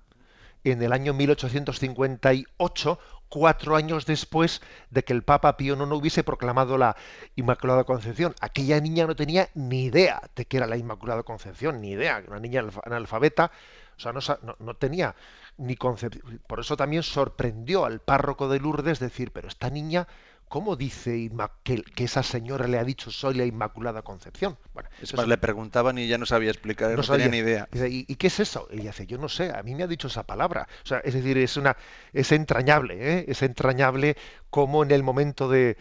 en 0.73 0.83
el 0.83 0.93
año 0.93 1.15
1858, 1.15 2.99
cuatro 3.29 3.77
años 3.77 4.07
después 4.07 4.61
de 4.91 5.05
que 5.05 5.13
el 5.13 5.23
Papa 5.23 5.57
Pío 5.57 5.75
IX 5.75 5.93
hubiese 5.93 6.25
proclamado 6.25 6.79
la 6.79 6.97
Inmaculada 7.37 7.85
Concepción. 7.85 8.35
Aquella 8.41 8.81
niña 8.81 9.07
no 9.07 9.17
tenía 9.17 9.49
ni 9.55 9.85
idea 9.85 10.23
de 10.35 10.45
que 10.45 10.57
era 10.57 10.67
la 10.67 10.77
Inmaculada 10.77 11.23
Concepción, 11.23 11.81
ni 11.81 11.91
idea, 11.91 12.23
una 12.27 12.41
niña 12.41 12.65
analfabeta, 12.85 13.51
o 13.97 14.01
sea, 14.01 14.13
no, 14.13 14.57
no 14.59 14.75
tenía 14.75 15.15
ni 15.57 15.77
concepción. 15.77 16.41
Por 16.47 16.61
eso 16.61 16.77
también 16.77 17.03
sorprendió 17.03 17.85
al 17.85 18.01
párroco 18.01 18.49
de 18.49 18.61
Lourdes 18.61 18.99
decir, 18.99 19.33
pero 19.33 19.49
esta 19.49 19.71
niña 19.71 20.07
¿Cómo 20.49 20.77
dice 20.77 21.31
que, 21.65 21.83
esa 21.97 22.23
señora 22.23 22.69
le 22.69 22.79
ha 22.79 22.85
dicho 22.85 23.11
soy 23.11 23.35
la 23.35 23.45
Inmaculada 23.45 24.03
Concepción? 24.03 24.57
Bueno, 24.75 24.89
es 25.03 25.13
le 25.13 25.39
preguntaban 25.39 25.99
y 25.99 26.03
ella 26.03 26.19
no 26.19 26.27
sabía 26.27 26.51
explicar, 26.51 26.97
no, 26.97 27.03
tenía 27.03 27.29
ni 27.29 27.39
idea. 27.39 27.69
¿y, 27.89 28.15
qué 28.15 28.29
es 28.29 28.39
eso? 28.39 28.69
Ella 28.71 28.91
dice, 28.91 29.07
yo 29.07 29.19
no 29.19 29.29
sé, 29.29 29.51
a 29.51 29.63
mí 29.65 29.75
me 29.75 29.83
ha 29.83 29.89
dicho 29.89 30.07
esa 30.07 30.23
palabra. 30.23 30.69
O 30.85 30.87
sea, 30.87 30.99
es 30.99 31.15
decir, 31.15 31.37
es 31.39 31.57
una, 31.57 31.77
es 32.13 32.31
entrañable, 32.31 32.97
¿eh? 33.01 33.25
es 33.29 33.43
entrañable 33.43 34.17
como 34.49 34.85
en 34.85 34.93
el 34.93 35.03
momento 35.03 35.49
de, 35.49 35.77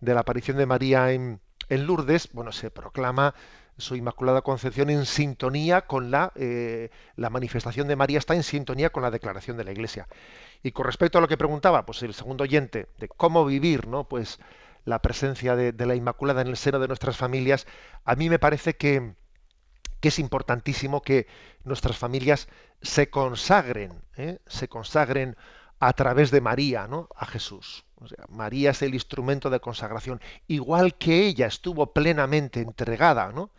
la 0.00 0.20
aparición 0.20 0.58
de 0.58 0.66
María 0.66 1.12
en, 1.12 1.40
en 1.70 1.86
Lourdes, 1.86 2.28
bueno, 2.32 2.52
se 2.52 2.70
proclama 2.70 3.34
su 3.80 3.96
Inmaculada 3.96 4.42
Concepción 4.42 4.90
en 4.90 5.06
sintonía 5.06 5.82
con 5.82 6.10
la, 6.10 6.32
eh, 6.36 6.90
la 7.16 7.30
manifestación 7.30 7.88
de 7.88 7.96
María, 7.96 8.18
está 8.18 8.34
en 8.34 8.42
sintonía 8.42 8.90
con 8.90 9.02
la 9.02 9.10
declaración 9.10 9.56
de 9.56 9.64
la 9.64 9.72
Iglesia. 9.72 10.08
Y 10.62 10.72
con 10.72 10.86
respecto 10.86 11.18
a 11.18 11.20
lo 11.20 11.28
que 11.28 11.36
preguntaba, 11.36 11.86
pues 11.86 12.02
el 12.02 12.14
segundo 12.14 12.44
oyente, 12.44 12.88
de 12.98 13.08
cómo 13.08 13.44
vivir, 13.44 13.86
¿no? 13.86 14.08
Pues 14.08 14.38
la 14.84 15.00
presencia 15.00 15.56
de, 15.56 15.86
la 15.86 15.94
Inmaculada 15.94 16.42
en 16.42 16.48
el 16.48 16.56
seno 16.56 16.78
de 16.78 16.88
nuestras 16.88 17.16
familias, 17.16 17.66
a 18.04 18.14
mí 18.14 18.28
me 18.28 18.38
parece 18.38 18.76
que, 18.76 19.14
que 20.00 20.08
es 20.08 20.18
importantísimo 20.18 21.02
que 21.02 21.26
nuestras 21.64 21.96
familias 21.96 22.48
se 22.82 23.10
consagren, 23.10 24.02
¿eh? 24.16 24.38
se 24.46 24.68
consagren 24.68 25.36
a 25.78 25.92
través 25.92 26.30
de 26.30 26.40
María, 26.40 26.86
¿no? 26.88 27.08
A 27.14 27.26
Jesús. 27.26 27.84
María 28.28 28.70
es 28.70 28.82
el 28.82 28.94
instrumento 28.94 29.50
de 29.50 29.60
consagración, 29.60 30.20
igual 30.48 30.94
que 30.96 31.26
ella 31.26 31.46
estuvo 31.46 31.92
plenamente 31.92 32.60
entregada, 32.60 33.32
¿no? 33.32 33.50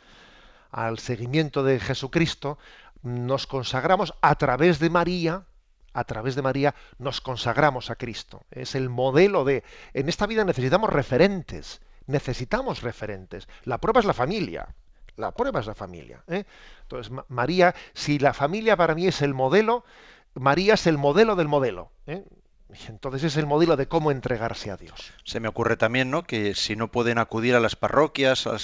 al 0.71 0.99
seguimiento 0.99 1.63
de 1.63 1.79
Jesucristo, 1.79 2.57
nos 3.03 3.45
consagramos 3.45 4.13
a 4.21 4.35
través 4.35 4.79
de 4.79 4.89
María 4.89 5.45
a 5.93 6.05
través 6.05 6.35
de 6.35 6.41
María 6.41 6.73
nos 6.99 7.21
consagramos 7.21 7.89
a 7.89 7.95
Cristo. 7.95 8.45
Es 8.51 8.75
el 8.75 8.89
modelo 8.89 9.43
de... 9.43 9.63
En 9.93 10.09
esta 10.09 10.25
vida 10.25 10.45
necesitamos 10.45 10.89
referentes, 10.89 11.81
necesitamos 12.07 12.81
referentes. 12.81 13.47
La 13.65 13.77
prueba 13.79 13.99
es 13.99 14.05
la 14.05 14.13
familia. 14.13 14.73
La 15.17 15.31
prueba 15.31 15.59
es 15.59 15.67
la 15.67 15.75
familia. 15.75 16.23
¿eh? 16.27 16.45
Entonces, 16.83 17.11
María, 17.27 17.75
si 17.93 18.19
la 18.19 18.33
familia 18.33 18.77
para 18.77 18.95
mí 18.95 19.07
es 19.07 19.21
el 19.21 19.33
modelo, 19.33 19.83
María 20.33 20.75
es 20.75 20.87
el 20.87 20.97
modelo 20.97 21.35
del 21.35 21.49
modelo. 21.49 21.91
¿eh? 22.07 22.23
Entonces 22.89 23.23
es 23.23 23.37
el 23.37 23.45
modelo 23.45 23.77
de 23.77 23.87
cómo 23.87 24.11
entregarse 24.11 24.71
a 24.71 24.77
Dios. 24.77 25.11
Se 25.23 25.39
me 25.39 25.47
ocurre 25.47 25.77
también, 25.77 26.09
¿no? 26.11 26.23
Que 26.23 26.55
si 26.55 26.75
no 26.75 26.89
pueden 26.89 27.17
acudir 27.17 27.55
a 27.55 27.59
las 27.59 27.75
parroquias, 27.75 28.47
a 28.47 28.57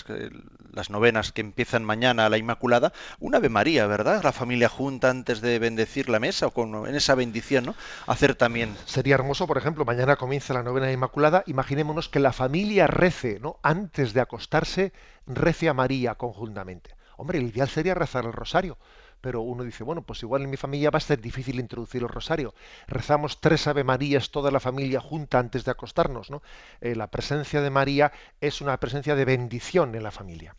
las, 0.74 0.90
novenas 0.90 1.32
que 1.32 1.42
empiezan 1.42 1.84
mañana 1.84 2.26
a 2.26 2.30
la 2.30 2.38
Inmaculada, 2.38 2.94
una 3.20 3.38
Ave 3.38 3.50
María, 3.50 3.88
¿verdad? 3.88 4.24
La 4.24 4.32
familia 4.32 4.70
junta 4.70 5.10
antes 5.10 5.42
de 5.42 5.60
bendecir 5.60 6.10
la 6.10 6.20
mesa 6.20 6.48
o 6.48 6.52
con, 6.52 6.88
en 6.88 6.96
esa 6.96 7.16
bendición, 7.16 7.66
¿no? 7.66 7.76
Hacer 8.06 8.36
también. 8.36 8.76
Sería 8.86 9.16
hermoso, 9.16 9.48
por 9.48 9.58
ejemplo, 9.58 9.86
mañana 9.86 10.16
comienza 10.16 10.54
la 10.54 10.64
novena 10.64 10.88
de 10.88 10.94
Inmaculada, 10.94 11.44
imaginémonos 11.48 12.10
que 12.10 12.20
la 12.20 12.34
familia 12.34 12.88
rece, 12.88 13.40
¿no? 13.40 13.60
Antes 13.64 14.14
de 14.14 14.22
acostarse, 14.22 14.94
rece 15.26 15.70
a 15.70 15.74
María 15.74 16.16
conjuntamente. 16.16 16.96
Hombre, 17.18 17.40
el 17.40 17.48
ideal 17.48 17.68
sería 17.68 17.96
rezar 17.96 18.26
el 18.26 18.34
rosario 18.34 18.78
pero 19.22 19.42
uno 19.42 19.64
dice, 19.64 19.84
bueno, 19.84 20.02
pues 20.02 20.24
igual 20.24 20.44
en 20.44 20.50
mi 20.50 20.58
familia 20.58 20.90
va 20.90 20.98
a 20.98 21.02
ser 21.02 21.20
difícil 21.20 21.60
introducir 21.60 22.02
el 22.02 22.10
rosario. 22.10 22.54
Rezamos 22.88 23.42
tres 23.42 23.68
Ave 23.68 23.84
Marías, 23.84 24.32
toda 24.32 24.52
la 24.52 24.60
familia 24.60 25.00
junta 25.00 25.40
antes 25.40 25.66
de 25.66 25.72
acostarnos, 25.72 26.30
¿no? 26.30 26.42
Eh, 26.82 26.96
la 26.96 27.08
presencia 27.08 27.62
de 27.62 27.70
María 27.70 28.12
es 28.42 28.62
una 28.62 28.78
presencia 28.80 29.16
de 29.16 29.26
bendición 29.26 29.96
en 29.96 30.04
la 30.04 30.12
familia. 30.12 30.56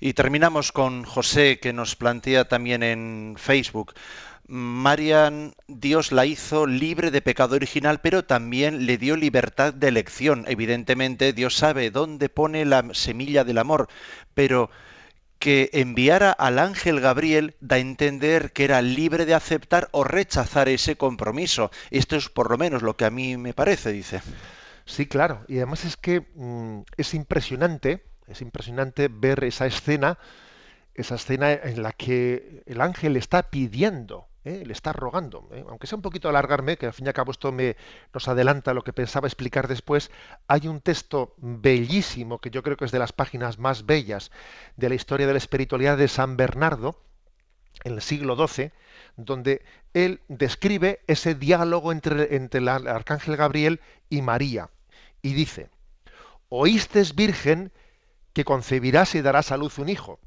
Y 0.00 0.14
terminamos 0.14 0.72
con 0.72 1.04
José, 1.04 1.58
que 1.60 1.72
nos 1.72 1.94
plantea 1.94 2.48
también 2.48 2.82
en 2.82 3.34
Facebook. 3.36 3.94
Marian, 4.52 5.54
Dios 5.68 6.10
la 6.10 6.26
hizo 6.26 6.66
libre 6.66 7.12
de 7.12 7.22
pecado 7.22 7.54
original, 7.54 8.00
pero 8.00 8.24
también 8.24 8.84
le 8.84 8.98
dio 8.98 9.14
libertad 9.14 9.72
de 9.72 9.86
elección. 9.86 10.44
Evidentemente, 10.48 11.32
Dios 11.32 11.54
sabe 11.54 11.92
dónde 11.92 12.28
pone 12.28 12.64
la 12.64 12.82
semilla 12.92 13.44
del 13.44 13.58
amor, 13.58 13.88
pero 14.34 14.70
que 15.40 15.70
enviara 15.72 16.30
al 16.30 16.58
ángel 16.58 17.00
Gabriel 17.00 17.56
da 17.60 17.76
a 17.76 17.78
entender 17.80 18.52
que 18.52 18.64
era 18.64 18.82
libre 18.82 19.24
de 19.24 19.34
aceptar 19.34 19.88
o 19.90 20.04
rechazar 20.04 20.68
ese 20.68 20.96
compromiso. 20.96 21.70
Esto 21.90 22.14
es 22.16 22.28
por 22.28 22.50
lo 22.50 22.58
menos 22.58 22.82
lo 22.82 22.96
que 22.96 23.06
a 23.06 23.10
mí 23.10 23.38
me 23.38 23.54
parece, 23.54 23.90
dice. 23.90 24.20
Sí, 24.84 25.06
claro. 25.06 25.42
Y 25.48 25.56
además 25.56 25.86
es 25.86 25.96
que 25.96 26.20
mm, 26.34 26.82
es 26.98 27.14
impresionante, 27.14 28.04
es 28.28 28.42
impresionante 28.42 29.08
ver 29.10 29.42
esa 29.44 29.66
escena, 29.66 30.18
esa 30.94 31.14
escena 31.14 31.52
en 31.52 31.82
la 31.82 31.92
que 31.92 32.62
el 32.66 32.82
ángel 32.82 33.16
está 33.16 33.50
pidiendo 33.50 34.29
¿eh? 34.44 34.62
le 34.64 34.72
está 34.72 34.92
rogando. 34.92 35.48
¿eh? 35.52 35.64
Aunque 35.68 35.86
sea 35.86 35.96
un 35.96 36.02
poquito 36.02 36.28
alargarme, 36.28 36.76
que 36.76 36.86
al 36.86 36.92
fin 36.92 37.06
y 37.06 37.08
al 37.08 37.14
cabo 37.14 37.32
esto 37.32 37.52
me, 37.52 37.76
nos 38.12 38.28
adelanta 38.28 38.74
lo 38.74 38.82
que 38.82 38.92
pensaba 38.92 39.28
explicar 39.28 39.68
después, 39.68 40.10
hay 40.48 40.68
un 40.68 40.80
texto 40.80 41.34
bellísimo, 41.38 42.40
que 42.40 42.50
yo 42.50 42.62
creo 42.62 42.76
que 42.76 42.84
es 42.84 42.92
de 42.92 42.98
las 42.98 43.12
páginas 43.12 43.58
más 43.58 43.86
bellas 43.86 44.30
de 44.76 44.88
la 44.88 44.94
historia 44.94 45.26
de 45.26 45.32
la 45.32 45.38
espiritualidad 45.38 45.96
de 45.96 46.08
San 46.08 46.36
Bernardo, 46.36 46.96
en 47.84 47.94
el 47.94 48.02
siglo 48.02 48.36
XII, 48.36 48.72
donde 49.16 49.62
él 49.94 50.20
describe 50.28 51.00
ese 51.06 51.34
diálogo 51.34 51.92
entre, 51.92 52.36
entre 52.36 52.60
el 52.60 52.68
arcángel 52.68 53.36
Gabriel 53.36 53.80
y 54.08 54.22
María. 54.22 54.70
Y 55.22 55.34
dice, 55.34 55.70
oíste 56.48 57.02
virgen 57.14 57.72
que 58.32 58.44
concebirás 58.44 59.14
y 59.14 59.22
darás 59.22 59.52
a 59.52 59.56
luz 59.56 59.78
un 59.78 59.88
hijo. 59.88 60.18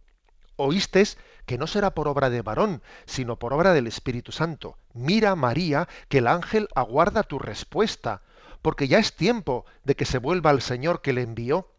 Oíste 0.55 1.03
que 1.45 1.57
no 1.57 1.67
será 1.67 1.93
por 1.93 2.07
obra 2.07 2.29
de 2.29 2.41
varón, 2.41 2.81
sino 3.05 3.37
por 3.37 3.53
obra 3.53 3.73
del 3.73 3.87
Espíritu 3.87 4.31
Santo. 4.31 4.77
Mira, 4.93 5.35
María, 5.35 5.87
que 6.09 6.19
el 6.19 6.27
ángel 6.27 6.67
aguarda 6.75 7.23
tu 7.23 7.39
respuesta, 7.39 8.21
porque 8.61 8.87
ya 8.87 8.99
es 8.99 9.15
tiempo 9.15 9.65
de 9.83 9.95
que 9.95 10.05
se 10.05 10.17
vuelva 10.17 10.49
al 10.49 10.61
Señor 10.61 11.01
que 11.01 11.13
le 11.13 11.21
envió. 11.21 11.69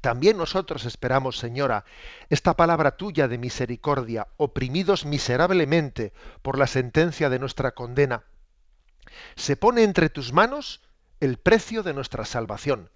También 0.00 0.36
nosotros 0.36 0.84
esperamos, 0.84 1.38
Señora, 1.38 1.84
esta 2.30 2.54
palabra 2.54 2.96
tuya 2.96 3.28
de 3.28 3.38
misericordia, 3.38 4.28
oprimidos 4.36 5.04
miserablemente 5.04 6.12
por 6.42 6.58
la 6.58 6.66
sentencia 6.66 7.30
de 7.30 7.38
nuestra 7.38 7.72
condena. 7.72 8.24
Se 9.36 9.56
pone 9.56 9.82
entre 9.82 10.10
tus 10.10 10.32
manos 10.32 10.82
el 11.20 11.38
precio 11.38 11.82
de 11.82 11.94
nuestra 11.94 12.24
salvación. 12.24 12.90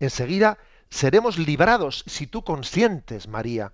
Enseguida 0.00 0.58
seremos 0.90 1.38
librados 1.38 2.04
si 2.06 2.26
tú 2.26 2.44
consientes, 2.44 3.26
María. 3.26 3.72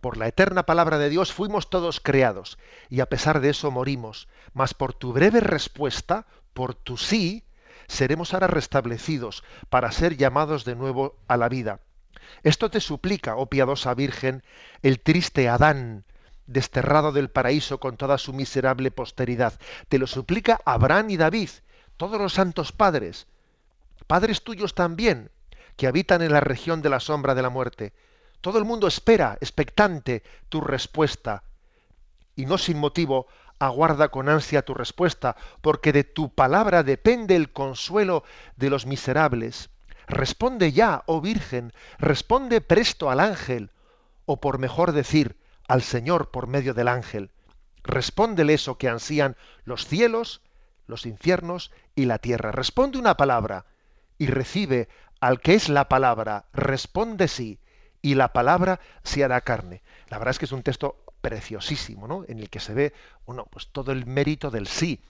Por 0.00 0.16
la 0.16 0.28
eterna 0.28 0.64
palabra 0.66 0.98
de 0.98 1.08
Dios 1.08 1.32
fuimos 1.32 1.70
todos 1.70 2.00
creados 2.00 2.58
y 2.88 3.00
a 3.00 3.06
pesar 3.06 3.40
de 3.40 3.50
eso 3.50 3.70
morimos. 3.70 4.28
Mas 4.52 4.74
por 4.74 4.94
tu 4.94 5.12
breve 5.12 5.40
respuesta, 5.40 6.26
por 6.52 6.74
tu 6.74 6.96
sí, 6.96 7.44
seremos 7.88 8.34
ahora 8.34 8.46
restablecidos 8.46 9.44
para 9.68 9.92
ser 9.92 10.16
llamados 10.16 10.64
de 10.64 10.76
nuevo 10.76 11.16
a 11.28 11.36
la 11.36 11.48
vida. 11.48 11.80
Esto 12.42 12.70
te 12.70 12.80
suplica, 12.80 13.36
oh 13.36 13.46
piadosa 13.46 13.94
Virgen, 13.94 14.42
el 14.82 15.00
triste 15.00 15.48
Adán, 15.48 16.04
desterrado 16.46 17.12
del 17.12 17.30
paraíso 17.30 17.80
con 17.80 17.96
toda 17.96 18.18
su 18.18 18.32
miserable 18.32 18.90
posteridad. 18.90 19.58
Te 19.88 19.98
lo 19.98 20.06
suplica 20.06 20.60
Abraham 20.64 21.10
y 21.10 21.16
David, 21.16 21.50
todos 21.96 22.20
los 22.20 22.34
santos 22.34 22.72
padres, 22.72 23.26
padres 24.06 24.42
tuyos 24.42 24.74
también, 24.74 25.30
que 25.76 25.86
habitan 25.86 26.22
en 26.22 26.32
la 26.32 26.40
región 26.40 26.82
de 26.82 26.90
la 26.90 27.00
sombra 27.00 27.34
de 27.34 27.42
la 27.42 27.50
muerte. 27.50 27.92
Todo 28.46 28.60
el 28.60 28.64
mundo 28.64 28.86
espera, 28.86 29.36
expectante, 29.40 30.22
tu 30.48 30.60
respuesta. 30.60 31.42
Y 32.36 32.46
no 32.46 32.58
sin 32.58 32.78
motivo, 32.78 33.26
aguarda 33.58 34.10
con 34.10 34.28
ansia 34.28 34.64
tu 34.64 34.72
respuesta, 34.72 35.34
porque 35.62 35.92
de 35.92 36.04
tu 36.04 36.32
palabra 36.32 36.84
depende 36.84 37.34
el 37.34 37.52
consuelo 37.52 38.22
de 38.54 38.70
los 38.70 38.86
miserables. 38.86 39.70
Responde 40.06 40.70
ya, 40.70 41.02
oh 41.06 41.20
Virgen, 41.20 41.72
responde 41.98 42.60
presto 42.60 43.10
al 43.10 43.18
ángel, 43.18 43.72
o 44.26 44.40
por 44.40 44.60
mejor 44.60 44.92
decir, 44.92 45.36
al 45.66 45.82
Señor 45.82 46.30
por 46.30 46.46
medio 46.46 46.72
del 46.72 46.86
ángel. 46.86 47.32
Respóndele 47.82 48.54
eso 48.54 48.78
que 48.78 48.88
ansían 48.88 49.36
los 49.64 49.88
cielos, 49.88 50.40
los 50.86 51.04
infiernos 51.04 51.72
y 51.96 52.04
la 52.04 52.18
tierra. 52.18 52.52
Responde 52.52 52.96
una 52.96 53.16
palabra 53.16 53.66
y 54.18 54.28
recibe 54.28 54.88
al 55.18 55.40
que 55.40 55.54
es 55.54 55.68
la 55.68 55.88
palabra. 55.88 56.44
Responde 56.52 57.26
sí 57.26 57.58
y 58.06 58.14
la 58.14 58.32
palabra 58.32 58.78
se 59.02 59.24
hará 59.24 59.40
carne. 59.40 59.82
La 60.10 60.18
verdad 60.18 60.30
es 60.30 60.38
que 60.38 60.44
es 60.44 60.52
un 60.52 60.62
texto 60.62 61.02
preciosísimo, 61.20 62.06
¿no? 62.06 62.24
En 62.28 62.38
el 62.38 62.48
que 62.48 62.60
se 62.60 62.72
ve, 62.72 62.92
bueno, 63.26 63.48
pues 63.50 63.66
todo 63.72 63.90
el 63.90 64.06
mérito 64.06 64.52
del 64.52 64.68
sí. 64.68 65.00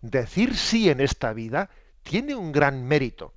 Decir 0.00 0.56
sí 0.56 0.88
en 0.88 1.02
esta 1.02 1.34
vida 1.34 1.68
tiene 2.02 2.34
un 2.34 2.52
gran 2.52 2.82
mérito. 2.82 3.34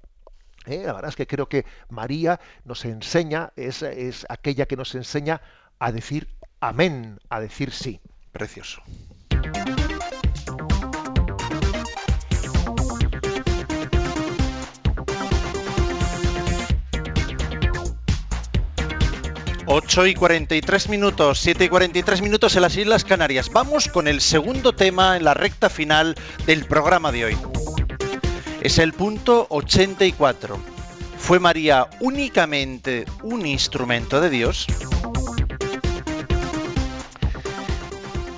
¿eh? 0.67 0.84
La 0.86 0.93
verdad 0.93 1.09
es 1.09 1.17
que 1.17 1.28
creo 1.28 1.49
que 1.49 1.65
María 1.89 2.39
nos 2.63 2.86
enseña, 2.86 3.51
es, 3.57 3.82
es 3.82 4.26
aquella 4.30 4.67
que 4.67 4.78
nos 4.78 4.95
enseña 4.95 5.41
a 5.80 5.91
decir 5.91 6.30
amén, 6.61 7.20
a 7.28 7.41
decir 7.41 7.72
sí. 7.72 7.99
Precioso. 8.32 8.82
8 19.72 20.07
y 20.07 20.15
43 20.15 20.89
minutos, 20.89 21.39
7 21.41 21.65
y 21.65 21.70
43 21.70 22.24
minutos 22.24 22.55
en 22.55 22.63
las 22.63 22.76
Islas 22.76 23.05
Canarias. 23.05 23.51
Vamos 23.53 23.88
con 23.88 24.07
el 24.07 24.20
segundo 24.20 24.74
tema 24.74 25.15
en 25.15 25.24
la 25.24 25.36
recta 25.36 25.70
final 25.70 26.15
del 26.47 26.65
programa 26.65 27.11
de 27.11 27.26
hoy. 27.26 27.38
Es 28.61 28.80
el 28.80 28.93
punto 28.93 29.45
84. 29.51 30.57
¿Fue 31.20 31.39
María 31.39 31.88
únicamente 31.99 33.05
un 33.22 33.45
instrumento 33.45 34.20
de 34.20 34.32
Dios? 34.32 34.65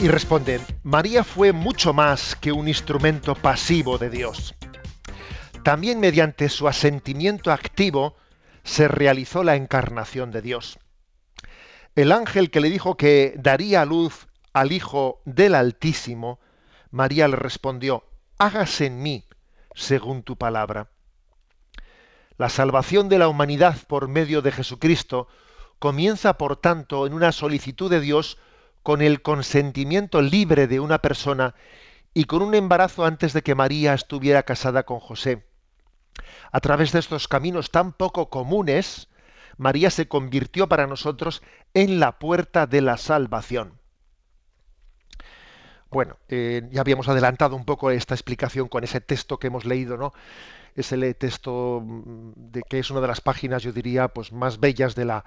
Y 0.01 0.09
responden, 0.09 0.59
María 0.83 1.23
fue 1.23 1.53
mucho 1.53 1.93
más 1.93 2.35
que 2.35 2.51
un 2.51 2.67
instrumento 2.67 3.35
pasivo 3.35 3.97
de 3.97 4.09
Dios. 4.09 4.53
También 5.63 6.01
mediante 6.01 6.49
su 6.49 6.67
asentimiento 6.67 7.53
activo 7.53 8.17
se 8.65 8.89
realizó 8.89 9.45
la 9.45 9.55
encarnación 9.55 10.31
de 10.31 10.41
Dios. 10.41 10.77
El 11.95 12.13
ángel 12.13 12.51
que 12.51 12.61
le 12.61 12.69
dijo 12.69 12.95
que 12.95 13.33
daría 13.37 13.83
luz 13.83 14.27
al 14.53 14.71
Hijo 14.71 15.21
del 15.25 15.55
Altísimo, 15.55 16.39
María 16.89 17.27
le 17.27 17.35
respondió, 17.35 18.05
hágase 18.37 18.85
en 18.85 19.01
mí 19.01 19.25
según 19.75 20.23
tu 20.23 20.37
palabra. 20.37 20.89
La 22.37 22.49
salvación 22.49 23.09
de 23.09 23.19
la 23.19 23.27
humanidad 23.27 23.77
por 23.87 24.07
medio 24.07 24.41
de 24.41 24.51
Jesucristo 24.51 25.27
comienza, 25.79 26.37
por 26.37 26.55
tanto, 26.55 27.05
en 27.05 27.13
una 27.13 27.31
solicitud 27.31 27.89
de 27.89 27.99
Dios 27.99 28.37
con 28.83 29.01
el 29.01 29.21
consentimiento 29.21 30.21
libre 30.21 30.67
de 30.67 30.79
una 30.79 30.99
persona 30.99 31.55
y 32.13 32.23
con 32.23 32.41
un 32.41 32.55
embarazo 32.55 33.05
antes 33.05 33.33
de 33.33 33.41
que 33.41 33.55
María 33.55 33.93
estuviera 33.93 34.43
casada 34.43 34.83
con 34.83 34.99
José. 34.99 35.45
A 36.51 36.59
través 36.61 36.91
de 36.91 36.99
estos 36.99 37.27
caminos 37.27 37.69
tan 37.69 37.93
poco 37.93 38.29
comunes, 38.29 39.07
María 39.61 39.91
se 39.91 40.07
convirtió 40.07 40.67
para 40.67 40.87
nosotros 40.87 41.43
en 41.75 41.99
la 41.99 42.17
puerta 42.17 42.65
de 42.65 42.81
la 42.81 42.97
salvación. 42.97 43.73
Bueno, 45.91 46.17
eh, 46.29 46.67
ya 46.71 46.81
habíamos 46.81 47.07
adelantado 47.07 47.55
un 47.55 47.63
poco 47.63 47.91
esta 47.91 48.15
explicación 48.15 48.67
con 48.67 48.83
ese 48.83 49.01
texto 49.01 49.37
que 49.37 49.47
hemos 49.47 49.65
leído, 49.65 49.97
¿no? 49.97 50.13
Ese 50.75 51.13
texto 51.13 51.79
mm, 51.85 52.31
de 52.35 52.63
que 52.63 52.79
es 52.79 52.89
una 52.89 53.01
de 53.01 53.07
las 53.07 53.21
páginas, 53.21 53.61
yo 53.61 53.71
diría, 53.71 54.07
pues 54.07 54.31
más 54.31 54.59
bellas 54.59 54.95
de 54.95 55.05
la, 55.05 55.25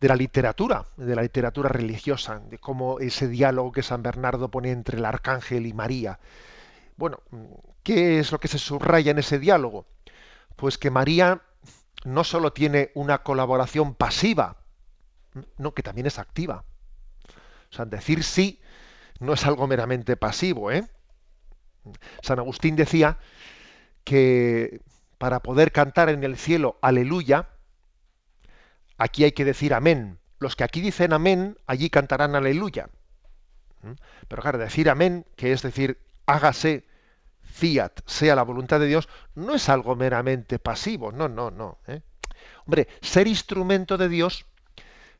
de 0.00 0.06
la 0.06 0.14
literatura, 0.14 0.84
de 0.96 1.16
la 1.16 1.22
literatura 1.22 1.68
religiosa, 1.68 2.38
de 2.48 2.58
cómo 2.58 3.00
ese 3.00 3.26
diálogo 3.26 3.72
que 3.72 3.82
San 3.82 4.00
Bernardo 4.00 4.48
pone 4.48 4.70
entre 4.70 4.98
el 4.98 5.04
arcángel 5.04 5.66
y 5.66 5.72
María. 5.72 6.20
Bueno, 6.96 7.18
¿qué 7.82 8.20
es 8.20 8.30
lo 8.30 8.38
que 8.38 8.46
se 8.46 8.58
subraya 8.58 9.10
en 9.10 9.18
ese 9.18 9.40
diálogo? 9.40 9.86
Pues 10.54 10.78
que 10.78 10.92
María 10.92 11.42
no 12.04 12.24
solo 12.24 12.52
tiene 12.52 12.90
una 12.94 13.22
colaboración 13.22 13.94
pasiva, 13.94 14.56
no, 15.58 15.74
que 15.74 15.82
también 15.82 16.06
es 16.06 16.18
activa. 16.18 16.64
O 17.70 17.74
sea, 17.74 17.84
decir 17.84 18.22
sí 18.24 18.60
no 19.18 19.32
es 19.32 19.44
algo 19.46 19.66
meramente 19.66 20.16
pasivo, 20.16 20.70
¿eh? 20.70 20.86
San 22.22 22.38
Agustín 22.38 22.76
decía 22.76 23.18
que 24.04 24.80
para 25.18 25.40
poder 25.40 25.72
cantar 25.72 26.08
en 26.08 26.24
el 26.24 26.36
cielo 26.36 26.78
aleluya, 26.82 27.48
aquí 28.98 29.24
hay 29.24 29.32
que 29.32 29.44
decir 29.44 29.74
amén. 29.74 30.18
Los 30.38 30.56
que 30.56 30.64
aquí 30.64 30.80
dicen 30.80 31.12
amén, 31.12 31.56
allí 31.66 31.90
cantarán 31.90 32.34
aleluya. 32.34 32.88
¿Mm? 33.82 33.92
Pero 34.28 34.42
claro, 34.42 34.58
decir 34.58 34.90
amén, 34.90 35.26
que 35.36 35.52
es 35.52 35.62
decir, 35.62 35.98
hágase, 36.26 36.84
fiat 37.56 38.00
sea 38.04 38.36
la 38.36 38.42
voluntad 38.42 38.78
de 38.78 38.86
Dios, 38.86 39.08
no 39.34 39.54
es 39.54 39.68
algo 39.68 39.96
meramente 39.96 40.58
pasivo, 40.58 41.10
no, 41.10 41.28
no, 41.28 41.50
no. 41.50 41.78
¿eh? 41.86 42.02
Hombre, 42.66 42.88
ser 43.00 43.26
instrumento 43.26 43.96
de 43.96 44.08
Dios 44.08 44.44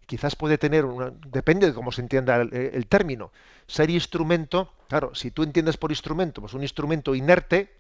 quizás 0.05 0.37
puede 0.37 0.59
tener, 0.59 0.85
una, 0.85 1.13
depende 1.27 1.67
de 1.67 1.75
cómo 1.75 1.91
se 1.91 2.03
entienda 2.03 2.37
el, 2.37 2.87
término, 2.87 3.33
ser 3.67 3.91
instrumento, 3.91 4.73
claro, 4.89 5.15
si 5.15 5.31
tú 5.31 5.43
entiendes 5.43 5.77
por 5.77 5.91
instrumento, 5.91 6.41
pues 6.41 6.55
un 6.55 6.63
instrumento 6.63 7.15
inerte, 7.15 7.75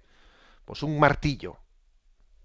pues 0.64 0.82
un 0.82 0.98
martillo. 0.98 1.59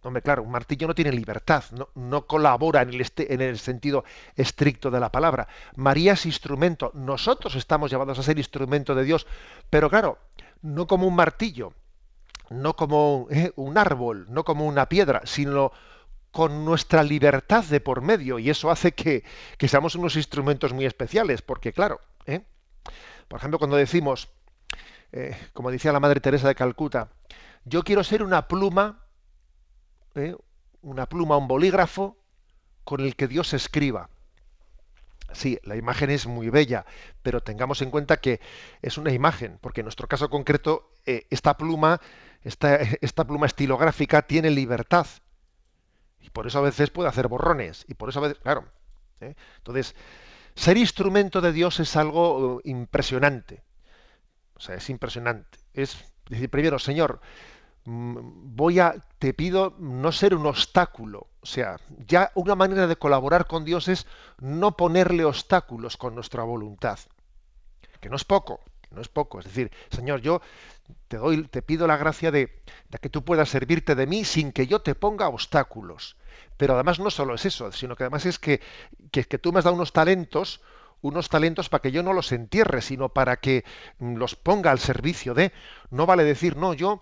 Hombre, 0.03 0.21
claro, 0.21 0.43
un 0.43 0.51
martillo 0.51 0.87
no 0.87 0.95
tiene 0.95 1.11
libertad, 1.11 1.63
no, 1.71 1.89
no 1.95 2.25
colabora 2.27 2.81
en 2.81 2.89
el, 2.89 3.01
este, 3.01 3.33
en 3.33 3.41
el 3.41 3.57
sentido 3.57 4.03
estricto 4.35 4.91
de 4.91 4.99
la 4.99 5.11
palabra. 5.11 5.47
María 5.75 6.13
es 6.13 6.25
instrumento, 6.25 6.91
nosotros 6.93 7.55
estamos 7.55 7.89
llamados 7.89 8.19
a 8.19 8.23
ser 8.23 8.37
instrumento 8.37 8.95
de 8.95 9.03
Dios, 9.03 9.27
pero 9.69 9.89
claro, 9.89 10.17
no 10.61 10.87
como 10.87 11.07
un 11.07 11.15
martillo, 11.15 11.73
no 12.51 12.75
como 12.75 13.27
eh, 13.31 13.51
un 13.55 13.77
árbol, 13.77 14.25
no 14.29 14.43
como 14.43 14.65
una 14.65 14.89
piedra, 14.89 15.21
sino 15.25 15.71
con 16.31 16.65
nuestra 16.65 17.01
libertad 17.03 17.63
de 17.63 17.79
por 17.79 18.01
medio. 18.01 18.39
Y 18.39 18.49
eso 18.49 18.69
hace 18.69 18.91
que, 18.91 19.23
seamos 19.67 19.95
unos 19.95 20.15
instrumentos 20.15 20.73
muy 20.73 20.85
especiales, 20.85 21.41
porque 21.41 21.73
claro, 21.73 22.01
¿eh? 22.25 22.41
por 23.27 23.39
ejemplo, 23.39 23.57
cuando 23.57 23.77
decimos, 23.77 24.29
eh, 25.11 25.35
como 25.53 25.71
decía 25.71 25.93
la 25.93 25.99
Madre 25.99 26.19
Teresa 26.19 26.47
de 26.47 26.55
Calcuta, 26.55 27.09
yo 27.63 27.83
quiero 27.83 28.03
ser 28.03 28.23
una 28.23 28.47
pluma, 28.47 29.05
una 30.81 31.05
pluma, 31.05 31.37
un 31.37 31.47
bolígrafo 31.47 32.17
con 32.83 33.01
el 33.01 33.15
que 33.15 33.27
Dios 33.27 33.53
escriba. 33.53 34.09
Sí, 35.33 35.59
la 35.63 35.75
imagen 35.75 36.09
es 36.09 36.27
muy 36.27 36.49
bella, 36.49 36.85
pero 37.21 37.41
tengamos 37.41 37.81
en 37.81 37.91
cuenta 37.91 38.17
que 38.17 38.41
es 38.81 38.97
una 38.97 39.11
imagen, 39.11 39.57
porque 39.61 39.81
en 39.81 39.85
nuestro 39.85 40.07
caso 40.07 40.29
concreto, 40.29 40.91
esta 41.05 41.57
pluma 41.57 42.01
esta, 42.43 43.25
pluma 43.25 43.45
estilográfica 43.45 44.23
tiene 44.23 44.49
libertad. 44.49 45.07
Y 46.19 46.29
por 46.29 46.47
eso 46.47 46.59
a 46.59 46.61
veces 46.61 46.89
puede 46.89 47.09
hacer 47.09 47.27
borrones. 47.27 47.85
Y 47.87 47.93
por 47.93 48.09
eso 48.09 48.19
a 48.19 48.23
veces, 48.23 48.39
claro. 48.39 48.65
¿eh? 49.19 49.35
Entonces, 49.57 49.95
ser 50.55 50.77
instrumento 50.77 51.41
de 51.41 51.51
Dios 51.51 51.79
es 51.79 51.95
algo 51.95 52.55
uh, 52.55 52.61
impresionante. 52.63 53.63
O 54.55 54.59
sea, 54.59 54.75
es 54.75 54.89
impresionante. 54.89 55.59
Es 55.73 56.03
decir, 56.29 56.49
primero, 56.49 56.79
Señor, 56.79 57.21
voy 57.85 58.79
a, 58.79 58.95
te 59.19 59.33
pido 59.33 59.75
no 59.79 60.11
ser 60.11 60.35
un 60.35 60.45
obstáculo. 60.45 61.27
O 61.41 61.45
sea, 61.45 61.77
ya 62.07 62.31
una 62.35 62.55
manera 62.55 62.87
de 62.87 62.95
colaborar 62.95 63.47
con 63.47 63.65
Dios 63.65 63.87
es 63.87 64.05
no 64.39 64.77
ponerle 64.77 65.25
obstáculos 65.25 65.97
con 65.97 66.13
nuestra 66.13 66.43
voluntad. 66.43 66.99
Que 67.99 68.09
no 68.09 68.15
es 68.15 68.23
poco, 68.23 68.61
no 68.91 69.01
es 69.01 69.07
poco. 69.07 69.39
Es 69.39 69.45
decir, 69.45 69.71
Señor, 69.89 70.21
yo 70.21 70.41
te 71.07 71.17
doy, 71.17 71.43
te 71.47 71.61
pido 71.61 71.87
la 71.87 71.97
gracia 71.97 72.31
de, 72.31 72.61
que 73.01 73.09
tú 73.09 73.23
puedas 73.23 73.49
servirte 73.49 73.95
de 73.95 74.05
mí 74.05 74.23
sin 74.25 74.51
que 74.51 74.67
yo 74.67 74.81
te 74.81 74.95
ponga 74.95 75.29
obstáculos. 75.29 76.17
Pero 76.57 76.75
además 76.75 76.99
no 76.99 77.09
solo 77.09 77.33
es 77.33 77.45
eso, 77.45 77.71
sino 77.71 77.95
que 77.95 78.03
además 78.03 78.25
es 78.25 78.37
que, 78.37 78.61
que, 79.11 79.23
que 79.23 79.39
tú 79.39 79.51
me 79.51 79.59
has 79.59 79.65
dado 79.65 79.75
unos 79.75 79.93
talentos, 79.93 80.61
unos 81.01 81.29
talentos 81.29 81.69
para 81.69 81.81
que 81.81 81.91
yo 81.91 82.03
no 82.03 82.13
los 82.13 82.31
entierre, 82.31 82.81
sino 82.81 83.09
para 83.09 83.37
que 83.37 83.65
los 83.99 84.35
ponga 84.35 84.69
al 84.69 84.79
servicio 84.79 85.33
de. 85.33 85.51
No 85.89 86.05
vale 86.05 86.23
decir, 86.23 86.55
no, 86.55 86.73
yo 86.75 87.01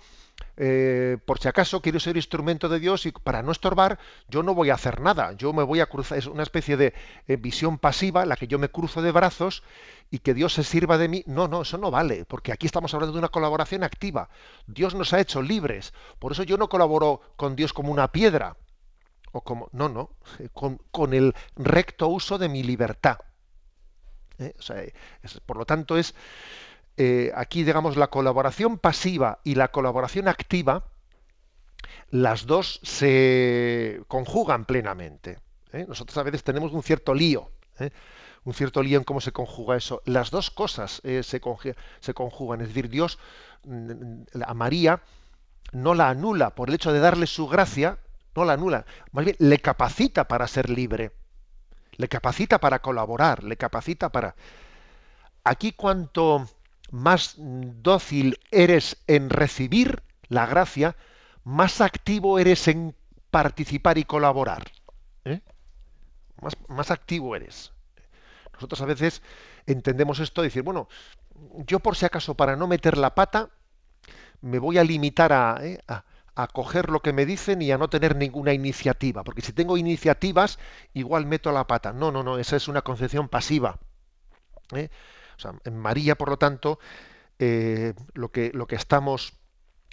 eh, 0.62 1.18
por 1.26 1.40
si 1.40 1.48
acaso 1.48 1.82
quiero 1.82 2.02
ser 2.02 2.18
instrumento 2.18 2.68
de 2.68 2.80
Dios 2.80 3.06
y 3.06 3.12
para 3.14 3.42
no 3.42 3.52
estorbar, 3.52 3.98
yo 4.28 4.44
no 4.44 4.54
voy 4.54 4.70
a 4.70 4.74
hacer 4.74 5.00
nada. 5.00 5.32
Yo 5.34 5.54
me 5.54 5.64
voy 5.64 5.80
a 5.80 5.86
cruzar, 5.86 6.18
es 6.18 6.26
una 6.26 6.44
especie 6.44 6.76
de 6.76 6.94
eh, 7.28 7.38
visión 7.38 7.78
pasiva, 7.78 8.26
la 8.26 8.36
que 8.36 8.48
yo 8.48 8.60
me 8.60 8.70
cruzo 8.70 9.02
de 9.02 9.14
brazos 9.14 9.64
y 10.12 10.20
que 10.20 10.34
Dios 10.34 10.54
se 10.54 10.66
sirva 10.66 10.98
de 10.98 11.08
mí. 11.08 11.24
No, 11.28 11.48
no, 11.48 11.62
eso 11.62 11.78
no 11.78 11.92
vale, 11.92 12.26
porque 12.26 12.52
aquí 12.52 12.66
estamos 12.66 12.94
hablando 12.94 13.14
de 13.14 13.20
una 13.20 13.30
colaboración 13.30 13.84
activa. 13.84 14.30
Dios 14.68 14.96
nos 14.96 15.14
ha 15.14 15.22
hecho 15.22 15.42
libres. 15.42 15.94
Por 16.20 16.34
eso 16.34 16.44
yo 16.44 16.58
no 16.58 16.68
colaboro 16.68 17.22
con 17.38 17.56
Dios 17.56 17.72
como 17.72 17.92
una 17.92 18.12
piedra. 18.12 18.58
O 19.32 19.42
como, 19.42 19.70
no, 19.72 19.88
no, 19.88 20.10
eh, 20.40 20.50
con, 20.52 21.14
el 21.14 21.36
recto 21.56 22.08
uso 22.08 22.38
de 22.38 22.50
mi 22.50 22.64
libertad. 22.64 23.20
por 25.46 25.58
lo 25.58 25.66
tanto, 25.66 25.98
es 25.98 26.16
eh, 27.02 27.32
aquí, 27.34 27.64
digamos, 27.64 27.96
la 27.96 28.08
colaboración 28.08 28.78
pasiva 28.78 29.40
y 29.46 29.56
la 29.56 29.70
colaboración 29.70 30.28
activa, 30.28 30.84
las 32.10 32.46
dos 32.46 32.82
se 32.84 34.02
conjugan 34.10 34.66
plenamente. 34.66 35.40
¿eh? 35.72 35.86
Nosotros 35.88 36.18
a 36.18 36.24
veces 36.24 36.44
tenemos 36.44 36.74
un 36.74 36.84
cierto 36.84 37.14
lío, 37.14 37.52
¿eh? 37.80 37.92
un 38.44 38.54
cierto 38.54 38.84
lío 38.84 38.98
en 38.98 39.06
cómo 39.06 39.22
se 39.22 39.32
conjuga 39.32 39.78
eso. 39.78 40.02
Las 40.04 40.30
dos 40.30 40.52
cosas 40.52 41.00
se, 41.02 41.24
se, 41.24 41.40
conjugan, 42.14 42.60
es 42.60 42.68
decir, 42.68 42.90
Dios 42.90 43.18
mm, 43.64 44.24
a 44.44 44.54
María 44.54 45.02
no 45.72 45.94
la 45.94 46.10
anula 46.10 46.50
por 46.54 46.68
el 46.68 46.76
hecho 46.76 46.92
de 46.92 47.00
darle 47.00 47.28
su 47.28 47.48
gracia, 47.48 47.98
no 48.36 48.44
la 48.44 48.54
anula, 48.54 48.86
más 49.14 49.24
bien 49.24 49.38
le 49.40 49.60
capacita 49.60 50.28
para 50.28 50.50
ser 50.50 50.70
libre, 50.70 51.14
le 51.96 52.10
capacita 52.10 52.60
para 52.60 52.80
colaborar, 52.80 53.46
le 53.46 53.56
capacita 53.56 54.10
para... 54.10 54.36
Aquí 55.46 55.72
cuanto 55.72 56.46
más 56.92 57.36
dócil 57.38 58.40
eres 58.52 58.98
en 59.08 59.30
recibir 59.30 60.04
la 60.28 60.46
gracia, 60.46 60.96
más 61.44 61.82
activo 61.82 62.40
eres 62.40 62.68
en 62.68 62.96
participar 63.32 63.98
y 63.98 64.04
colaborar. 64.04 64.72
¿eh? 65.26 65.42
Más, 66.68 66.92
activo 66.92 67.36
eres. 67.36 67.72
Nosotros 68.54 68.82
a 68.82 68.86
veces 68.86 69.22
entendemos 69.66 70.20
esto 70.20 70.42
y 70.42 70.48
decir, 70.48 70.64
bueno, 70.64 70.88
yo 71.66 71.80
por 71.80 71.96
si 71.96 72.06
acaso 72.06 72.36
para 72.36 72.56
no 72.56 72.68
meter 72.68 72.98
la 72.98 73.16
pata, 73.16 73.50
me 74.42 74.60
voy 74.60 74.78
a 74.78 74.84
limitar 74.84 75.62
¿eh? 75.64 75.80
a, 75.88 76.06
a, 76.36 76.48
coger 76.48 76.90
lo 76.90 77.02
que 77.02 77.14
me 77.14 77.26
dicen 77.26 77.62
y 77.62 77.72
a 77.72 77.78
no 77.78 77.90
tener 77.90 78.16
ninguna 78.16 78.54
iniciativa, 78.54 79.24
porque 79.24 79.42
si 79.42 79.54
tengo 79.54 79.78
iniciativas, 79.78 80.60
igual 80.94 81.26
meto 81.26 81.52
la 81.52 81.68
pata. 81.68 81.94
No, 81.94 82.12
no, 82.12 82.24
no, 82.24 82.38
esa 82.38 82.56
es 82.56 82.68
una 82.68 82.82
concepción 82.82 83.28
pasiva. 83.28 83.80
¿eh? 84.74 84.90
En 85.64 85.78
María, 85.78 86.16
por 86.16 86.30
lo 86.30 86.38
tanto, 86.38 86.80
eh, 87.40 87.94
lo, 88.14 88.32
que, 88.32 88.52
estamos 88.72 89.34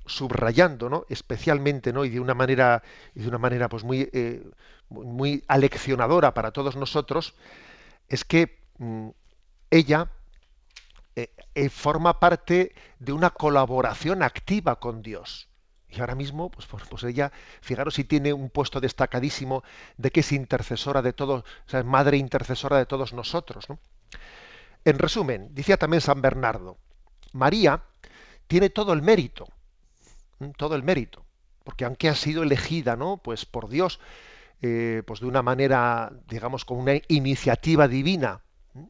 subrayando, 0.07 0.89
¿no? 0.89 1.05
especialmente, 1.09 1.93
¿no? 1.93 2.05
y 2.05 2.11
de 2.11 2.21
una 2.21 2.35
manera, 2.35 2.83
y 3.15 3.21
de 3.21 3.29
una 3.29 3.39
manera 3.39 3.69
pues 3.69 3.85
muy, 3.85 4.11
muy 4.89 5.45
aleccionadora 5.49 6.35
para 6.35 6.53
todos 6.53 6.77
nosotros, 6.77 7.35
es 8.09 8.25
que 8.25 8.59
mm, 8.79 9.09
ella 9.71 10.11
eh, 11.17 11.31
eh, 11.55 11.71
forma 11.71 12.21
parte 12.21 12.75
de 12.99 13.13
una 13.13 13.31
colaboración 13.31 14.23
activa 14.23 14.79
con 14.79 15.03
Dios. 15.03 15.49
Y 15.89 16.01
ahora 16.01 16.15
mismo, 16.15 16.51
pues, 16.51 16.67
pues, 16.67 16.83
pues, 16.89 17.05
ella, 17.05 17.33
fijaros 17.63 17.95
si 17.95 18.05
tiene 18.05 18.33
un 18.33 18.51
puesto 18.51 18.81
destacadísimo 18.81 19.63
de 19.97 20.11
que 20.11 20.21
es 20.21 20.33
intercesora 20.33 21.01
de 21.01 21.13
todos, 21.15 21.45
sea, 21.67 21.83
madre 21.85 22.19
intercesora 22.19 22.77
de 22.77 22.87
todos 22.87 23.13
nosotros. 23.15 23.67
En 24.87 25.01
resumen, 25.01 25.49
decía 25.51 25.77
también 25.79 26.01
San 26.01 26.23
Bernardo, 26.23 26.79
María 27.33 27.83
tiene 28.47 28.71
todo 28.71 28.93
el 28.93 29.03
mérito, 29.03 29.49
todo 30.57 30.77
el 30.77 30.85
mérito, 30.85 31.25
porque 31.65 31.85
aunque 31.85 32.09
ha 32.09 32.15
sido 32.15 32.45
elegida, 32.45 32.95
¿no? 32.95 33.17
Pues 33.17 33.47
por 33.47 33.69
Dios, 33.69 33.99
eh, 34.63 35.03
pues 35.05 35.19
de 35.19 35.27
una 35.27 35.43
manera, 35.43 36.13
digamos, 36.29 36.65
con 36.65 36.79
una 36.79 36.93
iniciativa 37.09 37.89
divina, 37.89 38.43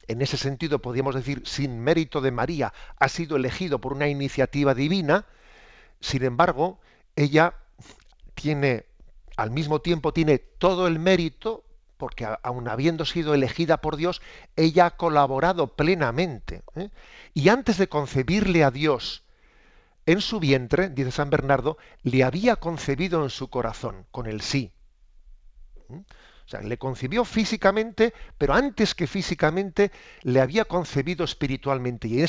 en 0.06 0.20
ese 0.20 0.36
sentido 0.36 0.82
podríamos 0.82 1.14
decir 1.14 1.40
sin 1.46 1.80
mérito 1.80 2.20
de 2.20 2.30
María, 2.30 2.74
ha 2.98 3.08
sido 3.08 3.36
elegido 3.36 3.80
por 3.80 3.94
una 3.94 4.06
iniciativa 4.06 4.74
divina, 4.74 5.24
sin 6.00 6.24
embargo, 6.24 6.78
ella 7.14 7.54
tiene, 8.34 8.84
al 9.38 9.50
mismo 9.50 9.80
tiempo, 9.80 10.12
tiene 10.12 10.36
todo 10.40 10.88
el 10.88 10.98
mérito, 10.98 11.64
porque 11.96 12.26
aun 12.42 12.68
habiendo 12.68 13.04
sido 13.04 13.34
elegida 13.34 13.78
por 13.78 13.96
Dios, 13.96 14.20
ella 14.56 14.86
ha 14.86 14.96
colaborado 14.96 15.68
plenamente. 15.74 16.62
¿eh? 16.74 16.90
Y 17.34 17.48
antes 17.48 17.78
de 17.78 17.88
concebirle 17.88 18.64
a 18.64 18.70
Dios 18.70 19.24
en 20.04 20.20
su 20.20 20.38
vientre, 20.40 20.88
dice 20.88 21.10
San 21.10 21.30
Bernardo, 21.30 21.78
le 22.02 22.24
había 22.24 22.56
concebido 22.56 23.22
en 23.22 23.30
su 23.30 23.48
corazón, 23.48 24.06
con 24.10 24.26
el 24.26 24.40
sí. 24.40 24.72
¿eh? 25.90 26.02
O 26.46 26.48
sea, 26.48 26.60
le 26.60 26.78
concibió 26.78 27.24
físicamente, 27.24 28.14
pero 28.38 28.54
antes 28.54 28.94
que 28.94 29.08
físicamente 29.08 29.90
le 30.22 30.40
había 30.40 30.64
concebido 30.64 31.24
espiritualmente. 31.24 32.06
Y 32.06 32.22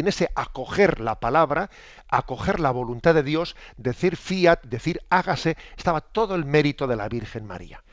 en, 0.00 0.08
ese 0.08 0.30
acoger 0.34 0.98
la 0.98 1.20
palabra, 1.20 1.70
acoger 2.08 2.58
la 2.58 2.72
voluntad 2.72 3.14
de 3.14 3.22
Dios, 3.22 3.54
decir 3.76 4.16
fiat, 4.16 4.64
decir 4.64 5.00
hágase, 5.10 5.56
estaba 5.76 6.00
todo 6.00 6.34
el 6.34 6.44
mérito 6.44 6.88
de 6.88 6.96
la 6.96 7.08
Virgen 7.08 7.46
María. 7.46 7.84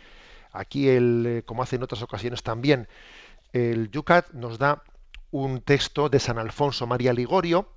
Aquí, 0.59 0.89
el, 0.89 1.25
eh, 1.25 1.43
como 1.45 1.63
hace 1.63 1.77
en 1.77 1.83
otras 1.83 2.01
ocasiones 2.01 2.43
también, 2.43 2.89
el 3.53 3.89
Yucat 3.91 4.31
nos 4.33 4.57
da 4.57 4.83
un 5.31 5.61
texto 5.61 6.09
de 6.09 6.19
San 6.19 6.37
Alfonso 6.37 6.85
María 6.85 7.13
Ligorio, 7.13 7.69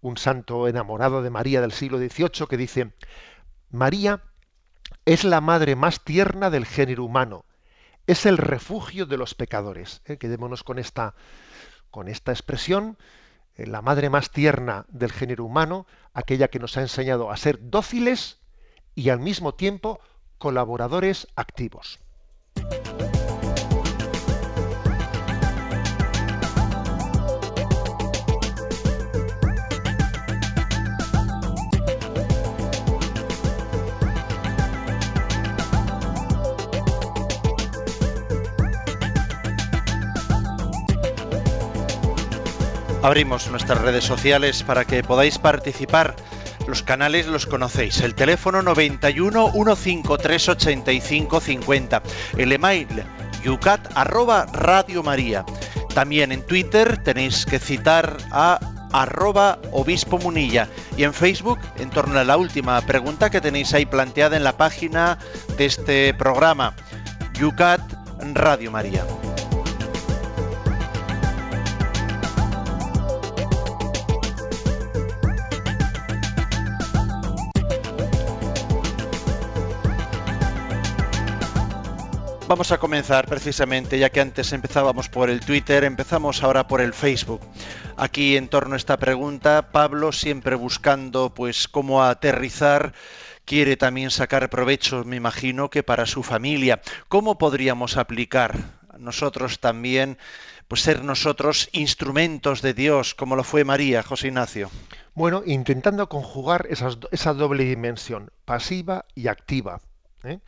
un 0.00 0.16
santo 0.16 0.68
enamorado 0.68 1.22
de 1.22 1.30
María 1.30 1.60
del 1.60 1.72
siglo 1.72 1.98
XVIII, 1.98 2.46
que 2.48 2.56
dice, 2.56 2.92
María 3.70 4.22
es 5.04 5.24
la 5.24 5.40
madre 5.40 5.74
más 5.74 6.04
tierna 6.04 6.48
del 6.48 6.64
género 6.64 7.04
humano, 7.04 7.44
es 8.06 8.24
el 8.24 8.38
refugio 8.38 9.04
de 9.04 9.16
los 9.16 9.34
pecadores. 9.34 10.00
¿eh? 10.04 10.16
Quedémonos 10.16 10.62
con 10.62 10.78
esta, 10.78 11.16
con 11.90 12.06
esta 12.06 12.30
expresión, 12.30 12.98
eh, 13.56 13.66
la 13.66 13.82
madre 13.82 14.10
más 14.10 14.30
tierna 14.30 14.86
del 14.88 15.10
género 15.10 15.44
humano, 15.44 15.86
aquella 16.14 16.48
que 16.48 16.60
nos 16.60 16.76
ha 16.76 16.82
enseñado 16.82 17.32
a 17.32 17.36
ser 17.36 17.58
dóciles 17.68 18.38
y 18.94 19.10
al 19.10 19.18
mismo 19.18 19.54
tiempo 19.54 19.98
colaboradores 20.38 21.26
activos. 21.34 21.98
Abrimos 43.08 43.48
nuestras 43.48 43.80
redes 43.80 44.04
sociales 44.04 44.62
para 44.62 44.84
que 44.84 45.02
podáis 45.02 45.38
participar. 45.38 46.14
Los 46.68 46.82
canales 46.82 47.26
los 47.26 47.46
conocéis. 47.46 48.02
El 48.02 48.14
teléfono 48.14 48.60
91 48.60 49.52
153 49.54 50.48
85 50.50 51.40
50. 51.40 52.02
El 52.36 52.52
email 52.52 53.04
yucat 53.42 53.80
arroba 53.94 54.44
Radio 54.52 55.02
María. 55.02 55.46
También 55.94 56.30
en 56.30 56.42
Twitter 56.42 57.02
tenéis 57.02 57.46
que 57.46 57.58
citar 57.58 58.18
a 58.30 58.60
arroba 58.92 59.58
obispo 59.72 60.18
munilla 60.18 60.68
y 60.98 61.04
en 61.04 61.14
Facebook 61.14 61.58
en 61.78 61.88
torno 61.88 62.18
a 62.18 62.24
la 62.24 62.36
última 62.36 62.78
pregunta 62.82 63.30
que 63.30 63.40
tenéis 63.40 63.72
ahí 63.72 63.86
planteada 63.86 64.36
en 64.36 64.44
la 64.44 64.58
página 64.58 65.18
de 65.56 65.64
este 65.64 66.12
programa 66.12 66.74
Yucat 67.40 67.80
Radio 68.34 68.70
María. 68.70 69.06
Vamos 82.48 82.72
a 82.72 82.78
comenzar 82.78 83.26
precisamente, 83.26 83.98
ya 83.98 84.08
que 84.08 84.22
antes 84.22 84.54
empezábamos 84.54 85.10
por 85.10 85.28
el 85.28 85.40
Twitter, 85.40 85.84
empezamos 85.84 86.42
ahora 86.42 86.66
por 86.66 86.80
el 86.80 86.94
Facebook. 86.94 87.42
Aquí 87.98 88.38
en 88.38 88.48
torno 88.48 88.72
a 88.72 88.78
esta 88.78 88.96
pregunta, 88.96 89.70
Pablo 89.70 90.12
siempre 90.12 90.54
buscando 90.54 91.34
pues 91.34 91.68
cómo 91.68 92.02
aterrizar 92.02 92.94
quiere 93.44 93.76
también 93.76 94.10
sacar 94.10 94.48
provecho, 94.48 95.04
me 95.04 95.16
imagino, 95.16 95.68
que 95.68 95.82
para 95.82 96.06
su 96.06 96.22
familia. 96.22 96.80
¿Cómo 97.08 97.36
podríamos 97.36 97.98
aplicar 97.98 98.56
nosotros 98.98 99.60
también, 99.60 100.16
pues 100.68 100.80
ser 100.80 101.04
nosotros 101.04 101.68
instrumentos 101.72 102.62
de 102.62 102.72
Dios, 102.72 103.14
como 103.14 103.36
lo 103.36 103.44
fue 103.44 103.64
María, 103.64 104.02
José 104.02 104.28
Ignacio? 104.28 104.70
Bueno, 105.12 105.42
intentando 105.44 106.08
conjugar 106.08 106.66
esa 106.70 107.34
doble 107.34 107.64
dimensión, 107.64 108.30
pasiva 108.46 109.04
y 109.14 109.28
activa. 109.28 109.82
¿eh? 110.24 110.38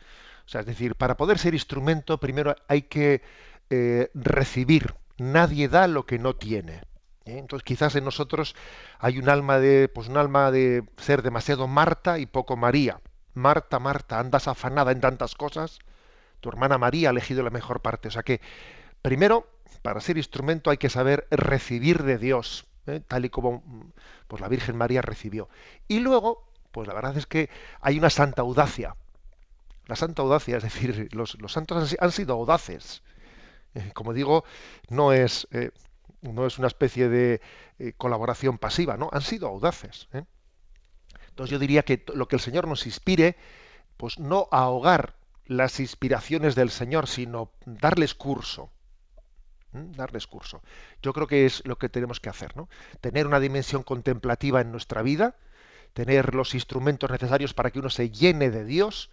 O 0.45 0.49
sea, 0.49 0.61
es 0.61 0.67
decir, 0.67 0.95
para 0.95 1.17
poder 1.17 1.37
ser 1.37 1.53
instrumento, 1.53 2.19
primero 2.19 2.55
hay 2.67 2.83
que 2.83 3.21
eh, 3.69 4.09
recibir. 4.13 4.95
Nadie 5.17 5.67
da 5.67 5.87
lo 5.87 6.05
que 6.05 6.19
no 6.19 6.35
tiene. 6.35 6.83
¿eh? 7.25 7.37
Entonces, 7.37 7.63
quizás 7.63 7.95
en 7.95 8.03
nosotros 8.03 8.55
hay 8.99 9.19
un 9.19 9.29
alma 9.29 9.59
de, 9.59 9.87
pues 9.87 10.07
un 10.07 10.17
alma 10.17 10.51
de 10.51 10.83
ser 10.97 11.21
demasiado 11.21 11.67
Marta 11.67 12.19
y 12.19 12.25
poco 12.25 12.57
María. 12.57 12.99
Marta, 13.33 13.79
Marta, 13.79 14.19
andas 14.19 14.47
afanada 14.47 14.91
en 14.91 15.01
tantas 15.01 15.35
cosas. 15.35 15.79
Tu 16.41 16.49
hermana 16.49 16.77
María 16.77 17.09
ha 17.09 17.11
elegido 17.11 17.43
la 17.43 17.49
mejor 17.49 17.81
parte. 17.81 18.07
O 18.09 18.11
sea 18.11 18.23
que, 18.23 18.41
primero, 19.01 19.47
para 19.81 20.01
ser 20.01 20.17
instrumento 20.17 20.69
hay 20.69 20.77
que 20.77 20.89
saber 20.89 21.27
recibir 21.31 22.03
de 22.03 22.17
Dios, 22.17 22.65
¿eh? 22.87 23.01
tal 23.07 23.25
y 23.25 23.29
como 23.29 23.63
pues 24.27 24.41
la 24.41 24.47
Virgen 24.47 24.75
María 24.75 25.01
recibió. 25.01 25.49
Y 25.87 25.99
luego, 25.99 26.45
pues 26.71 26.87
la 26.87 26.93
verdad 26.93 27.17
es 27.17 27.25
que 27.25 27.49
hay 27.81 27.97
una 27.97 28.09
santa 28.09 28.41
audacia 28.41 28.95
la 29.91 29.97
santa 29.97 30.21
audacia, 30.21 30.55
es 30.55 30.63
decir, 30.63 31.09
los, 31.13 31.37
santos 31.47 31.97
han, 31.99 32.11
sido 32.13 32.33
audaces. 32.33 33.03
Eh, 33.73 33.91
como 33.93 34.13
digo, 34.13 34.45
no 34.87 35.11
es, 35.11 35.49
eh, 35.51 35.71
no 36.21 36.47
es 36.47 36.57
una 36.59 36.67
especie 36.67 37.09
de 37.09 37.41
eh, 37.77 37.91
colaboración 37.97 38.57
pasiva, 38.57 38.95
no, 38.95 39.09
han 39.11 39.21
sido 39.21 39.49
audaces. 39.49 40.07
Entonces 41.27 41.51
yo 41.51 41.59
diría 41.59 41.83
que 41.83 42.05
lo 42.15 42.29
que 42.29 42.37
el 42.37 42.41
Señor 42.41 42.69
nos 42.69 42.85
inspire, 42.85 43.35
pues 43.97 44.17
no 44.17 44.47
ahogar 44.51 45.15
las 45.45 45.81
inspiraciones 45.81 46.55
del 46.55 46.69
Señor, 46.69 47.07
sino 47.07 47.51
darles 47.65 48.15
curso. 48.15 48.69
darles 49.73 50.25
curso. 50.25 50.61
Yo 51.01 51.11
creo 51.11 51.27
que 51.27 51.45
es 51.45 51.65
lo 51.65 51.77
que 51.77 51.89
tenemos 51.89 52.21
que 52.21 52.29
hacer, 52.29 52.55
¿no? 52.55 52.69
Tener 53.01 53.27
una 53.27 53.41
dimensión 53.41 53.83
contemplativa 53.83 54.61
en 54.61 54.71
nuestra 54.71 55.01
vida, 55.01 55.35
tener 55.91 56.33
los 56.33 56.53
instrumentos 56.53 57.11
necesarios 57.11 57.53
para 57.53 57.71
que 57.71 57.79
uno 57.79 57.89
se 57.89 58.09
llene 58.09 58.51
de 58.51 58.63
Dios, 58.63 59.11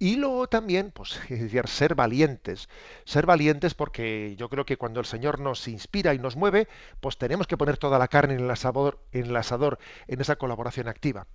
y 0.00 0.16
luego 0.16 0.48
también, 0.48 0.90
pues, 0.90 1.20
decir, 1.28 1.68
ser 1.68 1.94
valientes. 1.94 2.68
Ser 3.04 3.26
valientes 3.26 3.74
porque 3.74 4.34
yo 4.36 4.48
creo 4.48 4.64
que 4.64 4.78
cuando 4.78 4.98
el 4.98 5.06
Señor 5.06 5.38
nos 5.38 5.68
inspira 5.68 6.14
y 6.14 6.18
nos 6.18 6.36
mueve, 6.36 6.66
pues 7.00 7.18
tenemos 7.18 7.46
que 7.46 7.58
poner 7.58 7.76
toda 7.76 7.98
la 7.98 8.08
carne 8.08 8.34
en 8.34 8.40
el 8.40 8.50
asador, 8.50 8.98
en, 9.12 9.26
el 9.26 9.36
asador, 9.36 9.78
en 10.08 10.20
esa 10.20 10.36
colaboración 10.36 10.88
activa. 10.88 11.26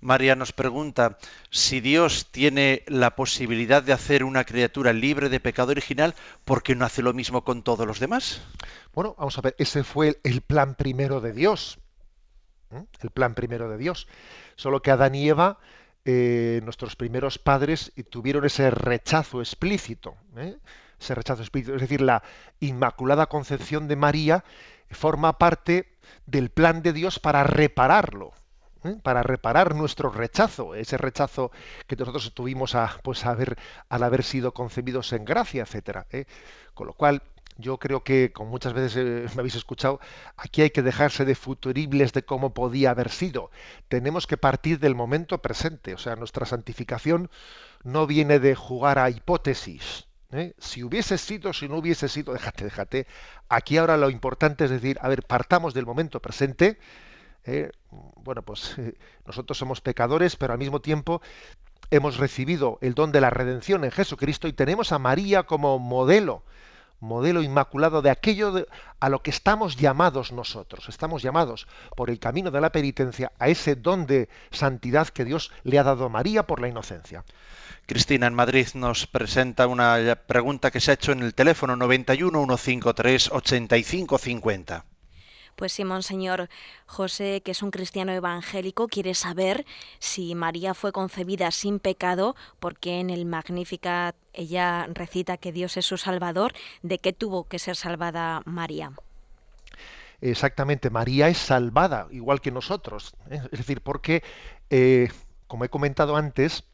María 0.00 0.36
nos 0.36 0.52
pregunta 0.52 1.16
si 1.50 1.80
Dios 1.80 2.26
tiene 2.30 2.82
la 2.86 3.16
posibilidad 3.16 3.82
de 3.82 3.94
hacer 3.94 4.24
una 4.24 4.44
criatura 4.44 4.92
libre 4.92 5.30
de 5.30 5.40
pecado 5.40 5.70
original, 5.70 6.14
¿por 6.44 6.62
qué 6.62 6.74
no 6.74 6.84
hace 6.84 7.00
lo 7.00 7.14
mismo 7.14 7.44
con 7.44 7.62
todos 7.62 7.86
los 7.86 7.98
demás? 7.98 8.42
Bueno, 8.92 9.14
vamos 9.16 9.38
a 9.38 9.40
ver, 9.40 9.56
ese 9.58 9.84
fue 9.84 10.20
el 10.22 10.42
plan 10.42 10.74
primero 10.74 11.22
de 11.22 11.32
Dios. 11.32 11.78
El 13.00 13.10
plan 13.10 13.34
primero 13.34 13.70
de 13.70 13.78
Dios. 13.78 14.06
Solo 14.56 14.82
que 14.82 14.90
Adán 14.90 15.14
y 15.14 15.28
Eva 15.28 15.58
eh, 16.08 16.60
nuestros 16.62 16.94
primeros 16.94 17.36
padres 17.40 17.92
tuvieron 18.10 18.44
ese 18.44 18.70
rechazo 18.70 19.40
explícito, 19.40 20.14
¿eh? 20.36 20.56
ese 21.00 21.16
rechazo 21.16 21.42
explícito, 21.42 21.74
es 21.74 21.80
decir, 21.80 22.00
la 22.00 22.22
Inmaculada 22.60 23.26
Concepción 23.26 23.88
de 23.88 23.96
María 23.96 24.44
forma 24.88 25.36
parte 25.36 25.98
del 26.24 26.50
plan 26.50 26.80
de 26.82 26.92
Dios 26.92 27.18
para 27.18 27.42
repararlo, 27.42 28.32
¿eh? 28.84 28.94
para 29.02 29.24
reparar 29.24 29.74
nuestro 29.74 30.08
rechazo, 30.08 30.76
ese 30.76 30.96
rechazo 30.96 31.50
que 31.88 31.96
nosotros 31.96 32.32
tuvimos 32.34 32.76
a, 32.76 33.00
pues, 33.02 33.26
haber, 33.26 33.58
al 33.88 34.04
haber 34.04 34.22
sido 34.22 34.54
concebidos 34.54 35.12
en 35.12 35.24
gracia, 35.24 35.62
etcétera. 35.62 36.06
Con 36.72 36.86
lo 36.86 36.92
cual, 36.92 37.20
yo 37.58 37.78
creo 37.78 38.04
que, 38.04 38.32
como 38.32 38.50
muchas 38.50 38.72
veces 38.72 38.96
eh, 38.96 39.26
me 39.34 39.40
habéis 39.40 39.54
escuchado, 39.54 40.00
aquí 40.36 40.62
hay 40.62 40.70
que 40.70 40.82
dejarse 40.82 41.24
de 41.24 41.34
futuribles 41.34 42.12
de 42.12 42.24
cómo 42.24 42.54
podía 42.54 42.90
haber 42.90 43.10
sido. 43.10 43.50
Tenemos 43.88 44.26
que 44.26 44.36
partir 44.36 44.78
del 44.78 44.94
momento 44.94 45.38
presente. 45.38 45.94
O 45.94 45.98
sea, 45.98 46.16
nuestra 46.16 46.46
santificación 46.46 47.30
no 47.82 48.06
viene 48.06 48.38
de 48.38 48.54
jugar 48.54 48.98
a 48.98 49.10
hipótesis. 49.10 50.06
¿eh? 50.32 50.54
Si 50.58 50.82
hubiese 50.82 51.18
sido, 51.18 51.52
si 51.52 51.68
no 51.68 51.78
hubiese 51.78 52.08
sido, 52.08 52.32
déjate, 52.32 52.64
déjate. 52.64 53.06
Aquí 53.48 53.78
ahora 53.78 53.96
lo 53.96 54.10
importante 54.10 54.64
es 54.64 54.70
decir, 54.70 54.98
a 55.00 55.08
ver, 55.08 55.22
partamos 55.22 55.74
del 55.74 55.86
momento 55.86 56.20
presente. 56.20 56.78
¿eh? 57.44 57.70
bueno, 58.16 58.42
pues 58.42 58.76
nosotros 59.26 59.56
somos 59.56 59.80
pecadores, 59.80 60.36
pero 60.36 60.52
al 60.52 60.58
mismo 60.58 60.80
tiempo 60.80 61.22
hemos 61.90 62.16
recibido 62.16 62.78
el 62.80 62.94
don 62.94 63.12
de 63.12 63.20
la 63.20 63.30
redención 63.30 63.84
en 63.84 63.92
Jesucristo 63.92 64.48
y 64.48 64.52
tenemos 64.52 64.90
a 64.90 64.98
María 64.98 65.44
como 65.44 65.78
modelo 65.78 66.42
modelo 67.00 67.42
inmaculado 67.42 68.02
de 68.02 68.10
aquello 68.10 68.66
a 69.00 69.08
lo 69.08 69.22
que 69.22 69.30
estamos 69.30 69.76
llamados 69.76 70.32
nosotros. 70.32 70.88
Estamos 70.88 71.22
llamados 71.22 71.66
por 71.96 72.10
el 72.10 72.18
camino 72.18 72.50
de 72.50 72.60
la 72.60 72.72
penitencia 72.72 73.32
a 73.38 73.48
ese 73.48 73.76
don 73.76 74.06
de 74.06 74.28
santidad 74.50 75.08
que 75.08 75.24
Dios 75.24 75.52
le 75.62 75.78
ha 75.78 75.84
dado 75.84 76.06
a 76.06 76.08
María 76.08 76.46
por 76.46 76.60
la 76.60 76.68
inocencia. 76.68 77.24
Cristina 77.86 78.26
en 78.26 78.34
Madrid 78.34 78.66
nos 78.74 79.06
presenta 79.06 79.66
una 79.66 80.16
pregunta 80.26 80.70
que 80.70 80.80
se 80.80 80.90
ha 80.90 80.94
hecho 80.94 81.12
en 81.12 81.22
el 81.22 81.34
teléfono 81.34 81.76
91 81.76 82.56
153 82.56 83.30
8550. 83.32 84.84
Pues 85.56 85.72
sí, 85.72 85.84
Monseñor 85.84 86.50
José, 86.84 87.40
que 87.42 87.52
es 87.52 87.62
un 87.62 87.70
cristiano 87.70 88.12
evangélico, 88.12 88.88
quiere 88.88 89.14
saber 89.14 89.64
si 89.98 90.34
María 90.34 90.74
fue 90.74 90.92
concebida 90.92 91.50
sin 91.50 91.78
pecado, 91.78 92.36
porque 92.60 93.00
en 93.00 93.08
el 93.08 93.24
Magnificat 93.24 94.14
ella 94.34 94.86
recita 94.92 95.38
que 95.38 95.52
Dios 95.52 95.78
es 95.78 95.86
su 95.86 95.96
Salvador, 95.96 96.52
¿de 96.82 96.98
qué 96.98 97.14
tuvo 97.14 97.44
que 97.44 97.58
ser 97.58 97.74
salvada 97.74 98.42
María? 98.44 98.92
Exactamente, 100.20 100.90
María 100.90 101.28
es 101.28 101.38
salvada, 101.38 102.06
igual 102.10 102.42
que 102.42 102.50
nosotros. 102.50 103.14
¿eh? 103.30 103.40
Es 103.50 103.58
decir, 103.58 103.80
porque, 103.80 104.22
eh, 104.68 105.08
como 105.46 105.64
he 105.64 105.70
comentado 105.70 106.16
antes, 106.16 106.64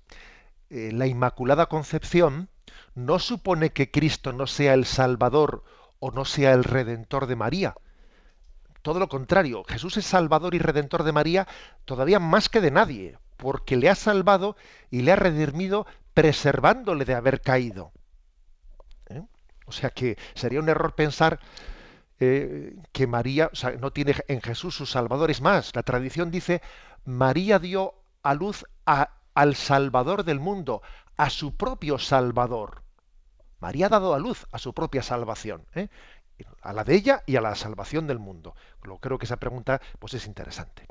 eh, 0.71 0.91
la 0.93 1.07
Inmaculada 1.07 1.67
Concepción 1.67 2.49
no 2.95 3.21
supone 3.21 3.71
que 3.71 3.91
Cristo 3.91 4.33
no 4.33 4.47
sea 4.49 4.75
el 4.75 4.87
Salvador 4.87 5.63
o 6.01 6.11
no 6.11 6.25
sea 6.25 6.53
el 6.53 6.65
Redentor 6.65 7.27
de 7.27 7.37
María, 7.37 7.75
todo 8.83 8.99
lo 8.99 9.09
contrario, 9.09 9.65
Jesús 9.65 9.97
es 9.97 10.07
Salvador 10.07 10.55
y 10.55 10.59
Redentor 10.59 11.05
de 11.05 11.13
María 11.13 11.47
todavía 11.85 12.19
más 12.19 12.49
que 12.49 12.61
de 12.61 12.71
nadie, 12.71 13.17
porque 13.37 13.77
le 13.77 13.89
ha 13.89 13.95
salvado 13.95 14.57
y 14.91 15.03
le 15.03 15.13
ha 15.13 15.17
redimido 15.17 15.87
preservándole 16.15 17.05
de 17.05 17.15
haber 17.15 17.41
caído. 17.41 17.93
¿Eh? 19.09 19.23
O 19.67 19.73
sea 19.73 19.91
que 19.91 20.19
sería 20.35 20.61
un 20.61 20.69
error 20.69 20.95
pensar 20.95 21.39
eh, 22.19 22.77
que 22.93 23.07
María 23.07 23.51
no 23.81 23.93
tiene 23.93 24.15
en 24.29 24.41
Jesús 24.41 24.77
su 24.77 24.87
Salvador. 24.87 25.31
Es 25.31 25.41
más, 25.41 25.75
la 25.75 25.83
tradición 25.83 26.31
dice, 26.31 26.61
María 27.05 27.59
dio 27.59 27.95
a 28.23 28.35
luz 28.35 28.65
al 28.85 29.57
Salvador 29.57 30.25
del 30.25 30.41
mundo, 30.41 30.83
a 31.17 31.31
su 31.31 31.57
propio 31.57 31.99
Salvador. 31.99 32.83
María 33.61 33.87
ha 33.87 33.91
dado 33.91 34.13
a 34.15 34.19
luz 34.19 34.47
a 34.51 34.59
su 34.59 34.75
propia 34.75 35.03
salvación. 35.03 35.67
¿eh? 35.75 35.89
A 36.63 36.73
la 36.73 36.85
de 36.85 36.95
ella 36.95 37.23
y 37.27 37.37
a 37.37 37.41
la 37.41 37.55
salvación 37.55 38.07
del 38.07 38.19
mundo. 38.19 38.55
Creo 39.01 39.19
que 39.19 39.27
esa 39.27 39.37
pregunta 39.37 39.81
pues, 39.99 40.15
es 40.15 40.27
interesante. 40.27 40.87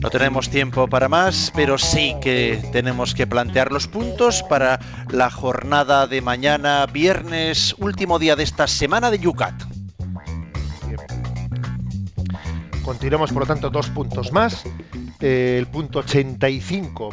No 0.00 0.10
tenemos 0.10 0.48
tiempo 0.48 0.86
para 0.88 1.08
más, 1.08 1.52
pero 1.54 1.76
sí 1.76 2.14
que 2.20 2.62
tenemos 2.72 3.14
que 3.14 3.26
plantear 3.26 3.72
los 3.72 3.88
puntos 3.88 4.44
para 4.44 4.78
la 5.10 5.28
jornada 5.28 6.06
de 6.06 6.22
mañana, 6.22 6.86
viernes, 6.86 7.74
último 7.78 8.18
día 8.18 8.36
de 8.36 8.44
esta 8.44 8.68
semana 8.68 9.10
de 9.10 9.18
Yucat. 9.18 9.54
Continuamos, 12.84 13.32
por 13.32 13.42
lo 13.42 13.46
tanto, 13.46 13.70
dos 13.70 13.90
puntos 13.90 14.32
más. 14.32 14.64
Eh, 15.20 15.56
el 15.58 15.66
punto 15.66 15.98
85 15.98 17.10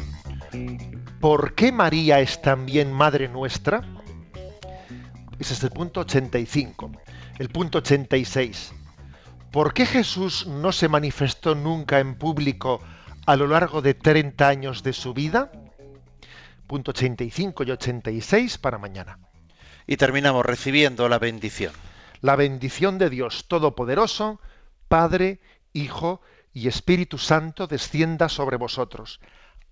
¿Por 1.25 1.55
qué 1.55 1.71
María 1.71 2.19
es 2.19 2.39
también 2.39 2.93
Madre 2.93 3.27
nuestra? 3.27 3.81
Ese 5.39 5.55
es 5.55 5.63
el 5.63 5.71
punto 5.71 6.01
85. 6.01 6.91
El 7.39 7.49
punto 7.49 7.79
86. 7.79 8.71
¿Por 9.49 9.73
qué 9.73 9.87
Jesús 9.87 10.45
no 10.45 10.71
se 10.71 10.87
manifestó 10.87 11.55
nunca 11.55 11.99
en 11.99 12.13
público 12.13 12.79
a 13.25 13.35
lo 13.35 13.47
largo 13.47 13.81
de 13.81 13.95
30 13.95 14.47
años 14.47 14.83
de 14.83 14.93
su 14.93 15.15
vida? 15.15 15.51
Punto 16.67 16.91
85 16.91 17.63
y 17.63 17.71
86 17.71 18.59
para 18.59 18.77
mañana. 18.77 19.17
Y 19.87 19.97
terminamos 19.97 20.45
recibiendo 20.45 21.09
la 21.09 21.17
bendición. 21.17 21.73
La 22.21 22.35
bendición 22.35 22.99
de 22.99 23.09
Dios 23.09 23.47
Todopoderoso, 23.47 24.39
Padre, 24.87 25.39
Hijo 25.73 26.21
y 26.53 26.67
Espíritu 26.67 27.17
Santo 27.17 27.65
descienda 27.65 28.29
sobre 28.29 28.57
vosotros 28.57 29.19